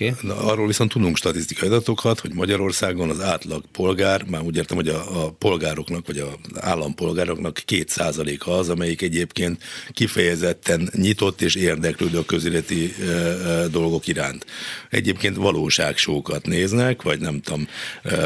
Okay. 0.00 0.14
Na, 0.22 0.36
arról 0.36 0.66
viszont 0.66 0.92
tudunk 0.92 1.16
statisztikai 1.16 1.68
adatokat, 1.68 2.20
hogy 2.20 2.34
Magyarországon 2.34 3.10
az 3.10 3.20
átlag 3.20 3.64
polgár, 3.72 4.24
már 4.30 4.42
úgy 4.42 4.56
értem, 4.56 4.76
hogy 4.76 4.88
a, 4.88 5.24
a 5.24 5.30
polgároknak, 5.30 6.06
vagy 6.06 6.18
az 6.18 6.28
állampolgároknak 6.60 7.60
két 7.64 7.88
százaléka 7.88 8.58
az, 8.58 8.68
amelyik 8.68 9.02
egyébként 9.02 9.62
kifejezetten 9.92 10.90
nyitott 10.94 11.40
és 11.40 11.54
érdeklődő 11.54 12.18
a 12.18 12.24
közéleti 12.24 12.94
e, 13.00 13.04
e, 13.04 13.68
dolgok 13.68 14.06
iránt. 14.06 14.46
Egyébként 14.90 15.36
valóságsókat 15.36 16.46
néznek, 16.46 17.02
vagy 17.02 17.20
nem 17.20 17.40
tudom, 17.40 17.68
e, 18.02 18.16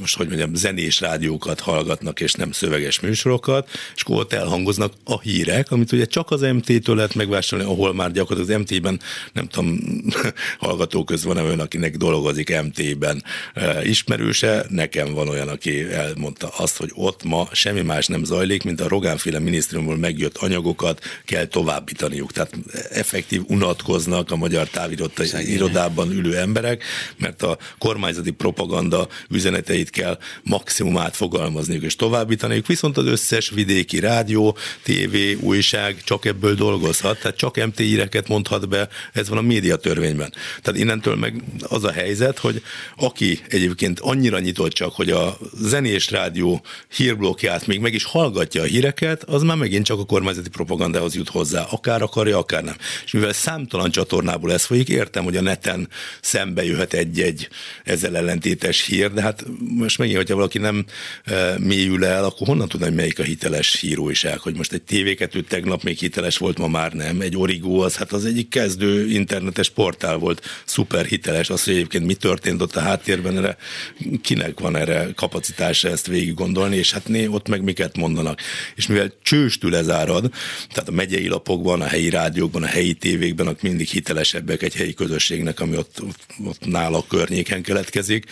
most 0.00 0.16
hogy 0.16 0.26
mondjam, 0.26 0.54
zenés 0.54 1.00
rádiókat 1.00 1.60
hallgatnak, 1.60 2.20
és 2.20 2.32
nem 2.32 2.52
szöveges 2.52 3.00
műsorokat, 3.00 3.68
és 3.94 4.02
akkor 4.02 4.16
ott 4.16 4.32
elhangoznak 4.32 4.92
a 5.04 5.20
hírek, 5.20 5.70
amit 5.70 5.92
ugye 5.92 6.04
csak 6.04 6.30
az 6.30 6.40
MT-től 6.40 6.96
lehet 6.96 7.14
megvásárolni, 7.14 7.72
ahol 7.72 7.94
már 7.94 8.12
gyakorlatilag 8.12 8.60
az 8.60 8.66
MT-ben 8.70 9.00
nem 9.32 9.46
tudom, 9.46 9.78
hallgató 10.58 11.04
köz 11.04 11.24
van 11.24 11.36
olyan, 11.36 11.60
akinek 11.60 11.96
dolgozik 11.96 12.62
MT-ben 12.62 13.24
e, 13.54 13.84
ismerőse, 13.84 14.64
nekem 14.68 15.12
van 15.12 15.28
olyan, 15.28 15.48
aki 15.48 15.92
elmondta 15.92 16.48
azt, 16.48 16.76
hogy 16.76 16.90
ott 16.94 17.24
ma 17.24 17.48
semmi 17.52 17.82
más 17.82 18.06
nem 18.06 18.24
zajlik, 18.24 18.62
mint 18.62 18.80
a 18.80 18.88
Rogánféle 18.88 19.38
minisztériumból 19.38 19.96
megjött 19.96 20.36
anyagokat 20.36 21.02
kell 21.24 21.44
továbbítaniuk. 21.44 22.32
Tehát 22.32 22.52
effektív 22.90 23.42
unatkoznak 23.46 24.30
a 24.30 24.36
magyar 24.36 24.68
távirodában 24.68 26.10
ülő 26.10 26.36
emberek, 26.36 26.84
mert 27.16 27.42
a 27.42 27.58
kormányzati 27.78 28.30
propaganda 28.30 29.08
üzeneteit 29.28 29.90
kell 29.90 30.18
maximum 30.42 30.98
átfogalmazniuk 30.98 31.82
és 31.82 31.96
továbbítaniuk, 31.96 32.66
viszont 32.66 32.96
az 32.96 33.06
összes 33.06 33.50
vidéki 33.50 34.00
rádió, 34.00 34.56
tévé, 34.82 35.34
újság 35.34 36.02
csak 36.04 36.24
ebből 36.24 36.54
dolgozhat, 36.54 37.18
tehát 37.20 37.36
csak 37.36 37.66
MT 37.66 37.80
íreket 37.80 38.28
mondhat 38.28 38.68
be, 38.68 38.88
ez 39.12 39.28
van 39.28 39.38
a 39.38 39.42
médiatörvényben. 39.42 40.33
Tehát 40.62 40.80
innentől 40.80 41.16
meg 41.16 41.42
az 41.68 41.84
a 41.84 41.92
helyzet, 41.92 42.38
hogy 42.38 42.62
aki 42.96 43.40
egyébként 43.48 44.00
annyira 44.00 44.38
nyitott 44.38 44.72
csak, 44.72 44.92
hogy 44.92 45.10
a 45.10 45.38
zenés 45.60 46.10
rádió 46.10 46.62
hírblokját 46.96 47.66
még 47.66 47.80
meg 47.80 47.94
is 47.94 48.04
hallgatja 48.04 48.62
a 48.62 48.64
híreket, 48.64 49.22
az 49.22 49.42
már 49.42 49.56
megint 49.56 49.84
csak 49.84 49.98
a 49.98 50.04
kormányzati 50.04 50.48
propagandához 50.48 51.14
jut 51.14 51.28
hozzá, 51.28 51.66
akár 51.70 52.02
akarja, 52.02 52.38
akár 52.38 52.64
nem. 52.64 52.76
És 53.04 53.12
mivel 53.12 53.32
számtalan 53.32 53.90
csatornából 53.90 54.52
ez 54.52 54.64
folyik, 54.64 54.88
értem, 54.88 55.24
hogy 55.24 55.36
a 55.36 55.42
neten 55.42 55.88
szembe 56.20 56.64
jöhet 56.64 56.92
egy-egy 56.92 57.48
ezzel 57.84 58.16
ellentétes 58.16 58.86
hír, 58.86 59.12
de 59.12 59.22
hát 59.22 59.44
most 59.58 59.98
megint, 59.98 60.16
hogyha 60.16 60.34
valaki 60.34 60.58
nem 60.58 60.84
e, 61.24 61.58
mélyül 61.58 62.04
el, 62.04 62.24
akkor 62.24 62.46
honnan 62.46 62.68
tudna, 62.68 62.86
hogy 62.86 62.94
melyik 62.94 63.18
a 63.18 63.22
hiteles 63.22 63.80
híróiság, 63.80 64.38
hogy 64.38 64.56
most 64.56 64.72
egy 64.72 64.82
tévéket 64.82 65.32
tegnap 65.48 65.82
még 65.82 65.98
hiteles 65.98 66.38
volt, 66.38 66.58
ma 66.58 66.68
már 66.68 66.92
nem, 66.92 67.20
egy 67.20 67.36
origó 67.36 67.80
az, 67.80 67.96
hát 67.96 68.12
az 68.12 68.24
egyik 68.24 68.48
kezdő 68.48 69.08
internetes 69.08 69.70
portál 69.70 70.16
volt 70.24 70.62
szuper 70.64 71.04
hiteles, 71.04 71.50
az, 71.50 71.64
hogy 71.64 71.74
egyébként 71.74 72.06
mi 72.06 72.14
történt 72.14 72.62
ott 72.62 72.76
a 72.76 72.80
háttérben, 72.80 73.36
erre 73.36 73.56
kinek 74.22 74.60
van 74.60 74.76
erre 74.76 75.08
kapacitása 75.14 75.88
ezt 75.88 76.06
végig 76.06 76.34
gondolni, 76.34 76.76
és 76.76 76.92
hát 76.92 77.08
né, 77.08 77.26
ott 77.26 77.48
meg 77.48 77.62
miket 77.62 77.96
mondanak. 77.96 78.40
És 78.74 78.86
mivel 78.86 79.12
csőstül 79.22 79.70
lezárad, 79.70 80.30
tehát 80.68 80.88
a 80.88 80.92
megyei 80.92 81.28
lapokban, 81.28 81.80
a 81.80 81.86
helyi 81.86 82.10
rádiókban, 82.10 82.62
a 82.62 82.66
helyi 82.66 82.94
tévékben, 82.94 83.48
ott 83.48 83.62
mindig 83.62 83.88
hitelesebbek 83.88 84.62
egy 84.62 84.74
helyi 84.74 84.94
közösségnek, 84.94 85.60
ami 85.60 85.76
ott, 85.76 86.02
ott, 86.02 86.26
ott 86.44 86.66
nála 86.66 87.04
környéken 87.08 87.62
keletkezik, 87.62 88.24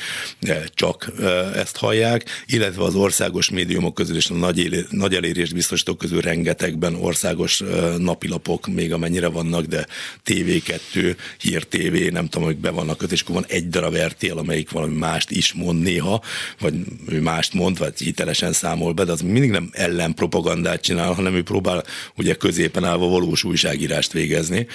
csak 0.75 1.13
ezt 1.55 1.77
hallják, 1.77 2.25
illetve 2.47 2.83
az 2.83 2.95
országos 2.95 3.51
médiumok 3.51 3.95
közül 3.95 4.17
és 4.17 4.31
a 4.31 4.35
nagy, 4.35 4.87
nagy 4.91 5.15
elérést 5.15 5.55
biztosítók 5.55 5.99
közül 5.99 6.21
rengetegben 6.21 6.95
országos 6.95 7.63
napilapok, 7.99 8.67
még 8.67 8.93
amennyire 8.93 9.29
vannak, 9.29 9.65
de 9.65 9.87
TV2, 10.27 11.17
Hír 11.39 11.67
TV, 11.77 12.13
nem 12.13 12.27
tudom, 12.29 12.47
hogy 12.47 12.57
be 12.57 12.71
vannak 12.71 12.99
kötve, 12.99 13.15
és 13.15 13.23
akkor 13.23 13.35
van 13.35 13.47
egy 13.49 13.69
darab 13.69 13.97
RTL, 13.97 14.39
amelyik 14.39 14.71
valami 14.71 14.97
mást 14.97 15.31
is 15.31 15.53
mond 15.53 15.83
néha, 15.83 16.23
vagy 16.61 16.75
ő 17.09 17.21
mást 17.21 17.53
mond, 17.53 17.79
vagy 17.79 17.99
hitelesen 17.99 18.53
számol 18.53 18.93
be, 18.93 19.05
de 19.05 19.13
az 19.13 19.21
mindig 19.21 19.51
nem 19.51 19.71
ellenpropagandát 19.73 20.83
csinál, 20.83 21.13
hanem 21.13 21.35
ő 21.35 21.43
próbál 21.43 21.85
ugye 22.17 22.35
középen 22.35 22.85
állva 22.85 23.09
valós 23.09 23.45
újságírást 23.45 24.13
végezni. 24.13 24.67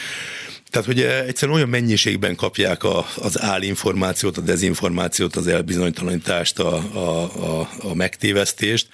Tehát, 0.78 0.92
hogy 0.92 1.28
egyszerűen 1.28 1.58
olyan 1.58 1.70
mennyiségben 1.70 2.36
kapják 2.36 2.84
a, 2.84 3.06
az 3.16 3.42
állinformációt, 3.42 4.38
a 4.38 4.42
dezinformációt, 4.42 5.36
az 5.36 5.48
elbizonytalanítást, 5.48 6.60
a, 6.60 6.76
a, 6.76 7.24
a, 7.60 7.70
a 7.82 7.94
megtévesztést, 7.94 8.88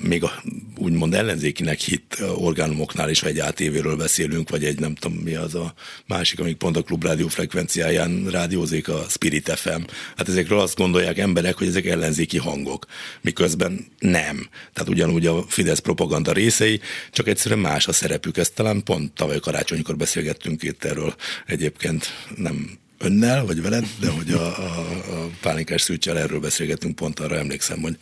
még 0.00 0.22
a 0.22 0.42
úgymond 0.76 1.14
ellenzékinek 1.14 1.78
hit 1.78 2.22
orgánumoknál 2.34 3.10
is, 3.10 3.20
ha 3.20 3.26
egy 3.26 3.38
ATV-ről 3.38 3.96
beszélünk, 3.96 4.50
vagy 4.50 4.64
egy 4.64 4.78
nem 4.80 4.94
tudom 4.94 5.18
mi 5.18 5.34
az 5.34 5.54
a 5.54 5.74
másik, 6.06 6.40
amik 6.40 6.56
pont 6.56 6.76
a 6.76 6.82
klubrádió 6.82 7.28
frekvenciáján 7.28 8.26
rádiózik, 8.30 8.88
a 8.88 9.04
Spirit 9.08 9.50
FM. 9.50 9.82
Hát 10.16 10.28
ezekről 10.28 10.58
azt 10.58 10.76
gondolják 10.76 11.18
emberek, 11.18 11.58
hogy 11.58 11.66
ezek 11.66 11.86
ellenzéki 11.86 12.38
hangok, 12.38 12.86
miközben 13.20 13.86
nem. 13.98 14.48
Tehát 14.72 14.88
ugyanúgy 14.88 15.26
a 15.26 15.44
Fidesz 15.48 15.78
propaganda 15.78 16.32
részei, 16.32 16.80
csak 17.10 17.28
egyszerűen 17.28 17.60
más 17.60 17.86
a 17.86 17.92
szerepük. 17.92 18.36
Ezt 18.36 18.54
talán 18.54 18.82
pont 18.82 19.12
tavaly 19.12 19.38
karácsonykor 19.38 19.96
beszélgettünk 19.96 20.62
itt 20.62 20.84
erről 20.92 21.14
egyébként 21.46 22.06
nem 22.36 22.78
önnel, 22.98 23.44
vagy 23.44 23.62
veled, 23.62 23.86
de 24.00 24.08
hogy 24.08 24.30
a, 24.30 24.58
a, 24.58 24.86
a 25.08 25.30
pálinkás 25.40 25.82
szűcsel 25.82 26.18
erről 26.18 26.40
beszélgetünk, 26.40 26.94
pont 26.94 27.20
arra 27.20 27.36
emlékszem, 27.36 27.80
hogy 27.80 27.96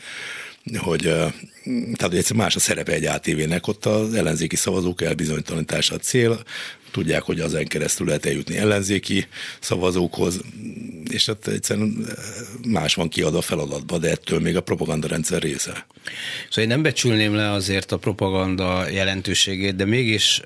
hogy 0.77 1.01
tehát 1.97 2.13
egyszer 2.13 2.37
más 2.37 2.57
a 2.57 2.61
szerepe 2.61 2.93
egy 2.93 3.05
ATV-nek, 3.05 3.67
ott 3.67 3.87
az 3.87 4.15
ellenzéki 4.15 4.57
szavazók 4.57 5.03
elbizonytalanítása 5.03 5.95
a 5.95 5.99
cél, 5.99 6.43
tudják, 6.91 7.23
hogy 7.23 7.41
azen 7.41 7.67
keresztül 7.67 8.07
lehet 8.07 8.27
eljutni 8.27 8.57
ellenzéki 8.57 9.27
szavazókhoz, 9.61 10.41
és 11.11 11.27
hát 11.27 11.49
egyszerűen 11.49 12.07
más 12.67 12.95
van 12.95 13.09
kiadva 13.09 13.39
a 13.39 13.43
feladatba, 13.43 13.99
de 13.99 14.11
ettől 14.11 14.41
még 14.41 14.57
a 14.57 14.61
propaganda 14.61 15.09
rendszer 15.09 15.43
része. 15.43 15.87
Szóval 16.49 16.65
én 16.65 16.69
nem 16.69 16.83
becsülném 16.83 17.35
le 17.35 17.51
azért 17.51 17.93
a 17.93 17.97
propaganda 17.97 18.89
jelentőségét, 18.89 19.77
de 19.77 19.85
mégis 19.85 20.43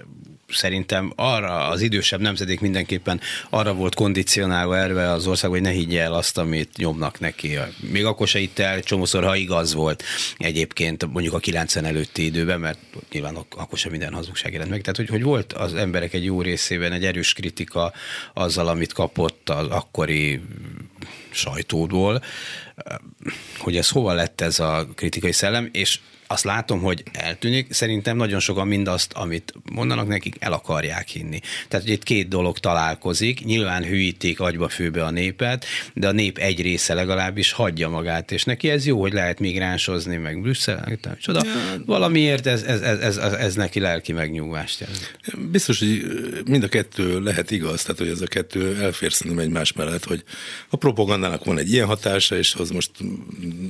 szerintem 0.49 1.13
arra 1.17 1.69
az 1.69 1.81
idősebb 1.81 2.21
nemzedék 2.21 2.61
mindenképpen 2.61 3.21
arra 3.51 3.75
volt 3.75 3.95
kondicionálva 3.95 4.77
erve 4.77 5.11
az 5.11 5.27
ország, 5.27 5.51
hogy 5.51 5.61
ne 5.61 5.71
higgye 5.71 6.03
el 6.03 6.15
azt, 6.15 6.39
amit 6.39 6.77
nyomnak 6.77 7.21
neki. 7.21 7.59
Még 7.91 8.05
akkor 8.05 8.29
se 8.29 8.39
itt 8.39 8.59
el 8.59 8.83
csomószor, 8.83 9.25
ha 9.25 9.37
igaz 9.37 9.75
volt 9.75 10.03
egyébként 10.39 11.13
mondjuk 11.13 11.35
a 11.35 11.39
90 11.39 11.85
előtti 11.85 12.25
időben, 12.25 12.61
mert 12.61 12.79
nyilván 13.13 13.37
akkor 13.57 13.79
sem 13.79 13.91
minden 13.91 14.13
hazugság 14.13 14.53
jelent 14.53 14.71
meg. 14.71 14.81
Tehát, 14.81 14.97
hogy, 14.97 15.09
hogy 15.09 15.23
volt 15.23 15.53
az 15.53 15.75
emberek 15.75 16.15
egy 16.15 16.25
jó 16.25 16.43
részében 16.43 16.93
egy 16.93 17.05
erős 17.05 17.33
kritika 17.33 17.93
azzal, 18.35 18.69
amit 18.69 18.93
kapott 18.93 19.51
az 19.51 19.67
akkori 19.67 20.41
sajtódból, 21.35 22.23
hogy 23.59 23.77
ez 23.77 23.89
hova 23.89 24.13
lett 24.13 24.41
ez 24.41 24.61
a 24.61 24.87
kritikai 24.95 25.33
szellem, 25.33 25.69
és 25.73 25.99
azt 26.27 26.45
látom, 26.45 26.81
hogy 26.81 27.03
eltűnik, 27.13 27.73
szerintem 27.73 28.17
nagyon 28.17 28.41
sokan 28.41 28.67
mindazt, 28.67 29.13
amit 29.13 29.55
mondanak 29.73 30.09
nekik, 30.09 30.37
el 30.39 30.53
akarják 30.53 31.09
hinni. 31.09 31.41
Tehát, 31.69 31.85
hogy 31.85 31.95
itt 31.95 32.03
két 32.03 32.29
dolog 32.29 32.59
találkozik, 32.59 33.45
nyilván 33.45 33.85
hűítik 33.85 34.41
agyba 34.41 34.69
főbe 34.69 35.05
a 35.05 35.11
népet, 35.11 35.65
de 35.95 36.09
a 36.09 36.13
nép 36.13 36.39
egy 36.39 36.63
része 36.63 36.95
legalábbis 36.95 37.53
hagyja 37.53 37.89
magát, 37.89 38.33
és 38.33 38.45
neki 38.45 38.71
ez 38.71 38.87
jó, 38.87 39.01
hogy 39.01 39.13
lehet 39.13 39.39
migránsozni, 39.39 40.17
meg 40.17 40.41
Brüsszel, 40.41 40.99
csoda. 41.21 41.41
Ja. 41.45 41.83
Valamiért 41.87 42.47
ez, 42.47 42.63
ez, 42.63 42.81
ez, 42.81 43.17
ez, 43.17 43.33
ez 43.33 43.55
neki 43.55 43.81
lelki 43.81 44.13
megnyugvást 44.13 44.81
jelent. 44.81 45.17
Biztos, 45.51 45.79
hogy 45.79 46.03
mind 46.47 46.63
a 46.63 46.69
kettő 46.69 47.21
lehet 47.21 47.51
igaz, 47.51 47.83
tehát 47.83 47.99
hogy 47.99 48.09
ez 48.09 48.21
a 48.21 48.27
kettő 48.27 48.83
elfér 48.83 49.13
szerintem 49.13 49.45
egymás 49.45 49.73
mellett, 49.73 50.05
hogy 50.05 50.23
a 50.69 50.77
propagandának 51.25 51.45
van 51.45 51.59
egy 51.59 51.73
ilyen 51.73 51.87
hatása, 51.87 52.37
és 52.37 52.55
az 52.55 52.71
most 52.71 52.91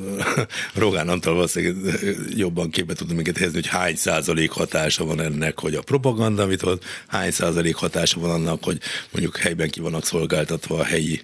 Rogán 0.74 1.08
Antal 1.08 1.34
valószínűleg 1.34 1.94
jobban 2.36 2.70
képbe 2.70 2.94
tudom 2.94 3.14
minket 3.14 3.36
helyezni, 3.36 3.60
hogy 3.60 3.70
hány 3.70 3.96
százalék 3.96 4.50
hatása 4.50 5.04
van 5.04 5.20
ennek, 5.20 5.58
hogy 5.58 5.74
a 5.74 5.82
propaganda, 5.82 6.42
amit 6.42 6.62
ott, 6.62 6.84
hány 7.06 7.30
százalék 7.30 7.74
hatása 7.74 8.20
van 8.20 8.30
annak, 8.30 8.64
hogy 8.64 8.80
mondjuk 9.10 9.36
helyben 9.36 9.70
ki 9.70 9.80
vannak 9.80 10.04
szolgáltatva 10.04 10.78
a 10.78 10.84
helyi 10.84 11.22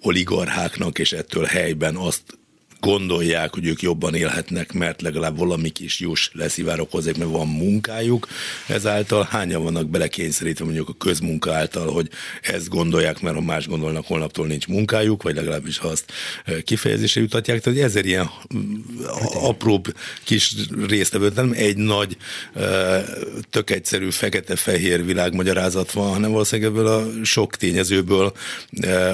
oligarcháknak, 0.00 0.98
és 0.98 1.12
ettől 1.12 1.44
helyben 1.44 1.96
azt 1.96 2.22
gondolják, 2.80 3.54
hogy 3.54 3.66
ők 3.66 3.82
jobban 3.82 4.14
élhetnek, 4.14 4.72
mert 4.72 5.02
legalább 5.02 5.38
valami 5.38 5.68
kis 5.68 6.00
juss 6.00 6.30
leszivárok 6.32 6.90
hozzá, 6.90 7.10
mert 7.18 7.30
van 7.30 7.48
munkájuk. 7.48 8.28
Ezáltal 8.66 9.26
hányan 9.30 9.62
vannak 9.62 9.88
belekényszerítve 9.88 10.64
mondjuk 10.64 10.88
a 10.88 10.94
közmunka 10.98 11.54
által, 11.54 11.92
hogy 11.92 12.08
ezt 12.42 12.68
gondolják, 12.68 13.20
mert 13.20 13.34
ha 13.34 13.40
más 13.40 13.66
gondolnak, 13.66 14.06
holnaptól 14.06 14.46
nincs 14.46 14.66
munkájuk, 14.66 15.22
vagy 15.22 15.34
legalábbis 15.34 15.78
ha 15.78 15.88
azt 15.88 16.12
kifejezésre 16.64 17.20
jutatják. 17.20 17.60
Tehát 17.60 17.78
ezer 17.78 18.04
ilyen 18.04 18.30
apróbb 19.34 19.94
kis 20.24 20.54
részt 20.88 21.34
nem 21.34 21.52
egy 21.56 21.76
nagy, 21.76 22.16
tök 23.50 23.70
egyszerű 23.70 24.10
fekete-fehér 24.10 25.04
világmagyarázat 25.04 25.92
van, 25.92 26.12
hanem 26.12 26.30
valószínűleg 26.30 26.70
ebből 26.70 26.86
a 26.86 27.24
sok 27.24 27.56
tényezőből 27.56 28.32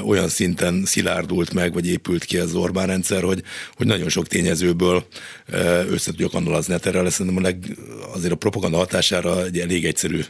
olyan 0.04 0.28
szinten 0.28 0.84
szilárdult 0.84 1.52
meg, 1.52 1.72
vagy 1.72 1.86
épült 1.86 2.24
ki 2.24 2.38
az 2.38 2.54
Orbán 2.54 2.86
rendszer, 2.86 3.22
hogy 3.22 3.42
hogy 3.74 3.86
nagyon 3.86 4.08
sok 4.08 4.26
tényezőből 4.26 5.06
össze 5.90 6.10
tudjuk 6.10 6.34
annulazni. 6.34 6.72
Hát 6.72 6.86
erre 6.86 7.02
lesz 7.02 7.20
a 7.20 7.40
leg, 7.40 7.76
azért 8.14 8.32
a 8.32 8.36
propaganda 8.36 8.76
hatására 8.76 9.44
egy 9.44 9.58
elég 9.58 9.84
egyszerű 9.84 10.20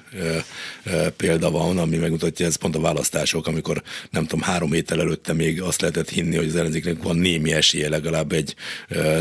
példa 1.17 1.51
van, 1.51 1.79
ami 1.79 1.97
megmutatja, 1.97 2.47
ez 2.47 2.57
pont 2.57 2.77
a 2.77 2.81
választások, 2.81 3.47
amikor 3.47 3.83
nem 4.11 4.27
tudom, 4.27 4.45
három 4.45 4.73
héttel 4.73 5.01
előtte 5.01 5.33
még 5.33 5.63
azt 5.63 5.81
lehetett 5.81 6.09
hinni, 6.09 6.37
hogy 6.37 6.47
az 6.47 6.57
ellenzéknek 6.57 7.03
van 7.03 7.17
némi 7.17 7.53
esélye 7.53 7.89
legalább 7.89 8.33
egy 8.33 8.55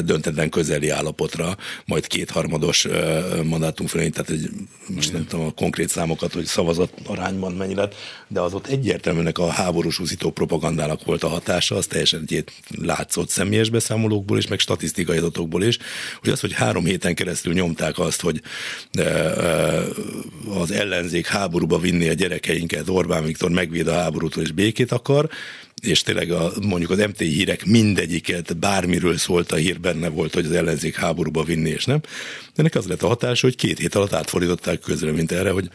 döntetlen 0.03 0.49
közeli 0.49 0.89
állapotra, 0.89 1.57
majd 1.85 2.07
kétharmados 2.07 2.87
mandátum 3.43 3.87
fölé, 3.87 4.09
tehát 4.09 4.29
egy, 4.29 4.49
most 4.87 5.13
nem 5.13 5.25
tudom 5.27 5.45
a 5.45 5.51
konkrét 5.51 5.89
számokat, 5.89 6.33
hogy 6.33 6.45
szavazat 6.45 6.93
arányban 7.05 7.53
mennyi 7.53 7.75
lett, 7.75 7.95
de 8.27 8.39
az 8.39 8.53
ott 8.53 8.67
egyértelműen 8.67 9.27
a 9.27 9.49
háborús 9.49 9.99
úszító 9.99 10.31
propagandának 10.31 11.05
volt 11.05 11.23
a 11.23 11.27
hatása, 11.27 11.75
az 11.75 11.85
teljesen 11.85 12.25
egy 12.27 12.43
látszott 12.81 13.29
személyes 13.29 13.69
beszámoló, 13.69 13.94
beszámolókból 13.95 14.37
is, 14.37 14.47
meg 14.47 14.59
statisztikai 14.59 15.17
adatokból 15.17 15.63
is, 15.63 15.77
hogy 16.19 16.29
az, 16.29 16.39
hogy 16.39 16.53
három 16.53 16.85
héten 16.85 17.15
keresztül 17.15 17.53
nyomták 17.53 17.99
azt, 17.99 18.21
hogy 18.21 18.41
e, 18.91 19.01
e, 19.01 19.83
az 20.49 20.71
ellenzék 20.71 21.27
háborúba 21.27 21.79
vinni 21.79 22.09
a 22.09 22.13
gyerekeinket, 22.13 22.89
Orbán 22.89 23.23
Viktor 23.25 23.49
megvéd 23.49 23.87
a 23.87 23.93
háborútól 23.93 24.43
és 24.43 24.51
békét 24.51 24.91
akar, 24.91 25.29
és 25.81 26.01
tényleg 26.01 26.31
a, 26.31 26.51
mondjuk 26.61 26.91
az 26.91 26.97
MTI 26.97 27.27
hírek 27.27 27.65
mindegyiket, 27.65 28.57
bármiről 28.57 29.17
szólt 29.17 29.51
a 29.51 29.55
hír, 29.55 29.79
benne 29.79 30.09
volt, 30.09 30.33
hogy 30.33 30.45
az 30.45 30.51
ellenzék 30.51 30.95
háborúba 30.95 31.43
vinni, 31.43 31.69
és 31.69 31.85
nem. 31.85 32.01
Ennek 32.55 32.75
az 32.75 32.87
lett 32.87 33.03
a 33.03 33.07
hatása, 33.07 33.47
hogy 33.47 33.55
két 33.55 33.79
hét 33.79 33.95
alatt 33.95 34.13
átfordították 34.13 34.79
közre, 34.79 35.11
mint 35.11 35.31
erre, 35.31 35.51
hogy 35.51 35.69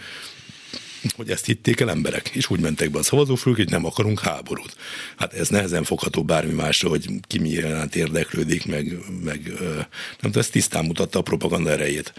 hogy 1.16 1.30
ezt 1.30 1.46
hitték 1.46 1.80
el 1.80 1.90
emberek, 1.90 2.28
és 2.28 2.50
úgy 2.50 2.60
mentek 2.60 2.90
be 2.90 2.98
a 2.98 3.02
szavazófülk, 3.02 3.56
hogy 3.56 3.70
nem 3.70 3.84
akarunk 3.84 4.20
háborút. 4.20 4.76
Hát 5.16 5.32
ez 5.32 5.48
nehezen 5.48 5.84
fogható 5.84 6.24
bármi 6.24 6.52
másra, 6.52 6.88
hogy 6.88 7.06
ki 7.26 7.38
mi 7.38 7.48
iránt 7.48 7.96
érdeklődik, 7.96 8.66
meg, 8.66 8.98
meg 9.24 9.40
nem 9.60 9.86
tudom, 10.20 10.42
ez 10.42 10.48
tisztán 10.48 10.84
mutatta 10.84 11.18
a 11.18 11.22
propaganda 11.22 11.70
erejét 11.70 12.12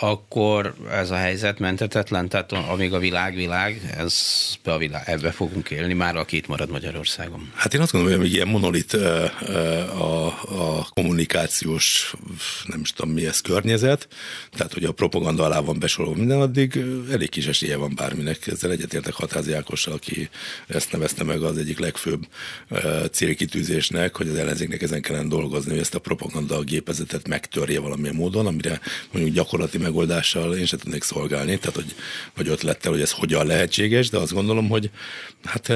akkor 0.00 0.74
ez 0.90 1.10
a 1.10 1.16
helyzet 1.16 1.58
mentetetlen, 1.58 2.28
tehát 2.28 2.52
amíg 2.52 2.92
a 2.92 2.98
világ 2.98 3.34
világ, 3.34 3.94
ez 3.98 4.14
be 4.64 4.72
a 4.72 4.78
világ, 4.78 5.02
ebbe 5.06 5.30
fogunk 5.30 5.70
élni, 5.70 5.92
már 5.92 6.16
aki 6.16 6.36
itt 6.36 6.46
marad 6.46 6.70
Magyarországon. 6.70 7.52
Hát 7.54 7.74
én 7.74 7.80
azt 7.80 7.92
gondolom, 7.92 8.20
hogy 8.20 8.32
ilyen 8.32 8.48
monolit 8.48 8.92
a, 8.92 10.26
a 10.26 10.88
kommunikációs, 10.90 12.14
nem 12.66 12.80
is 12.80 12.92
tudom 12.92 13.12
mi 13.12 13.26
ez, 13.26 13.40
környezet, 13.40 14.08
tehát 14.56 14.72
hogy 14.72 14.84
a 14.84 14.92
propaganda 14.92 15.44
alá 15.44 15.60
van 15.60 15.78
besorolva 15.78 16.18
minden, 16.18 16.40
addig 16.40 16.84
elég 17.10 17.28
kis 17.28 17.46
esélye 17.46 17.76
van 17.76 17.92
bárminek. 17.94 18.46
Ezzel 18.46 18.70
egyetértek 18.70 19.14
Hatázi 19.14 19.52
Ákossal, 19.52 19.94
aki 19.94 20.28
ezt 20.66 20.92
nevezte 20.92 21.24
meg 21.24 21.42
az 21.42 21.58
egyik 21.58 21.78
legfőbb 21.78 22.26
célkitűzésnek, 23.10 24.16
hogy 24.16 24.28
az 24.28 24.34
ellenzéknek 24.34 24.82
ezen 24.82 25.02
kellene 25.02 25.28
dolgozni, 25.28 25.70
hogy 25.70 25.80
ezt 25.80 25.94
a 25.94 25.98
propaganda 25.98 26.60
gépezetet 26.60 27.28
megtörje 27.28 27.80
valamilyen 27.80 28.14
módon, 28.14 28.46
amire 28.46 28.80
mondjuk 29.12 29.34
gyakorlati 29.34 29.78
megoldással 29.90 30.56
én 30.56 30.66
sem 30.66 30.78
tudnék 30.78 31.02
szolgálni, 31.02 31.58
tehát 31.58 31.76
hogy, 31.76 31.94
vagy 32.36 32.48
ötlettel, 32.48 32.92
hogy 32.92 33.00
ez 33.00 33.12
hogyan 33.12 33.46
lehetséges, 33.46 34.08
de 34.08 34.18
azt 34.18 34.32
gondolom, 34.32 34.68
hogy 34.68 34.90
hát 35.44 35.68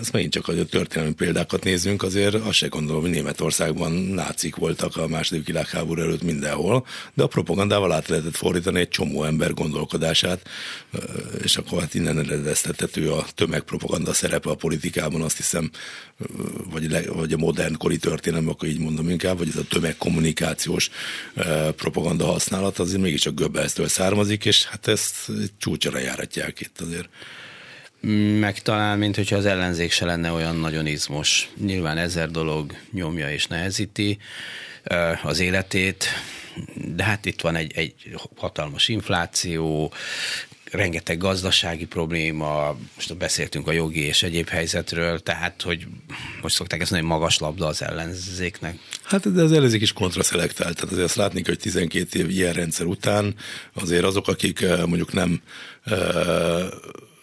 ez 0.00 0.10
megint 0.12 0.32
csak, 0.32 0.44
hogy 0.44 0.58
a 0.58 0.64
történelmi 0.64 1.14
példákat 1.14 1.64
nézzünk, 1.64 2.02
azért 2.02 2.34
azt 2.34 2.52
se 2.52 2.66
gondolom, 2.66 3.00
hogy 3.00 3.10
Németországban 3.10 3.92
nácik 3.92 4.56
voltak 4.56 4.96
a 4.96 5.08
második 5.08 5.46
világháború 5.46 6.00
előtt 6.00 6.22
mindenhol, 6.22 6.86
de 7.14 7.22
a 7.22 7.26
propagandával 7.26 7.92
át 7.92 8.08
lehetett 8.08 8.36
fordítani 8.36 8.80
egy 8.80 8.88
csomó 8.88 9.24
ember 9.24 9.54
gondolkodását, 9.54 10.48
és 11.42 11.56
akkor 11.56 11.80
hát 11.80 11.94
innen 11.94 12.18
eredeztethető 12.18 13.10
a 13.10 13.26
tömegpropaganda 13.34 14.12
szerepe 14.12 14.50
a 14.50 14.54
politikában, 14.54 15.22
azt 15.22 15.36
hiszem, 15.36 15.70
vagy, 16.70 16.90
le, 16.90 17.02
vagy 17.10 17.32
a 17.32 17.36
modern 17.36 17.76
kori 17.76 17.96
történelem, 17.96 18.48
akkor 18.48 18.68
így 18.68 18.78
mondom 18.78 19.08
inkább, 19.08 19.38
vagy 19.38 19.48
ez 19.48 19.56
a 19.56 19.66
tömegkommunikációs 19.68 20.90
propaganda 21.76 22.24
használat, 22.24 22.78
azért 22.78 23.02
mégiscsak 23.02 23.34
Göbbelsztől 23.34 23.88
származik, 23.88 24.44
és 24.44 24.64
hát 24.64 24.88
ezt 24.88 25.14
csúcsra 25.58 25.98
járatják 25.98 26.60
itt 26.60 26.80
azért. 26.80 27.08
Meg 28.40 28.58
talán, 28.62 28.98
mint 28.98 29.16
hogyha 29.16 29.36
az 29.36 29.46
ellenzék 29.46 29.90
se 29.90 30.04
lenne 30.04 30.32
olyan 30.32 30.56
nagyon 30.56 30.86
izmos. 30.86 31.48
Nyilván 31.56 31.98
ezer 31.98 32.30
dolog 32.30 32.72
nyomja 32.92 33.32
és 33.32 33.46
nehezíti 33.46 34.18
az 35.22 35.40
életét, 35.40 36.04
de 36.74 37.02
hát 37.02 37.26
itt 37.26 37.40
van 37.40 37.56
egy, 37.56 37.72
egy 37.74 37.94
hatalmas 38.36 38.88
infláció, 38.88 39.92
rengeteg 40.70 41.18
gazdasági 41.18 41.86
probléma, 41.86 42.76
most 42.94 43.16
beszéltünk 43.16 43.68
a 43.68 43.72
jogi 43.72 44.00
és 44.00 44.22
egyéb 44.22 44.48
helyzetről, 44.48 45.20
tehát, 45.20 45.62
hogy 45.62 45.86
most 46.42 46.54
szokták 46.54 46.80
ezt 46.80 46.90
mondani, 46.90 47.12
magas 47.12 47.38
labda 47.38 47.66
az 47.66 47.82
ellenzéknek. 47.82 48.78
Hát 49.02 49.32
de 49.32 49.42
az 49.42 49.52
ellenzék 49.52 49.80
is 49.80 49.92
kontraszelektált, 49.92 50.74
tehát 50.74 50.92
azért 50.92 51.06
azt 51.06 51.16
látni, 51.16 51.42
hogy 51.44 51.58
12 51.58 52.18
év 52.18 52.30
ilyen 52.30 52.52
rendszer 52.52 52.86
után 52.86 53.34
azért 53.72 54.04
azok, 54.04 54.28
akik 54.28 54.60
eh, 54.60 54.78
mondjuk 54.86 55.12
nem 55.12 55.30
eh, 55.32 55.40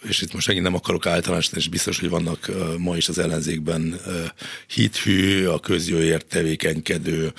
és 0.08 0.22
itt 0.22 0.32
most 0.32 0.46
megint 0.46 0.64
nem 0.64 0.74
akarok 0.74 1.06
általánosítani, 1.06 1.62
és 1.62 1.68
biztos, 1.68 2.00
hogy 2.00 2.08
vannak 2.08 2.50
ma 2.78 2.96
is 2.96 3.08
az 3.08 3.18
ellenzékben 3.18 4.00
hithű, 4.66 5.46
a 5.46 5.58
közjóért 5.58 6.26
tevékenykedő, 6.26 7.32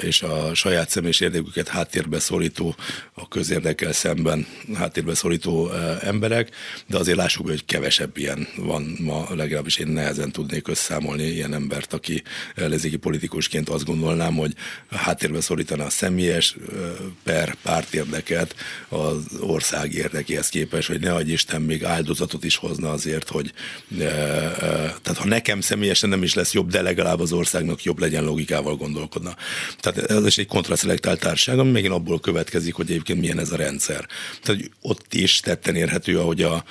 és 0.00 0.22
a 0.22 0.54
saját 0.54 0.90
személyes 0.90 1.20
érdeküket 1.20 1.68
háttérbe 1.68 2.18
szorító, 2.18 2.76
a 3.14 3.28
közérdekel 3.28 3.92
szemben 3.92 4.46
háttérbe 4.74 5.14
szorító 5.14 5.70
emberek, 6.00 6.50
de 6.86 6.98
azért 6.98 7.16
lássuk, 7.16 7.48
hogy 7.48 7.64
kevesebb 7.64 8.16
ilyen 8.16 8.48
van 8.56 8.96
ma, 9.00 9.26
legalábbis 9.34 9.76
én 9.76 9.86
nehezen 9.86 10.32
tudnék 10.32 10.68
összeszámolni 10.68 11.22
ilyen 11.22 11.54
embert, 11.54 11.92
aki 11.92 12.22
ellenzéki 12.54 12.96
politikusként 12.96 13.68
azt 13.68 13.84
gondolnám, 13.84 14.34
hogy 14.34 14.52
háttérbe 14.90 15.40
szorítaná 15.40 15.84
a 15.84 15.90
személyes 15.90 16.56
per 17.22 17.54
pártérdeket 17.62 18.54
az 18.88 19.16
ország 19.40 19.94
érdekéhez 20.42 20.48
képest, 20.48 20.88
hogy 20.88 21.00
ne 21.00 21.14
adj 21.14 21.32
Isten 21.32 21.62
még 21.62 21.84
áldozatot 21.84 22.44
is 22.44 22.56
hozna 22.56 22.90
azért, 22.90 23.28
hogy 23.28 23.52
tehát 25.02 25.16
ha 25.18 25.26
nekem 25.26 25.60
személyesen 25.60 26.08
nem 26.08 26.22
is 26.22 26.34
lesz 26.34 26.52
jobb, 26.52 26.70
de 26.70 26.82
legalább 26.82 27.20
az 27.20 27.32
országnak 27.32 27.82
jobb 27.82 27.98
legyen 27.98 28.24
logikával 28.24 28.76
gondolkodna. 28.76 29.36
Tehát 29.80 30.10
ez 30.10 30.26
is 30.26 30.38
egy 30.38 30.46
kontraszelektált 30.46 31.20
társaság, 31.20 31.58
ami 31.58 31.70
megint 31.70 31.92
abból 31.92 32.20
következik, 32.20 32.74
hogy 32.74 32.90
egyébként 32.90 33.20
milyen 33.20 33.38
ez 33.38 33.52
a 33.52 33.56
rendszer. 33.56 34.06
Tehát 34.42 34.70
ott 34.82 35.14
is 35.14 35.40
tetten 35.40 35.74
érhető, 35.74 36.18
ahogy 36.18 36.42
a 36.42 36.64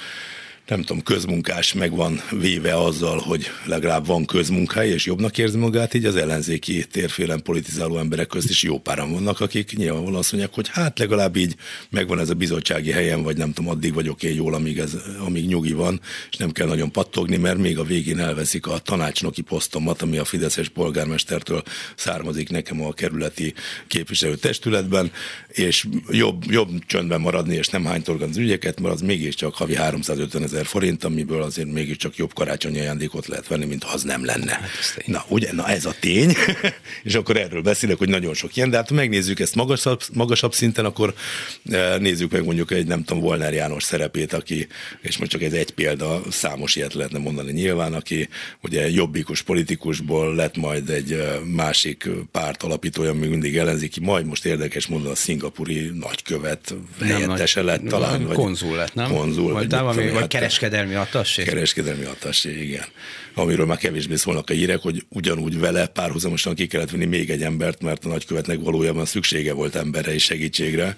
nem 0.68 0.82
tudom, 0.82 1.03
közmunkás 1.03 1.74
meg 1.74 1.95
van 1.95 2.22
véve 2.32 2.78
azzal, 2.78 3.18
hogy 3.18 3.45
legalább 3.66 4.05
van 4.05 4.26
közmunkája, 4.26 4.93
és 4.93 5.05
jobbnak 5.05 5.38
érzi 5.38 5.57
magát, 5.57 5.93
így 5.93 6.05
az 6.05 6.16
ellenzéki 6.16 6.86
térfélen 6.91 7.41
politizáló 7.41 7.97
emberek 7.97 8.28
közt 8.28 8.49
is 8.49 8.64
jó 8.64 8.80
páran 8.80 9.12
vannak, 9.12 9.39
akik 9.39 9.78
nyilvánvalóan 9.78 10.20
azt 10.20 10.32
mondják, 10.32 10.53
hogy 10.53 10.68
hát 10.68 10.99
legalább 10.99 11.36
így 11.36 11.55
megvan 11.89 12.20
ez 12.20 12.30
a 12.30 12.34
bizottsági 12.34 12.91
helyen, 12.91 13.24
vagy 13.24 13.38
nem 13.38 13.53
tudom, 13.53 13.72
addig 13.72 13.93
vagyok 13.93 14.24
én 14.24 14.36
jól, 14.36 14.53
amíg, 14.53 14.80
ez, 14.80 14.97
amíg 15.26 15.47
nyugi 15.47 15.74
van, 15.74 16.01
és 16.32 16.38
nem 16.38 16.51
kell 16.51 16.68
nagyon 16.68 16.91
pattogni, 16.91 17.38
mert 17.38 17.57
még 17.57 17.80
a 17.80 17.84
végén 17.84 18.20
elveszik 18.20 18.68
a 18.68 18.78
tanácsnoki 18.78 19.41
posztomat, 19.41 20.01
ami 20.01 20.18
a 20.18 20.26
Fideszes 20.26 20.70
polgármestertől 20.70 21.64
származik 21.95 22.49
nekem 22.49 22.82
a 22.82 22.93
kerületi 22.93 23.53
képviselő 23.88 24.36
testületben, 24.36 25.12
és 25.47 25.88
jobb, 26.09 26.43
jobb 26.51 26.86
csöndben 26.86 27.22
maradni, 27.22 27.55
és 27.55 27.68
nem 27.68 27.86
hánytorgan 27.86 28.30
az 28.30 28.38
ügyeket, 28.38 28.80
mert 28.80 28.93
az 28.93 29.01
mégiscsak 29.01 29.55
havi 29.55 29.76
350 29.76 30.50
ezer 30.51 30.65
forint, 30.65 31.03
amiből 31.03 31.41
azért 31.41 31.71
mégiscsak 31.71 32.15
jobb 32.15 32.33
karácsonyi 32.33 32.79
ajándékot 32.79 33.27
lehet 33.27 33.47
venni, 33.47 33.65
mint 33.65 33.83
ha 33.83 33.93
az 33.93 34.03
nem 34.03 34.25
lenne. 34.25 34.51
Hát 34.51 35.03
na, 35.05 35.25
ugye, 35.27 35.53
na 35.53 35.67
ez 35.67 35.85
a 35.85 35.93
tény, 35.99 36.35
és 37.03 37.15
akkor 37.15 37.37
erről 37.37 37.61
beszélek, 37.61 37.97
hogy 37.97 38.09
nagyon 38.09 38.33
sok 38.33 38.55
ilyen, 38.55 38.69
de 38.69 38.77
hát 38.77 38.89
ha 38.89 38.95
megnézzük 38.95 39.39
ezt 39.39 39.55
magasabb, 39.55 40.01
magasabb 40.13 40.53
szinten, 40.53 40.85
akkor 40.85 41.13
e, 41.71 41.97
nézzük 41.97 42.31
meg 42.31 42.43
mondjuk 42.43 42.71
egy, 42.71 42.87
nem 42.87 43.03
tudom, 43.03 43.23
Volner 43.23 43.53
János 43.53 43.83
szerepét, 43.83 44.33
aki, 44.33 44.67
és 45.01 45.17
most 45.17 45.31
csak 45.31 45.41
ez 45.41 45.53
egy 45.53 45.71
példa, 45.71 46.21
számos 46.29 46.75
ilyet 46.75 46.93
lehetne 46.93 47.19
mondani 47.19 47.51
nyilván, 47.51 47.93
aki 47.93 48.29
ugye 48.61 48.89
jobbikus 48.89 49.41
politikusból 49.41 50.35
lett 50.35 50.57
majd 50.57 50.89
egy 50.89 51.11
e, 51.11 51.39
másik 51.45 52.09
párt 52.31 52.63
alapítója, 52.63 53.13
még 53.13 53.29
mindig 53.29 53.57
ellenzéki, 53.57 53.99
majd 53.99 54.25
most 54.25 54.45
érdekes 54.45 54.87
mondani 54.87 55.13
a 55.13 55.15
szingapuri 55.15 55.91
nagykövet 55.99 56.73
helyettese 57.01 57.61
lett 57.61 57.83
talán. 57.83 58.25
Vagy 58.25 58.35
konzul 58.35 58.75
lett, 58.75 58.93
nem? 58.93 59.11
Konzul. 59.11 59.53
Vagy, 59.53 59.69
vagy, 59.69 59.95
vagy, 59.95 60.11
vagy 60.11 60.27
Kereskedelmi 60.41 60.93
attassé? 60.93 61.43
Kereskedelmi 61.43 62.03
attassé, 62.03 62.61
igen. 62.61 62.85
Amiről 63.33 63.65
már 63.65 63.77
kevésbé 63.77 64.15
szólnak 64.15 64.49
a 64.49 64.53
hírek, 64.53 64.79
hogy 64.79 65.05
ugyanúgy 65.09 65.59
vele 65.59 65.87
párhuzamosan 65.87 66.55
ki 66.55 66.67
kellett 66.67 66.89
venni 66.89 67.05
még 67.05 67.29
egy 67.29 67.43
embert, 67.43 67.81
mert 67.81 68.05
a 68.05 68.07
nagykövetnek 68.07 68.59
valójában 68.59 69.05
szüksége 69.05 69.53
volt 69.53 69.75
emberre 69.75 70.13
és 70.13 70.23
segítségre. 70.23 70.97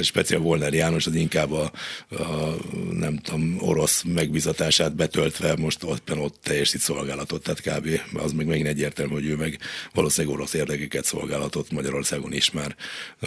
Speciál 0.00 0.40
Volner 0.40 0.74
János 0.74 1.06
az 1.06 1.14
inkább 1.14 1.52
a, 1.52 1.72
a 2.10 2.54
nem 2.90 3.18
tudom, 3.18 3.56
orosz 3.60 4.02
megbizatását 4.02 4.94
betöltve 4.94 5.56
most 5.56 5.82
ott, 5.82 6.16
ott 6.16 6.36
teljesít 6.42 6.80
szolgálatot, 6.80 7.42
tehát 7.42 7.60
kb. 7.60 8.00
az 8.14 8.32
még 8.32 8.46
megint 8.46 8.66
egyértelmű, 8.66 9.12
hogy 9.12 9.26
ő 9.26 9.36
meg 9.36 9.58
valószínűleg 9.94 10.36
orosz 10.36 10.54
érdekeket 10.54 11.04
szolgálatot 11.04 11.70
Magyarországon 11.70 12.32
is 12.32 12.50
már 12.50 12.76
a, 13.20 13.26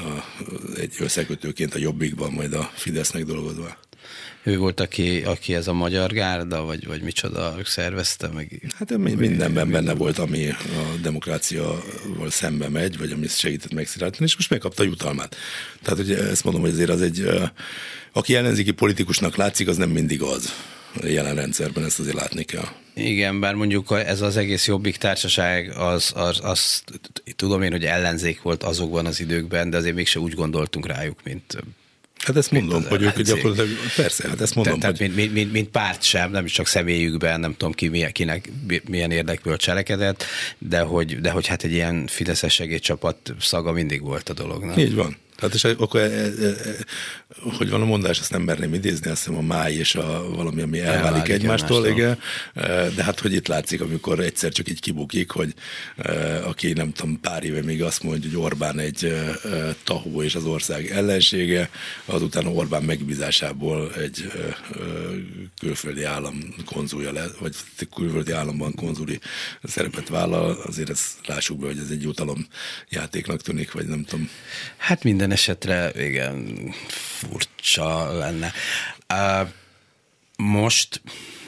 egy 0.80 0.96
összekötőként 1.00 1.76
a 1.76 1.80
Jobbikban, 1.80 2.32
majd 2.32 2.54
a 2.54 2.72
Fidesznek 2.74 3.24
dolgozva 3.24 3.78
ő 4.44 4.58
volt, 4.58 4.80
aki, 4.80 5.22
aki 5.24 5.56
ez 5.56 5.68
a 5.68 5.74
magyar 5.74 6.12
gárda, 6.12 6.64
vagy, 6.64 6.88
vagy 6.88 7.02
micsoda 7.02 7.56
szervezte 7.66 8.28
meg? 8.28 8.74
Hát 8.78 8.98
mindenben 8.98 9.72
benne 9.72 9.94
volt, 9.94 10.18
ami 10.18 10.50
a 10.50 10.56
demokráciával 11.02 12.30
szembe 12.30 12.70
megy, 12.70 12.98
vagy 12.98 13.12
ami 13.12 13.28
segített 13.28 13.74
megsziráltani, 13.74 14.26
és 14.26 14.36
most 14.36 14.50
megkapta 14.50 14.84
a 14.84 14.86
jutalmát. 14.86 15.36
Tehát 15.82 16.00
ugye 16.00 16.18
ezt 16.18 16.44
mondom, 16.44 16.62
hogy 16.62 16.72
azért 16.72 16.90
az 16.90 17.02
egy, 17.02 17.30
aki 18.12 18.36
ellenzéki 18.36 18.72
politikusnak 18.72 19.36
látszik, 19.36 19.68
az 19.68 19.78
nem 19.78 19.90
mindig 19.90 20.22
az 20.22 20.54
jelen 21.04 21.36
rendszerben, 21.36 21.84
ezt 21.84 22.00
azért 22.00 22.16
látni 22.16 22.44
kell. 22.44 22.68
Igen, 22.94 23.40
bár 23.40 23.54
mondjuk 23.54 23.92
ez 24.06 24.22
az 24.22 24.38
egész 24.38 24.68
Jobbik 24.68 24.98
társaság, 24.98 25.72
az, 25.78 26.12
az, 26.16 26.40
az 26.44 26.84
tudom 27.36 27.62
én, 27.62 27.72
hogy 27.72 27.86
ellenzék 27.86 28.42
volt 28.42 28.64
azokban 28.64 29.06
az 29.06 29.20
időkben, 29.20 29.70
de 29.70 29.78
azért 29.78 29.96
mégse 29.96 30.20
úgy 30.20 30.34
gondoltunk 30.34 30.88
rájuk, 30.88 31.24
mint 31.24 31.58
Hát 32.30 32.38
ezt 32.38 32.52
mondom, 32.52 32.86
hogy 32.90 33.02
ők 33.02 33.22
gyakorlatilag, 33.22 33.70
persze, 33.96 34.28
hát 34.28 34.42
ezt 34.42 34.56
mondom. 34.56 34.80
Tehát, 34.80 34.98
hogy... 34.98 35.08
mint, 35.08 35.16
mint, 35.16 35.34
mint, 35.34 35.52
mint 35.52 35.70
párt 35.70 36.04
sem, 36.04 36.32
nem 36.32 36.46
is 36.46 36.52
csak 36.52 36.68
személyükben, 36.68 37.40
nem 37.40 37.56
tudom 37.58 37.74
ki, 37.74 37.88
milyen, 37.88 38.12
kinek 38.12 38.50
milyen 38.88 39.12
érdekből 39.12 39.58
cselekedett, 39.58 40.24
de 40.58 40.80
hogy, 40.80 41.20
de 41.22 41.32
hogy 41.32 41.48
hát 41.48 41.64
egy 41.64 41.72
ilyen 41.72 42.08
Fideszes 42.08 42.54
segédcsapat 42.54 43.34
szaga 43.40 43.72
mindig 43.72 44.02
volt 44.02 44.30
a 44.30 44.34
dolognak. 44.34 44.78
Így 44.78 44.96
van. 44.96 45.18
Tehát 45.40 45.56
és 45.56 45.64
akkor, 45.64 46.00
e, 46.00 46.04
e, 46.04 46.46
e, 46.46 46.76
hogy 47.58 47.70
van 47.70 47.82
a 47.82 47.86
mondás, 47.86 48.20
ezt 48.20 48.32
nem 48.32 48.42
merném 48.42 48.74
idézni, 48.74 49.10
azt 49.10 49.26
hiszem 49.26 49.38
a 49.38 49.42
máj 49.42 49.74
és 49.74 49.96
a 49.96 50.30
valami, 50.36 50.62
ami 50.62 50.80
elválik, 50.80 51.06
elválik 51.06 51.30
egymástól, 51.30 51.86
egymástól, 51.86 52.18
igen. 52.54 52.94
De 52.96 53.04
hát, 53.04 53.20
hogy 53.20 53.34
itt 53.34 53.48
látszik, 53.48 53.82
amikor 53.82 54.20
egyszer 54.20 54.52
csak 54.52 54.70
így 54.70 54.80
kibukik, 54.80 55.32
hogy 55.32 55.54
aki 56.44 56.74
nem 56.74 56.92
tudom, 56.92 57.20
pár 57.20 57.44
éve 57.44 57.62
még 57.62 57.84
azt 57.84 58.04
mondja, 58.04 58.30
hogy 58.30 58.40
Orbán 58.40 58.80
egy 58.80 59.16
tahó 59.84 60.24
és 60.24 60.36
az 60.36 60.46
ország 60.46 60.92
ellensége, 60.92 61.70
azután 62.06 62.46
Orbán 62.46 62.84
megbízásából 62.84 63.94
egy 63.94 64.32
külföldi 65.60 66.04
állam 66.04 66.40
konzulja 66.66 67.12
le, 67.12 67.26
vagy 67.40 67.56
külföldi 67.96 68.32
államban 68.32 68.74
konzuli 68.76 69.20
szerepet 69.64 70.10
vállal, 70.10 70.62
azért 70.66 70.90
ezt 70.90 71.08
lássuk 71.26 71.60
be, 71.60 71.66
hogy 71.68 71.78
ez 71.78 71.90
egy 71.92 72.02
jutalom 72.02 72.48
játéknak 72.90 73.42
tűnik, 73.42 73.72
vagy 73.72 73.86
nem 73.86 74.04
tudom. 74.04 74.30
Hát 74.78 75.04
minden 75.04 75.29
minden 75.30 75.32
esetre 75.32 75.92
igen, 76.08 76.74
furcsa 76.88 78.18
lenne. 78.18 78.52
Uh, 79.14 79.48
most 80.38 81.02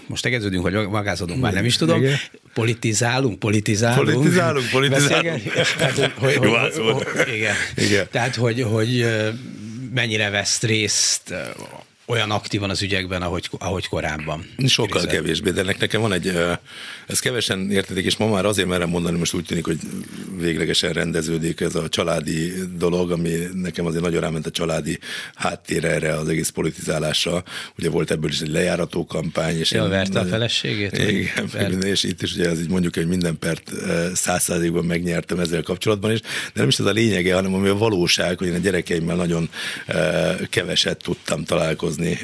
most 0.07 0.23
tegeződünk, 0.23 0.63
vagy 0.63 0.73
magázodunk, 0.73 1.41
már 1.41 1.53
nem 1.53 1.65
is 1.65 1.75
tudom. 1.75 2.01
Igen. 2.01 2.17
Politizálunk, 2.53 3.39
politizálunk. 3.39 4.09
Politizálunk, 4.09 4.69
politizálunk. 4.69 5.43
Tehát, 5.77 5.95
hogy, 5.95 6.35
hogy, 6.35 6.37
hogy, 6.37 7.33
igen. 7.33 7.55
igen. 7.75 8.07
Tehát, 8.11 8.35
hogy, 8.35 8.61
hogy 8.61 9.05
mennyire 9.93 10.29
vesz 10.29 10.61
részt 10.61 11.33
olyan 12.11 12.31
aktívan 12.31 12.69
az 12.69 12.81
ügyekben, 12.81 13.21
ahogy, 13.21 13.49
ahogy 13.57 13.87
korábban. 13.87 14.45
Sokkal 14.65 14.99
Krizet. 14.99 15.09
kevésbé, 15.09 15.49
de 15.49 15.75
nekem 15.79 16.01
van 16.01 16.13
egy, 16.13 16.33
ez 17.07 17.19
kevesen 17.19 17.71
értetik, 17.71 18.05
és 18.05 18.17
ma 18.17 18.27
már 18.27 18.45
azért 18.45 18.67
merem 18.67 18.89
mondani, 18.89 19.17
most 19.17 19.33
úgy 19.33 19.45
tűnik, 19.45 19.65
hogy 19.65 19.77
véglegesen 20.37 20.93
rendeződik 20.93 21.59
ez 21.59 21.75
a 21.75 21.89
családi 21.89 22.53
dolog, 22.77 23.11
ami 23.11 23.37
nekem 23.53 23.85
azért 23.85 24.03
nagyon 24.03 24.21
ráment 24.21 24.45
a 24.45 24.51
családi 24.51 24.99
háttér 25.35 25.85
erre 25.85 26.13
az 26.17 26.27
egész 26.27 26.49
politizálásra. 26.49 27.43
Ugye 27.77 27.89
volt 27.89 28.11
ebből 28.11 28.29
is 28.29 28.39
egy 28.39 28.51
lejárató 28.51 29.05
kampány. 29.05 29.59
És 29.59 29.71
ja, 29.71 29.87
verte 29.87 30.19
a 30.19 30.25
feleségét? 30.25 30.97
Igen, 30.97 31.49
minden, 31.53 31.89
és 31.93 32.03
itt 32.03 32.21
is 32.21 32.33
ugye 32.33 32.49
ez 32.49 32.59
így 32.59 32.69
mondjuk, 32.69 32.95
hogy 32.95 33.07
minden 33.07 33.39
pert 33.39 33.71
száz 34.13 34.43
százalékban 34.43 34.85
megnyertem 34.85 35.39
ezzel 35.39 35.63
kapcsolatban 35.63 36.11
is, 36.11 36.19
de 36.19 36.27
nem 36.53 36.67
is 36.67 36.79
ez 36.79 36.85
a 36.85 36.91
lényege, 36.91 37.33
hanem 37.33 37.53
ami 37.53 37.67
a 37.67 37.77
valóság, 37.77 38.37
hogy 38.37 38.47
én 38.47 38.53
a 38.53 38.57
gyerekeimmel 38.57 39.15
nagyon 39.15 39.49
keveset 40.49 40.97
tudtam 40.97 41.43
találkozni 41.43 42.00
dolgozni 42.01 42.17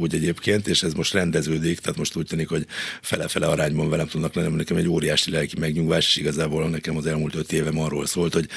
úgy 0.00 0.14
egyébként, 0.14 0.68
és 0.68 0.82
ez 0.82 0.92
most 0.92 1.12
rendeződik, 1.12 1.78
tehát 1.78 1.98
most 1.98 2.16
úgy 2.16 2.26
tűnik, 2.26 2.48
hogy 2.48 2.66
fele-fele 3.00 3.46
arányban 3.46 3.88
velem 3.88 4.06
tudnak 4.06 4.34
lenni, 4.34 4.56
nekem 4.56 4.76
egy 4.76 4.88
óriási 4.88 5.30
lelki 5.30 5.58
megnyugvás, 5.58 6.06
és 6.06 6.16
igazából 6.16 6.68
nekem 6.68 6.96
az 6.96 7.06
elmúlt 7.06 7.34
öt 7.34 7.52
évem 7.52 7.78
arról 7.78 8.06
szólt, 8.06 8.32
hogy 8.32 8.48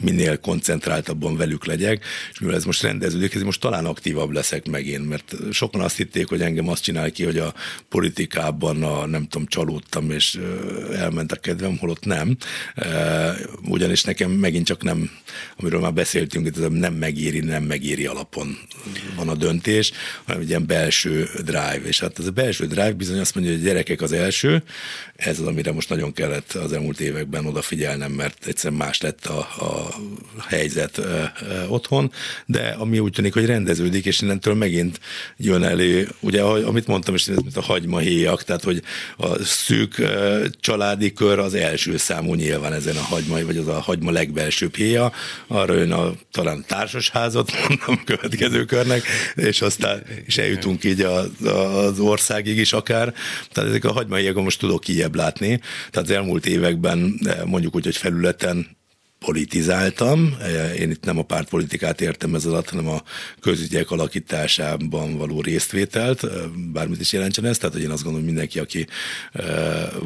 minél 0.00 0.38
koncentráltabban 0.38 1.36
velük 1.36 1.64
legyek, 1.64 2.04
és 2.32 2.38
mivel 2.38 2.54
ez 2.54 2.64
most 2.64 2.82
rendeződik, 2.82 3.34
ez 3.34 3.42
most 3.42 3.60
talán 3.60 3.84
aktívabb 3.84 4.30
leszek 4.30 4.68
megint, 4.68 5.08
mert 5.08 5.34
sokan 5.52 5.80
azt 5.80 5.96
hitték, 5.96 6.28
hogy 6.28 6.42
engem 6.42 6.68
azt 6.68 6.82
csinál 6.82 7.10
ki, 7.10 7.24
hogy 7.24 7.38
a 7.38 7.54
politikában 7.88 8.82
a, 8.82 9.06
nem 9.06 9.26
tudom, 9.28 9.46
csalódtam, 9.46 10.10
és 10.10 10.38
elment 10.94 11.32
a 11.32 11.36
kedvem, 11.36 11.78
holott 11.78 12.04
nem. 12.04 12.36
Ugyanis 13.64 14.02
nekem 14.02 14.30
megint 14.30 14.66
csak 14.66 14.82
nem, 14.82 15.10
amiről 15.56 15.80
már 15.80 15.92
beszéltünk, 15.92 16.46
ez 16.46 16.62
nem 16.70 16.94
megéri, 16.94 17.40
nem 17.40 17.62
megéri 17.62 18.06
alapon 18.06 18.58
van 19.16 19.28
a 19.28 19.34
döntés, 19.34 19.87
vezetés, 19.88 19.92
hanem 20.26 20.40
egy 20.40 20.48
ilyen 20.48 20.66
belső 20.66 21.28
drive. 21.44 21.80
És 21.84 22.00
hát 22.00 22.18
ez 22.18 22.26
a 22.26 22.30
belső 22.30 22.66
drive 22.66 22.92
bizony 22.92 23.18
azt 23.18 23.34
mondja, 23.34 23.52
hogy 23.52 23.62
a 23.62 23.64
gyerekek 23.64 24.02
az 24.02 24.12
első, 24.12 24.62
ez 25.16 25.40
az, 25.40 25.46
amire 25.46 25.72
most 25.72 25.88
nagyon 25.88 26.12
kellett 26.12 26.52
az 26.52 26.72
elmúlt 26.72 27.00
években 27.00 27.46
odafigyelnem, 27.46 28.12
mert 28.12 28.46
egyszerűen 28.46 28.80
más 28.80 29.00
lett 29.00 29.26
a, 29.26 29.38
a 29.38 29.94
helyzet 30.48 31.00
otthon, 31.68 32.12
de 32.46 32.68
ami 32.78 32.98
úgy 32.98 33.12
tűnik, 33.12 33.32
hogy 33.32 33.46
rendeződik, 33.46 34.04
és 34.04 34.20
innentől 34.20 34.54
megint 34.54 35.00
jön 35.36 35.62
elő, 35.62 36.08
ugye, 36.20 36.42
amit 36.42 36.86
mondtam, 36.86 37.14
és 37.14 37.24
mint 37.24 37.56
a 37.56 37.62
hagymahéjak, 37.62 38.44
tehát 38.44 38.62
hogy 38.62 38.82
a 39.16 39.42
szűk 39.42 40.02
családi 40.60 41.12
kör 41.12 41.38
az 41.38 41.54
első 41.54 41.96
számú 41.96 42.34
nyilván 42.34 42.72
ezen 42.72 42.96
a 42.96 43.00
hagymai, 43.00 43.42
vagy 43.42 43.56
az 43.56 43.68
a 43.68 43.80
hagyma 43.80 44.10
legbelsőbb 44.10 44.74
héja, 44.74 45.12
arra 45.46 45.74
jön 45.74 45.92
a 45.92 46.12
talán 46.32 46.64
társasházat, 46.66 47.52
mondom 47.68 48.04
következő 48.04 48.64
körnek, 48.64 49.02
és 49.34 49.62
aztán 49.68 50.02
és 50.26 50.38
eljutunk 50.38 50.84
így 50.84 51.00
a, 51.00 51.24
az 51.44 51.98
országig 51.98 52.56
is 52.56 52.72
akár. 52.72 53.14
Tehát 53.52 53.70
ezek 53.70 53.84
a 53.84 53.92
hagymahéjakon 53.92 54.42
most 54.42 54.58
tudok 54.58 54.80
kijebb 54.80 55.14
látni. 55.14 55.60
Tehát 55.90 56.08
az 56.08 56.10
elmúlt 56.10 56.46
években 56.46 57.20
mondjuk 57.44 57.74
úgy, 57.74 57.84
hogy 57.84 57.96
felületen 57.96 58.77
politizáltam. 59.18 60.36
Én 60.78 60.90
itt 60.90 61.04
nem 61.04 61.18
a 61.18 61.22
pártpolitikát 61.22 62.00
értem 62.00 62.34
ez 62.34 62.44
alatt, 62.44 62.70
hanem 62.70 62.88
a 62.88 63.02
közügyek 63.40 63.90
alakításában 63.90 65.16
való 65.16 65.40
résztvételt, 65.40 66.26
bármit 66.72 67.00
is 67.00 67.12
jelentsen 67.12 67.44
ez. 67.44 67.58
Tehát, 67.58 67.74
hogy 67.74 67.82
én 67.82 67.90
azt 67.90 68.02
gondolom, 68.02 68.26
hogy 68.26 68.34
mindenki, 68.34 68.58
aki 68.58 68.86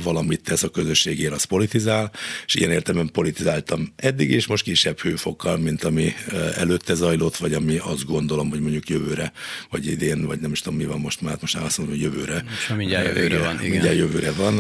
valamit 0.03 0.43
tesz 0.43 0.63
a 0.63 0.69
közösségért, 0.69 1.33
az 1.33 1.45
politizál, 1.45 2.13
és 2.47 2.55
ilyen 2.55 2.71
értelemben 2.71 3.13
politizáltam 3.13 3.93
eddig, 3.97 4.31
és 4.31 4.47
most 4.47 4.63
kisebb 4.63 5.01
hőfokkal, 5.01 5.57
mint 5.57 5.85
ami 5.85 6.13
előtte 6.57 6.95
zajlott, 6.95 7.37
vagy 7.37 7.55
ami 7.55 7.77
azt 7.77 8.05
gondolom, 8.05 8.49
hogy 8.49 8.61
mondjuk 8.61 8.89
jövőre, 8.89 9.33
vagy 9.71 9.87
idén, 9.87 10.27
vagy 10.27 10.41
nem 10.41 10.53
is 10.53 10.61
tudom, 10.61 10.79
mi 10.79 10.85
van 10.85 11.01
most 11.01 11.21
már, 11.21 11.37
most 11.41 11.57
azt 11.57 11.79
mondom, 11.79 11.97
hogy 11.97 12.05
jövőre. 12.05 12.45
Most 12.49 12.77
mindjárt 12.77 13.07
jövőre 13.07 13.39
van. 13.39 13.55
Igen. 13.59 13.71
Mindjárt 13.71 13.97
jövőre 13.97 14.33
van. 14.33 14.59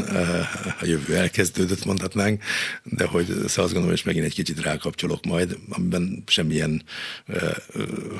A 0.80 0.84
jövő 0.86 1.16
elkezdődött, 1.16 1.84
mondhatnánk, 1.84 2.42
de 2.84 3.04
hogy 3.04 3.26
szóval 3.26 3.44
azt 3.44 3.54
gondolom, 3.56 3.88
hogy 3.88 4.02
megint 4.04 4.24
egy 4.24 4.34
kicsit 4.42 4.64
rákapcsolok 4.64 5.24
majd, 5.24 5.58
amiben 5.68 6.22
semmilyen 6.26 6.82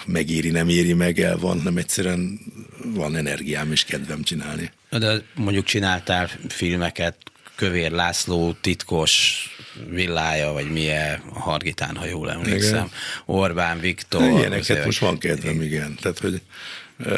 megéri, 0.07 0.51
nem 0.51 0.69
éri 0.69 0.93
meg 0.93 1.21
el 1.21 1.39
van, 1.39 1.61
nem 1.65 1.77
egyszerűen 1.77 2.41
van 2.85 3.17
energiám 3.17 3.73
és 3.73 3.85
kedvem 3.85 4.23
csinálni. 4.23 4.71
De 4.91 5.23
mondjuk 5.35 5.65
csináltál 5.65 6.31
filmeket, 6.49 7.17
Kövér 7.55 7.91
László 7.91 8.53
titkos 8.61 9.47
villája, 9.89 10.53
vagy 10.53 10.71
milyen 10.71 11.23
Hargitán, 11.33 11.97
ha 11.97 12.07
jól 12.07 12.31
emlékszem. 12.31 12.73
Igen. 12.73 12.91
Orbán 13.25 13.81
Viktor. 13.81 14.23
Ilyeneket 14.23 14.85
most 14.85 14.99
van 14.99 15.19
kedvem, 15.19 15.63
igen. 15.63 15.97
Tehát, 16.01 16.19
hogy 16.19 16.41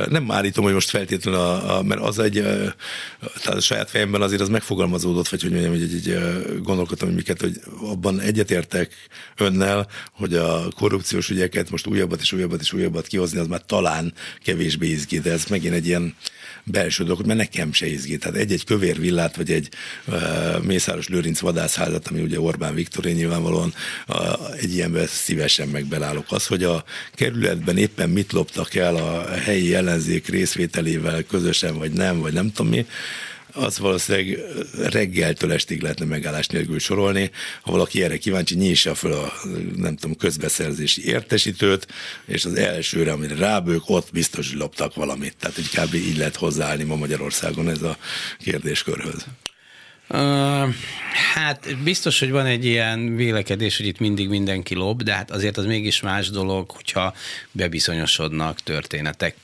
nem 0.09 0.31
állítom, 0.31 0.65
hogy 0.65 0.73
most 0.73 0.91
feltétlenül, 0.91 1.41
a, 1.41 1.79
a, 1.79 1.83
mert 1.83 2.01
az 2.01 2.19
egy, 2.19 2.33
tehát 3.43 3.47
a 3.47 3.61
saját 3.61 3.91
fejemben 3.91 4.23
azért 4.23 4.41
az 4.41 4.49
megfogalmazódott, 4.49 5.29
vagy 5.29 5.43
hogy 5.43 5.51
mondjam, 5.51 5.73
hogy 5.73 5.83
egy, 5.83 6.09
egy 6.09 6.19
gondolkodtam, 6.63 7.09
hogy 7.09 7.17
miket, 7.17 7.41
hogy 7.41 7.61
abban 7.81 8.21
egyetértek 8.21 8.93
önnel, 9.37 9.89
hogy 10.13 10.35
a 10.35 10.69
korrupciós 10.77 11.31
ügyeket 11.31 11.71
most 11.71 11.87
újabbat 11.87 12.21
és 12.21 12.33
újabbat 12.33 12.61
és 12.61 12.73
újabbat 12.73 13.07
kihozni, 13.07 13.39
az 13.39 13.47
már 13.47 13.63
talán 13.67 14.13
kevésbé 14.43 14.89
izgi, 14.89 15.19
de 15.19 15.33
ez 15.33 15.45
megint 15.45 15.75
egy 15.75 15.87
ilyen 15.87 16.15
belső 16.65 17.05
dolog, 17.05 17.27
mert 17.27 17.39
nekem 17.39 17.73
se 17.73 17.87
izgi. 17.87 18.17
Tehát 18.19 18.37
egy-egy 18.37 18.65
kövér 18.65 19.01
villát, 19.01 19.37
vagy 19.37 19.51
egy 19.51 19.69
uh, 20.07 20.63
Mészáros 20.63 21.09
Lőrinc 21.09 21.41
vadászházat, 21.41 22.09
ami 22.09 22.21
ugye 22.21 22.41
Orbán 22.41 22.75
Viktor, 22.75 23.07
én 23.07 23.15
nyilvánvalóan 23.15 23.75
uh, 24.09 24.17
egy 24.61 24.75
ilyenbe 24.75 25.07
szívesen 25.07 25.69
megbelálok. 25.69 26.27
Az, 26.29 26.47
hogy 26.47 26.65
a 26.65 26.85
kerületben 27.13 27.77
éppen 27.77 28.11
mit 28.11 28.33
loptak 28.33 28.75
el 28.75 28.97
a 28.97 29.35
helyi 29.35 29.75
ellenzék 29.75 30.29
részvételével 30.29 31.23
közösen, 31.23 31.79
vagy 31.79 31.93
nem, 31.93 32.21
vagy 32.21 32.33
nem 32.33 32.53
tudom 32.53 32.71
mi, 32.71 32.87
az 33.55 33.79
valószínűleg 33.79 34.39
reggeltől 34.83 35.53
estig 35.53 35.83
lehetne 35.83 36.05
megállás 36.05 36.47
nélkül 36.47 36.79
sorolni. 36.79 37.31
Ha 37.63 37.71
valaki 37.71 38.03
erre 38.03 38.17
kíváncsi, 38.17 38.55
nyissa 38.55 38.95
föl 38.95 39.13
a 39.13 39.33
nem 39.77 39.97
tudom, 39.97 40.17
közbeszerzési 40.17 41.07
értesítőt, 41.07 41.87
és 42.27 42.45
az 42.45 42.55
elsőre, 42.55 43.13
amire 43.13 43.35
rábők, 43.35 43.83
ott 43.87 44.09
biztos, 44.13 44.49
hogy 44.49 44.59
loptak 44.59 44.95
valamit. 44.95 45.37
Tehát 45.41 45.57
hogy 45.57 45.71
kb. 45.71 45.95
így 45.95 46.17
lehet 46.17 46.37
hozzáállni 46.37 46.83
ma 46.83 46.97
Magyarországon 46.97 47.69
ez 47.69 47.83
a 47.83 47.97
kérdéskörhöz. 48.39 49.27
Uh, 50.09 50.75
hát 51.35 51.77
biztos, 51.83 52.19
hogy 52.19 52.31
van 52.31 52.47
egy 52.47 52.65
ilyen 52.65 53.17
vélekedés, 53.17 53.77
hogy 53.77 53.87
itt 53.87 53.99
mindig 53.99 54.29
mindenki 54.29 54.75
lop, 54.75 55.03
de 55.03 55.15
hát 55.15 55.31
azért 55.31 55.57
az 55.57 55.65
mégis 55.65 56.01
más 56.01 56.31
dolog, 56.31 56.71
hogyha 56.71 57.15
bebizonyosodnak 57.53 58.61
történetek 58.61 59.37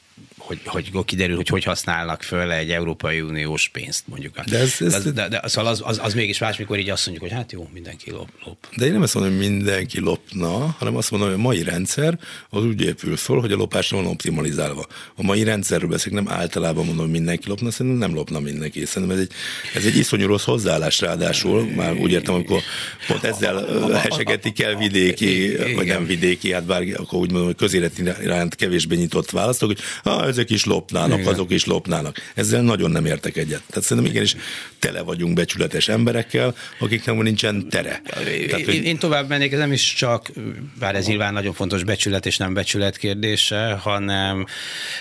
hogy, 0.50 0.88
hogy 0.92 1.04
kiderül, 1.04 1.36
hogy 1.36 1.48
hogy 1.48 1.64
használnak 1.64 2.22
föl 2.22 2.52
egy 2.52 2.70
Európai 2.70 3.20
Uniós 3.20 3.68
pénzt 3.68 4.04
mondjuk. 4.06 4.40
De, 4.40 4.58
ez, 4.58 4.76
ez, 4.80 5.04
de, 5.04 5.10
de, 5.10 5.28
de 5.28 5.42
szóval 5.44 5.70
az, 5.70 5.82
az, 5.84 6.00
az, 6.02 6.14
mégis 6.14 6.38
más, 6.38 6.56
mikor 6.56 6.78
így 6.78 6.90
azt 6.90 7.06
mondjuk, 7.06 7.28
hogy 7.28 7.38
hát 7.38 7.52
jó, 7.52 7.68
mindenki 7.72 8.10
lop. 8.10 8.28
lop. 8.44 8.56
De 8.76 8.86
én 8.86 8.92
nem 8.92 9.02
azt 9.02 9.14
mondom, 9.14 9.36
hogy 9.36 9.48
mindenki 9.48 10.00
lopna, 10.00 10.76
hanem 10.78 10.96
azt 10.96 11.10
mondom, 11.10 11.28
hogy 11.28 11.38
a 11.38 11.42
mai 11.42 11.62
rendszer 11.62 12.18
az 12.50 12.64
úgy 12.64 12.80
épül 12.82 13.16
föl, 13.16 13.40
hogy 13.40 13.52
a 13.52 13.56
lopásra 13.56 13.96
van 13.96 14.06
optimalizálva. 14.06 14.86
A 15.14 15.22
mai 15.22 15.42
rendszerről 15.42 15.88
beszélek, 15.88 16.24
nem 16.24 16.32
általában 16.32 16.84
mondom, 16.84 17.04
hogy 17.04 17.14
mindenki 17.14 17.48
lopna, 17.48 17.70
szerintem 17.70 18.00
nem 18.00 18.14
lopna 18.14 18.40
mindenki. 18.40 18.84
Szerintem 18.84 19.16
ez 19.16 19.22
egy, 19.22 19.32
ez 19.74 19.84
egy 19.84 19.96
iszonyú 19.96 20.26
rossz 20.26 20.44
hozzáállás 20.44 21.00
ráadásul, 21.00 21.70
már 21.76 21.94
úgy 21.94 22.10
értem, 22.10 22.34
amikor 22.34 22.60
pont 23.06 23.24
ezzel 23.24 23.66
hesegetik 23.92 24.62
el 24.62 24.76
vidéki, 24.76 25.56
vagy 25.74 25.86
nem 25.86 26.06
vidéki, 26.06 26.52
hát 26.52 26.64
bár 26.64 26.82
akkor 26.96 27.18
úgy 27.18 27.30
mondom, 27.30 27.46
hogy 27.46 27.56
közéleti 27.56 28.02
iránt 28.22 28.54
kevésbé 28.54 28.96
nyitott 28.96 29.30
választok, 29.30 29.68
hogy 29.68 29.78
ah, 30.02 30.28
ezek 30.40 30.50
is 30.50 30.64
lopnának, 30.64 31.18
Igen. 31.18 31.32
azok 31.32 31.50
is 31.50 31.64
lopnának. 31.64 32.16
Ezzel 32.34 32.62
nagyon 32.62 32.90
nem 32.90 33.06
értek 33.06 33.36
egyet. 33.36 33.62
Tehát 33.68 33.84
szerintem 33.84 34.12
igenis 34.12 34.36
tele 34.78 35.00
vagyunk 35.00 35.34
becsületes 35.34 35.88
emberekkel, 35.88 36.54
akiknek 36.78 37.16
nincsen 37.16 37.68
tere. 37.68 38.02
Tehát, 38.04 38.64
hogy... 38.64 38.74
Én 38.74 38.98
tovább 38.98 39.28
mennék, 39.28 39.52
ez 39.52 39.58
nem 39.58 39.72
is 39.72 39.94
csak, 39.94 40.30
bár 40.78 40.94
ez 40.94 41.06
nyilván 41.06 41.32
nagyon 41.32 41.52
fontos 41.52 41.84
becsület 41.84 42.26
és 42.26 42.36
nem 42.36 42.54
becsület 42.54 42.96
kérdése, 42.96 43.72
hanem, 43.72 44.46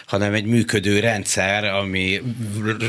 hanem 0.06 0.34
egy 0.34 0.46
működő 0.46 1.00
rendszer, 1.00 1.64
ami 1.64 2.22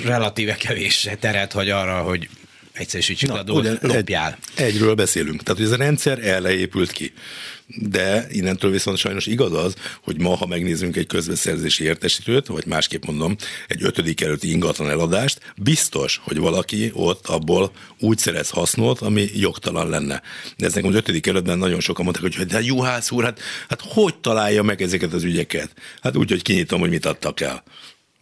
relatíve 0.04 0.54
kevés 0.54 1.08
teret 1.20 1.52
hagy 1.52 1.70
arra, 1.70 2.00
hogy 2.00 2.28
egyszerűsítsük 2.72 3.30
a 3.30 3.42
dolgot, 3.42 3.82
lopjál. 3.82 4.38
Egy, 4.54 4.64
egyről 4.64 4.94
beszélünk. 4.94 5.42
Tehát, 5.42 5.58
hogy 5.58 5.66
ez 5.66 5.78
a 5.78 5.82
rendszer 5.82 6.18
erre 6.18 6.52
épült 6.52 6.92
ki 6.92 7.12
de 7.76 8.26
innentől 8.30 8.70
viszont 8.70 8.96
sajnos 8.96 9.26
igaz 9.26 9.52
az, 9.52 9.74
hogy 10.02 10.20
ma, 10.20 10.36
ha 10.36 10.46
megnézzünk 10.46 10.96
egy 10.96 11.06
közbeszerzési 11.06 11.84
értesítőt, 11.84 12.46
vagy 12.46 12.66
másképp 12.66 13.04
mondom, 13.04 13.36
egy 13.68 13.82
ötödik 13.82 14.20
előtti 14.20 14.50
ingatlan 14.50 14.90
eladást, 14.90 15.52
biztos, 15.56 16.20
hogy 16.24 16.38
valaki 16.38 16.90
ott 16.94 17.26
abból 17.26 17.72
úgy 18.00 18.18
szerez 18.18 18.50
hasznot, 18.50 19.00
ami 19.00 19.28
jogtalan 19.34 19.88
lenne. 19.88 20.22
De 20.56 20.66
ez 20.66 20.74
nekem 20.74 20.90
az 20.90 20.96
ötödik 20.96 21.26
előttben 21.26 21.58
nagyon 21.58 21.80
sokan 21.80 22.04
mondták, 22.04 22.36
hogy 22.36 22.46
de 22.46 22.60
Juhász 22.60 23.10
úr, 23.10 23.24
hát, 23.24 23.40
hát 23.68 23.80
hogy 23.84 24.14
találja 24.14 24.62
meg 24.62 24.82
ezeket 24.82 25.12
az 25.12 25.22
ügyeket? 25.22 25.70
Hát 26.00 26.16
úgy, 26.16 26.30
hogy 26.30 26.42
kinyitom, 26.42 26.80
hogy 26.80 26.90
mit 26.90 27.06
adtak 27.06 27.40
el. 27.40 27.62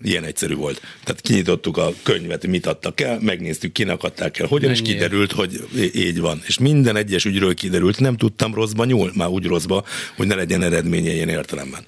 Ilyen 0.02 0.24
egyszerű 0.24 0.54
volt. 0.54 0.80
Tehát 1.04 1.20
kinyitottuk 1.20 1.76
a 1.76 1.92
könyvet, 2.02 2.46
mit 2.46 2.66
adtak 2.66 3.00
el, 3.00 3.18
megnéztük, 3.20 3.72
kinek 3.72 4.02
adták 4.02 4.38
el, 4.38 4.46
hogyan, 4.46 4.70
Mennyi 4.70 4.82
és 4.82 4.92
kiderült, 4.92 5.32
hogy 5.32 5.68
így 5.94 6.20
van. 6.20 6.42
És 6.46 6.58
minden 6.58 6.96
egyes 6.96 7.24
ügyről 7.24 7.54
kiderült, 7.54 7.98
nem 7.98 8.16
tudtam 8.16 8.54
rosszba 8.54 8.84
nyúl, 8.84 9.12
már 9.14 9.28
úgy 9.28 9.46
rosszba, 9.46 9.84
hogy 10.16 10.26
ne 10.26 10.34
legyen 10.34 10.62
eredménye 10.62 11.12
ilyen 11.12 11.28
értelemben. 11.28 11.86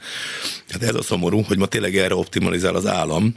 Hát 0.68 0.82
ez 0.82 0.94
a 0.94 1.02
szomorú, 1.02 1.42
hogy 1.42 1.58
ma 1.58 1.66
tényleg 1.66 1.96
erre 1.96 2.14
optimalizál 2.14 2.74
az 2.74 2.86
állam, 2.86 3.34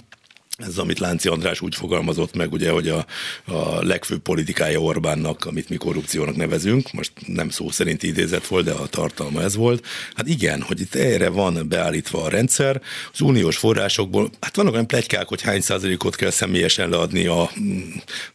ez, 0.57 0.77
amit 0.77 0.99
Lánci 0.99 1.27
András 1.27 1.61
úgy 1.61 1.75
fogalmazott 1.75 2.35
meg, 2.35 2.51
ugye, 2.51 2.71
hogy 2.71 2.89
a, 2.89 3.05
a 3.45 3.83
legfőbb 3.85 4.21
politikája 4.21 4.79
Orbánnak, 4.79 5.45
amit 5.45 5.69
mi 5.69 5.75
korrupciónak 5.75 6.35
nevezünk, 6.35 6.91
most 6.91 7.11
nem 7.27 7.49
szó 7.49 7.69
szerint 7.69 8.03
idézett 8.03 8.47
volt, 8.47 8.65
de 8.65 8.71
a 8.71 8.87
tartalma 8.87 9.41
ez 9.41 9.55
volt. 9.55 9.85
Hát 10.15 10.27
igen, 10.27 10.61
hogy 10.61 10.79
itt 10.79 10.95
erre 10.95 11.29
van 11.29 11.67
beállítva 11.67 12.23
a 12.23 12.29
rendszer, 12.29 12.81
az 13.13 13.21
uniós 13.21 13.57
forrásokból, 13.57 14.29
hát 14.39 14.55
vannak 14.55 14.73
olyan 14.73 14.87
plegykák, 14.87 15.27
hogy 15.27 15.41
hány 15.41 15.61
százalékot 15.61 16.15
kell 16.15 16.29
személyesen 16.29 16.89
leadni 16.89 17.25
a 17.25 17.49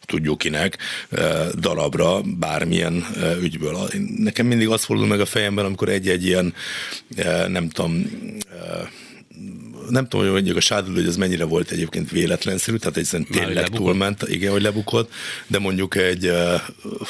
tudjuk 0.05 0.37
kinek 0.37 0.77
eh, 1.09 1.47
darabra, 1.59 2.21
bármilyen 2.21 3.05
eh, 3.15 3.41
ügyből. 3.41 3.89
Nekem 4.17 4.45
mindig 4.45 4.69
az 4.69 4.83
fordul 4.83 5.07
meg 5.07 5.19
a 5.19 5.25
fejemben, 5.25 5.65
amikor 5.65 5.89
egy-egy 5.89 6.25
ilyen, 6.25 6.53
eh, 7.15 7.47
nem 7.47 7.69
tudom, 7.69 8.09
nem 9.89 10.07
tudom, 10.07 10.25
hogy 10.25 10.33
mondjuk 10.33 10.57
a 10.57 10.59
sádul, 10.59 10.93
hogy 10.93 11.07
ez 11.07 11.15
mennyire 11.15 11.43
volt 11.43 11.71
egyébként 11.71 12.11
véletlenszerű, 12.11 12.77
tehát 12.77 12.97
egyszerűen 12.97 13.29
tényleg 13.31 13.67
túlment, 13.67 14.23
igen, 14.27 14.51
hogy 14.51 14.61
lebukott, 14.61 15.11
de 15.47 15.59
mondjuk 15.59 15.95
egy, 15.95 16.31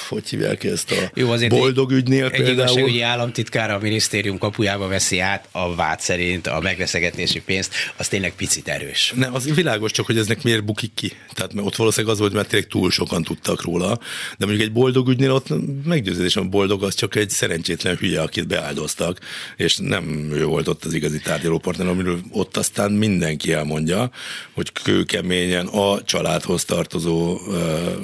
hogy 0.09 0.29
hívják 0.29 0.63
ezt 0.63 0.91
a 0.91 1.11
Jó, 1.13 1.31
azért 1.31 1.51
boldog 1.51 1.91
ügynél 1.91 2.25
egy 2.25 2.31
például. 2.31 2.49
Egy 2.49 2.57
igazságügyi 2.57 3.01
államtitkár 3.01 3.71
a 3.71 3.79
minisztérium 3.79 4.37
kapujába 4.37 4.87
veszi 4.87 5.19
át 5.19 5.47
a 5.51 5.75
vád 5.75 5.99
szerint 5.99 6.47
a 6.47 6.59
megveszegetési 6.59 7.41
pénzt, 7.41 7.73
az 7.97 8.07
tényleg 8.07 8.33
picit 8.35 8.67
erős. 8.67 9.13
Ne, 9.15 9.27
az 9.27 9.55
világos 9.55 9.91
csak, 9.91 10.05
hogy 10.05 10.17
eznek 10.17 10.43
miért 10.43 10.65
bukik 10.65 10.93
ki. 10.93 11.11
Tehát 11.33 11.51
ott 11.55 11.75
valószínűleg 11.75 12.13
az 12.13 12.19
volt, 12.19 12.33
mert 12.33 12.47
tényleg 12.47 12.69
túl 12.69 12.91
sokan 12.91 13.23
tudtak 13.23 13.63
róla, 13.63 13.99
de 14.37 14.45
mondjuk 14.45 14.67
egy 14.67 14.73
boldog 14.73 15.09
ügynél 15.09 15.31
ott 15.31 15.47
meggyőződésem, 15.85 16.43
a 16.43 16.49
boldog 16.49 16.83
az 16.83 16.95
csak 16.95 17.15
egy 17.15 17.29
szerencsétlen 17.29 17.95
hülye, 17.95 18.21
akit 18.21 18.47
beáldoztak, 18.47 19.19
és 19.57 19.77
nem 19.77 20.31
ő 20.33 20.45
volt 20.45 20.67
ott 20.67 20.85
az 20.85 20.93
igazi 20.93 21.19
tárgyalópartner, 21.19 21.87
amiről 21.87 22.19
ott 22.31 22.57
azt 22.57 22.68
aztán 22.69 22.91
mindenki 22.91 23.53
elmondja, 23.53 24.11
hogy 24.53 24.71
kőkeményen 24.71 25.67
a 25.67 26.03
családhoz 26.03 26.65
tartozó 26.65 27.39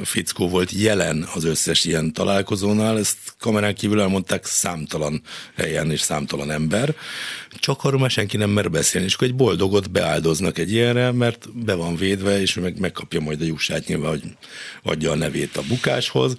fickó 0.04 0.50
volt 0.50 0.72
jelen 0.72 1.28
az 1.34 1.44
összes 1.44 1.86
ilyen 1.86 2.14
találkozónál, 2.14 2.98
ezt 2.98 3.18
kamerán 3.40 3.76
kívül 3.76 4.02
elmondták 4.02 4.46
számtalan 4.46 5.22
helyen 5.56 5.92
és 5.92 6.02
számtalan 6.02 6.52
ember, 6.52 6.96
csak 7.60 7.84
arról 7.84 8.00
már 8.00 8.10
senki 8.10 8.38
nem 8.38 8.50
mer 8.50 8.72
beszélni, 8.72 9.08
és 9.08 9.14
akkor 9.14 9.28
egy 9.28 9.36
boldogot 9.36 9.92
beáldoznak 9.92 10.58
egy 10.58 10.72
ilyenre, 10.72 11.12
mert 11.12 11.64
be 11.66 11.74
van 11.74 11.96
védve, 11.96 12.42
és 12.42 12.54
meg 12.54 12.80
megkapja 12.80 13.20
majd 13.20 13.42
a 13.42 13.46
jussát 13.46 13.88
nyilván, 13.88 14.10
hogy 14.10 14.24
adja 14.84 15.12
a 15.12 15.16
nevét 15.16 15.58
a 15.58 15.64
bukáshoz. 15.68 16.36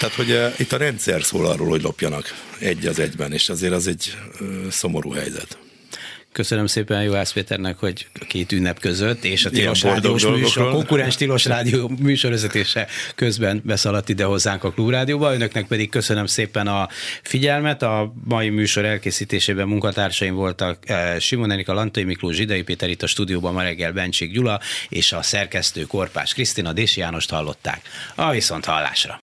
Tehát, 0.00 0.14
hogy 0.14 0.60
itt 0.60 0.72
a 0.72 0.76
rendszer 0.76 1.22
szól 1.22 1.46
arról, 1.46 1.68
hogy 1.68 1.82
lopjanak 1.82 2.34
egy 2.58 2.86
az 2.86 2.98
egyben, 2.98 3.32
és 3.32 3.48
azért 3.48 3.72
az 3.72 3.86
egy 3.86 4.16
szomorú 4.70 5.10
helyzet. 5.10 5.58
Köszönöm 6.32 6.66
szépen 6.66 7.02
Juhász 7.02 7.32
Péternek, 7.32 7.78
hogy 7.78 8.06
a 8.20 8.24
két 8.24 8.52
ünnep 8.52 8.80
között 8.80 9.24
és 9.24 9.44
a 9.44 9.50
Tilos 9.50 9.82
Rádiós 9.82 10.26
műsor, 10.26 10.66
a 10.66 10.70
konkurens 10.70 11.16
Tilos 11.16 11.44
Rádió 11.44 11.90
műsorvezetése 11.98 12.86
közben 13.14 13.62
beszaladt 13.64 14.08
ide 14.08 14.24
hozzánk 14.24 14.64
a 14.64 14.70
Klubrádióba. 14.70 15.34
Önöknek 15.34 15.66
pedig 15.66 15.90
köszönöm 15.90 16.26
szépen 16.26 16.66
a 16.66 16.88
figyelmet. 17.22 17.82
A 17.82 18.12
mai 18.24 18.48
műsor 18.48 18.84
elkészítésében 18.84 19.68
munkatársaim 19.68 20.34
voltak 20.34 20.78
eh, 20.88 21.20
Simon 21.20 21.50
Erika, 21.50 21.72
Lantai 21.72 22.04
Miklós, 22.04 22.36
Zsidai 22.36 22.62
Péter 22.62 22.88
itt 22.88 23.02
a 23.02 23.06
stúdióban 23.06 23.52
ma 23.52 23.62
reggel 23.62 23.92
Bencsik 23.92 24.32
Gyula 24.32 24.60
és 24.88 25.12
a 25.12 25.22
szerkesztő 25.22 25.82
Korpás 25.82 26.34
Krisztina 26.34 26.72
Dési 26.72 27.00
Jánost 27.00 27.30
hallották. 27.30 27.80
A 28.14 28.30
viszont 28.30 28.64
hallásra! 28.64 29.16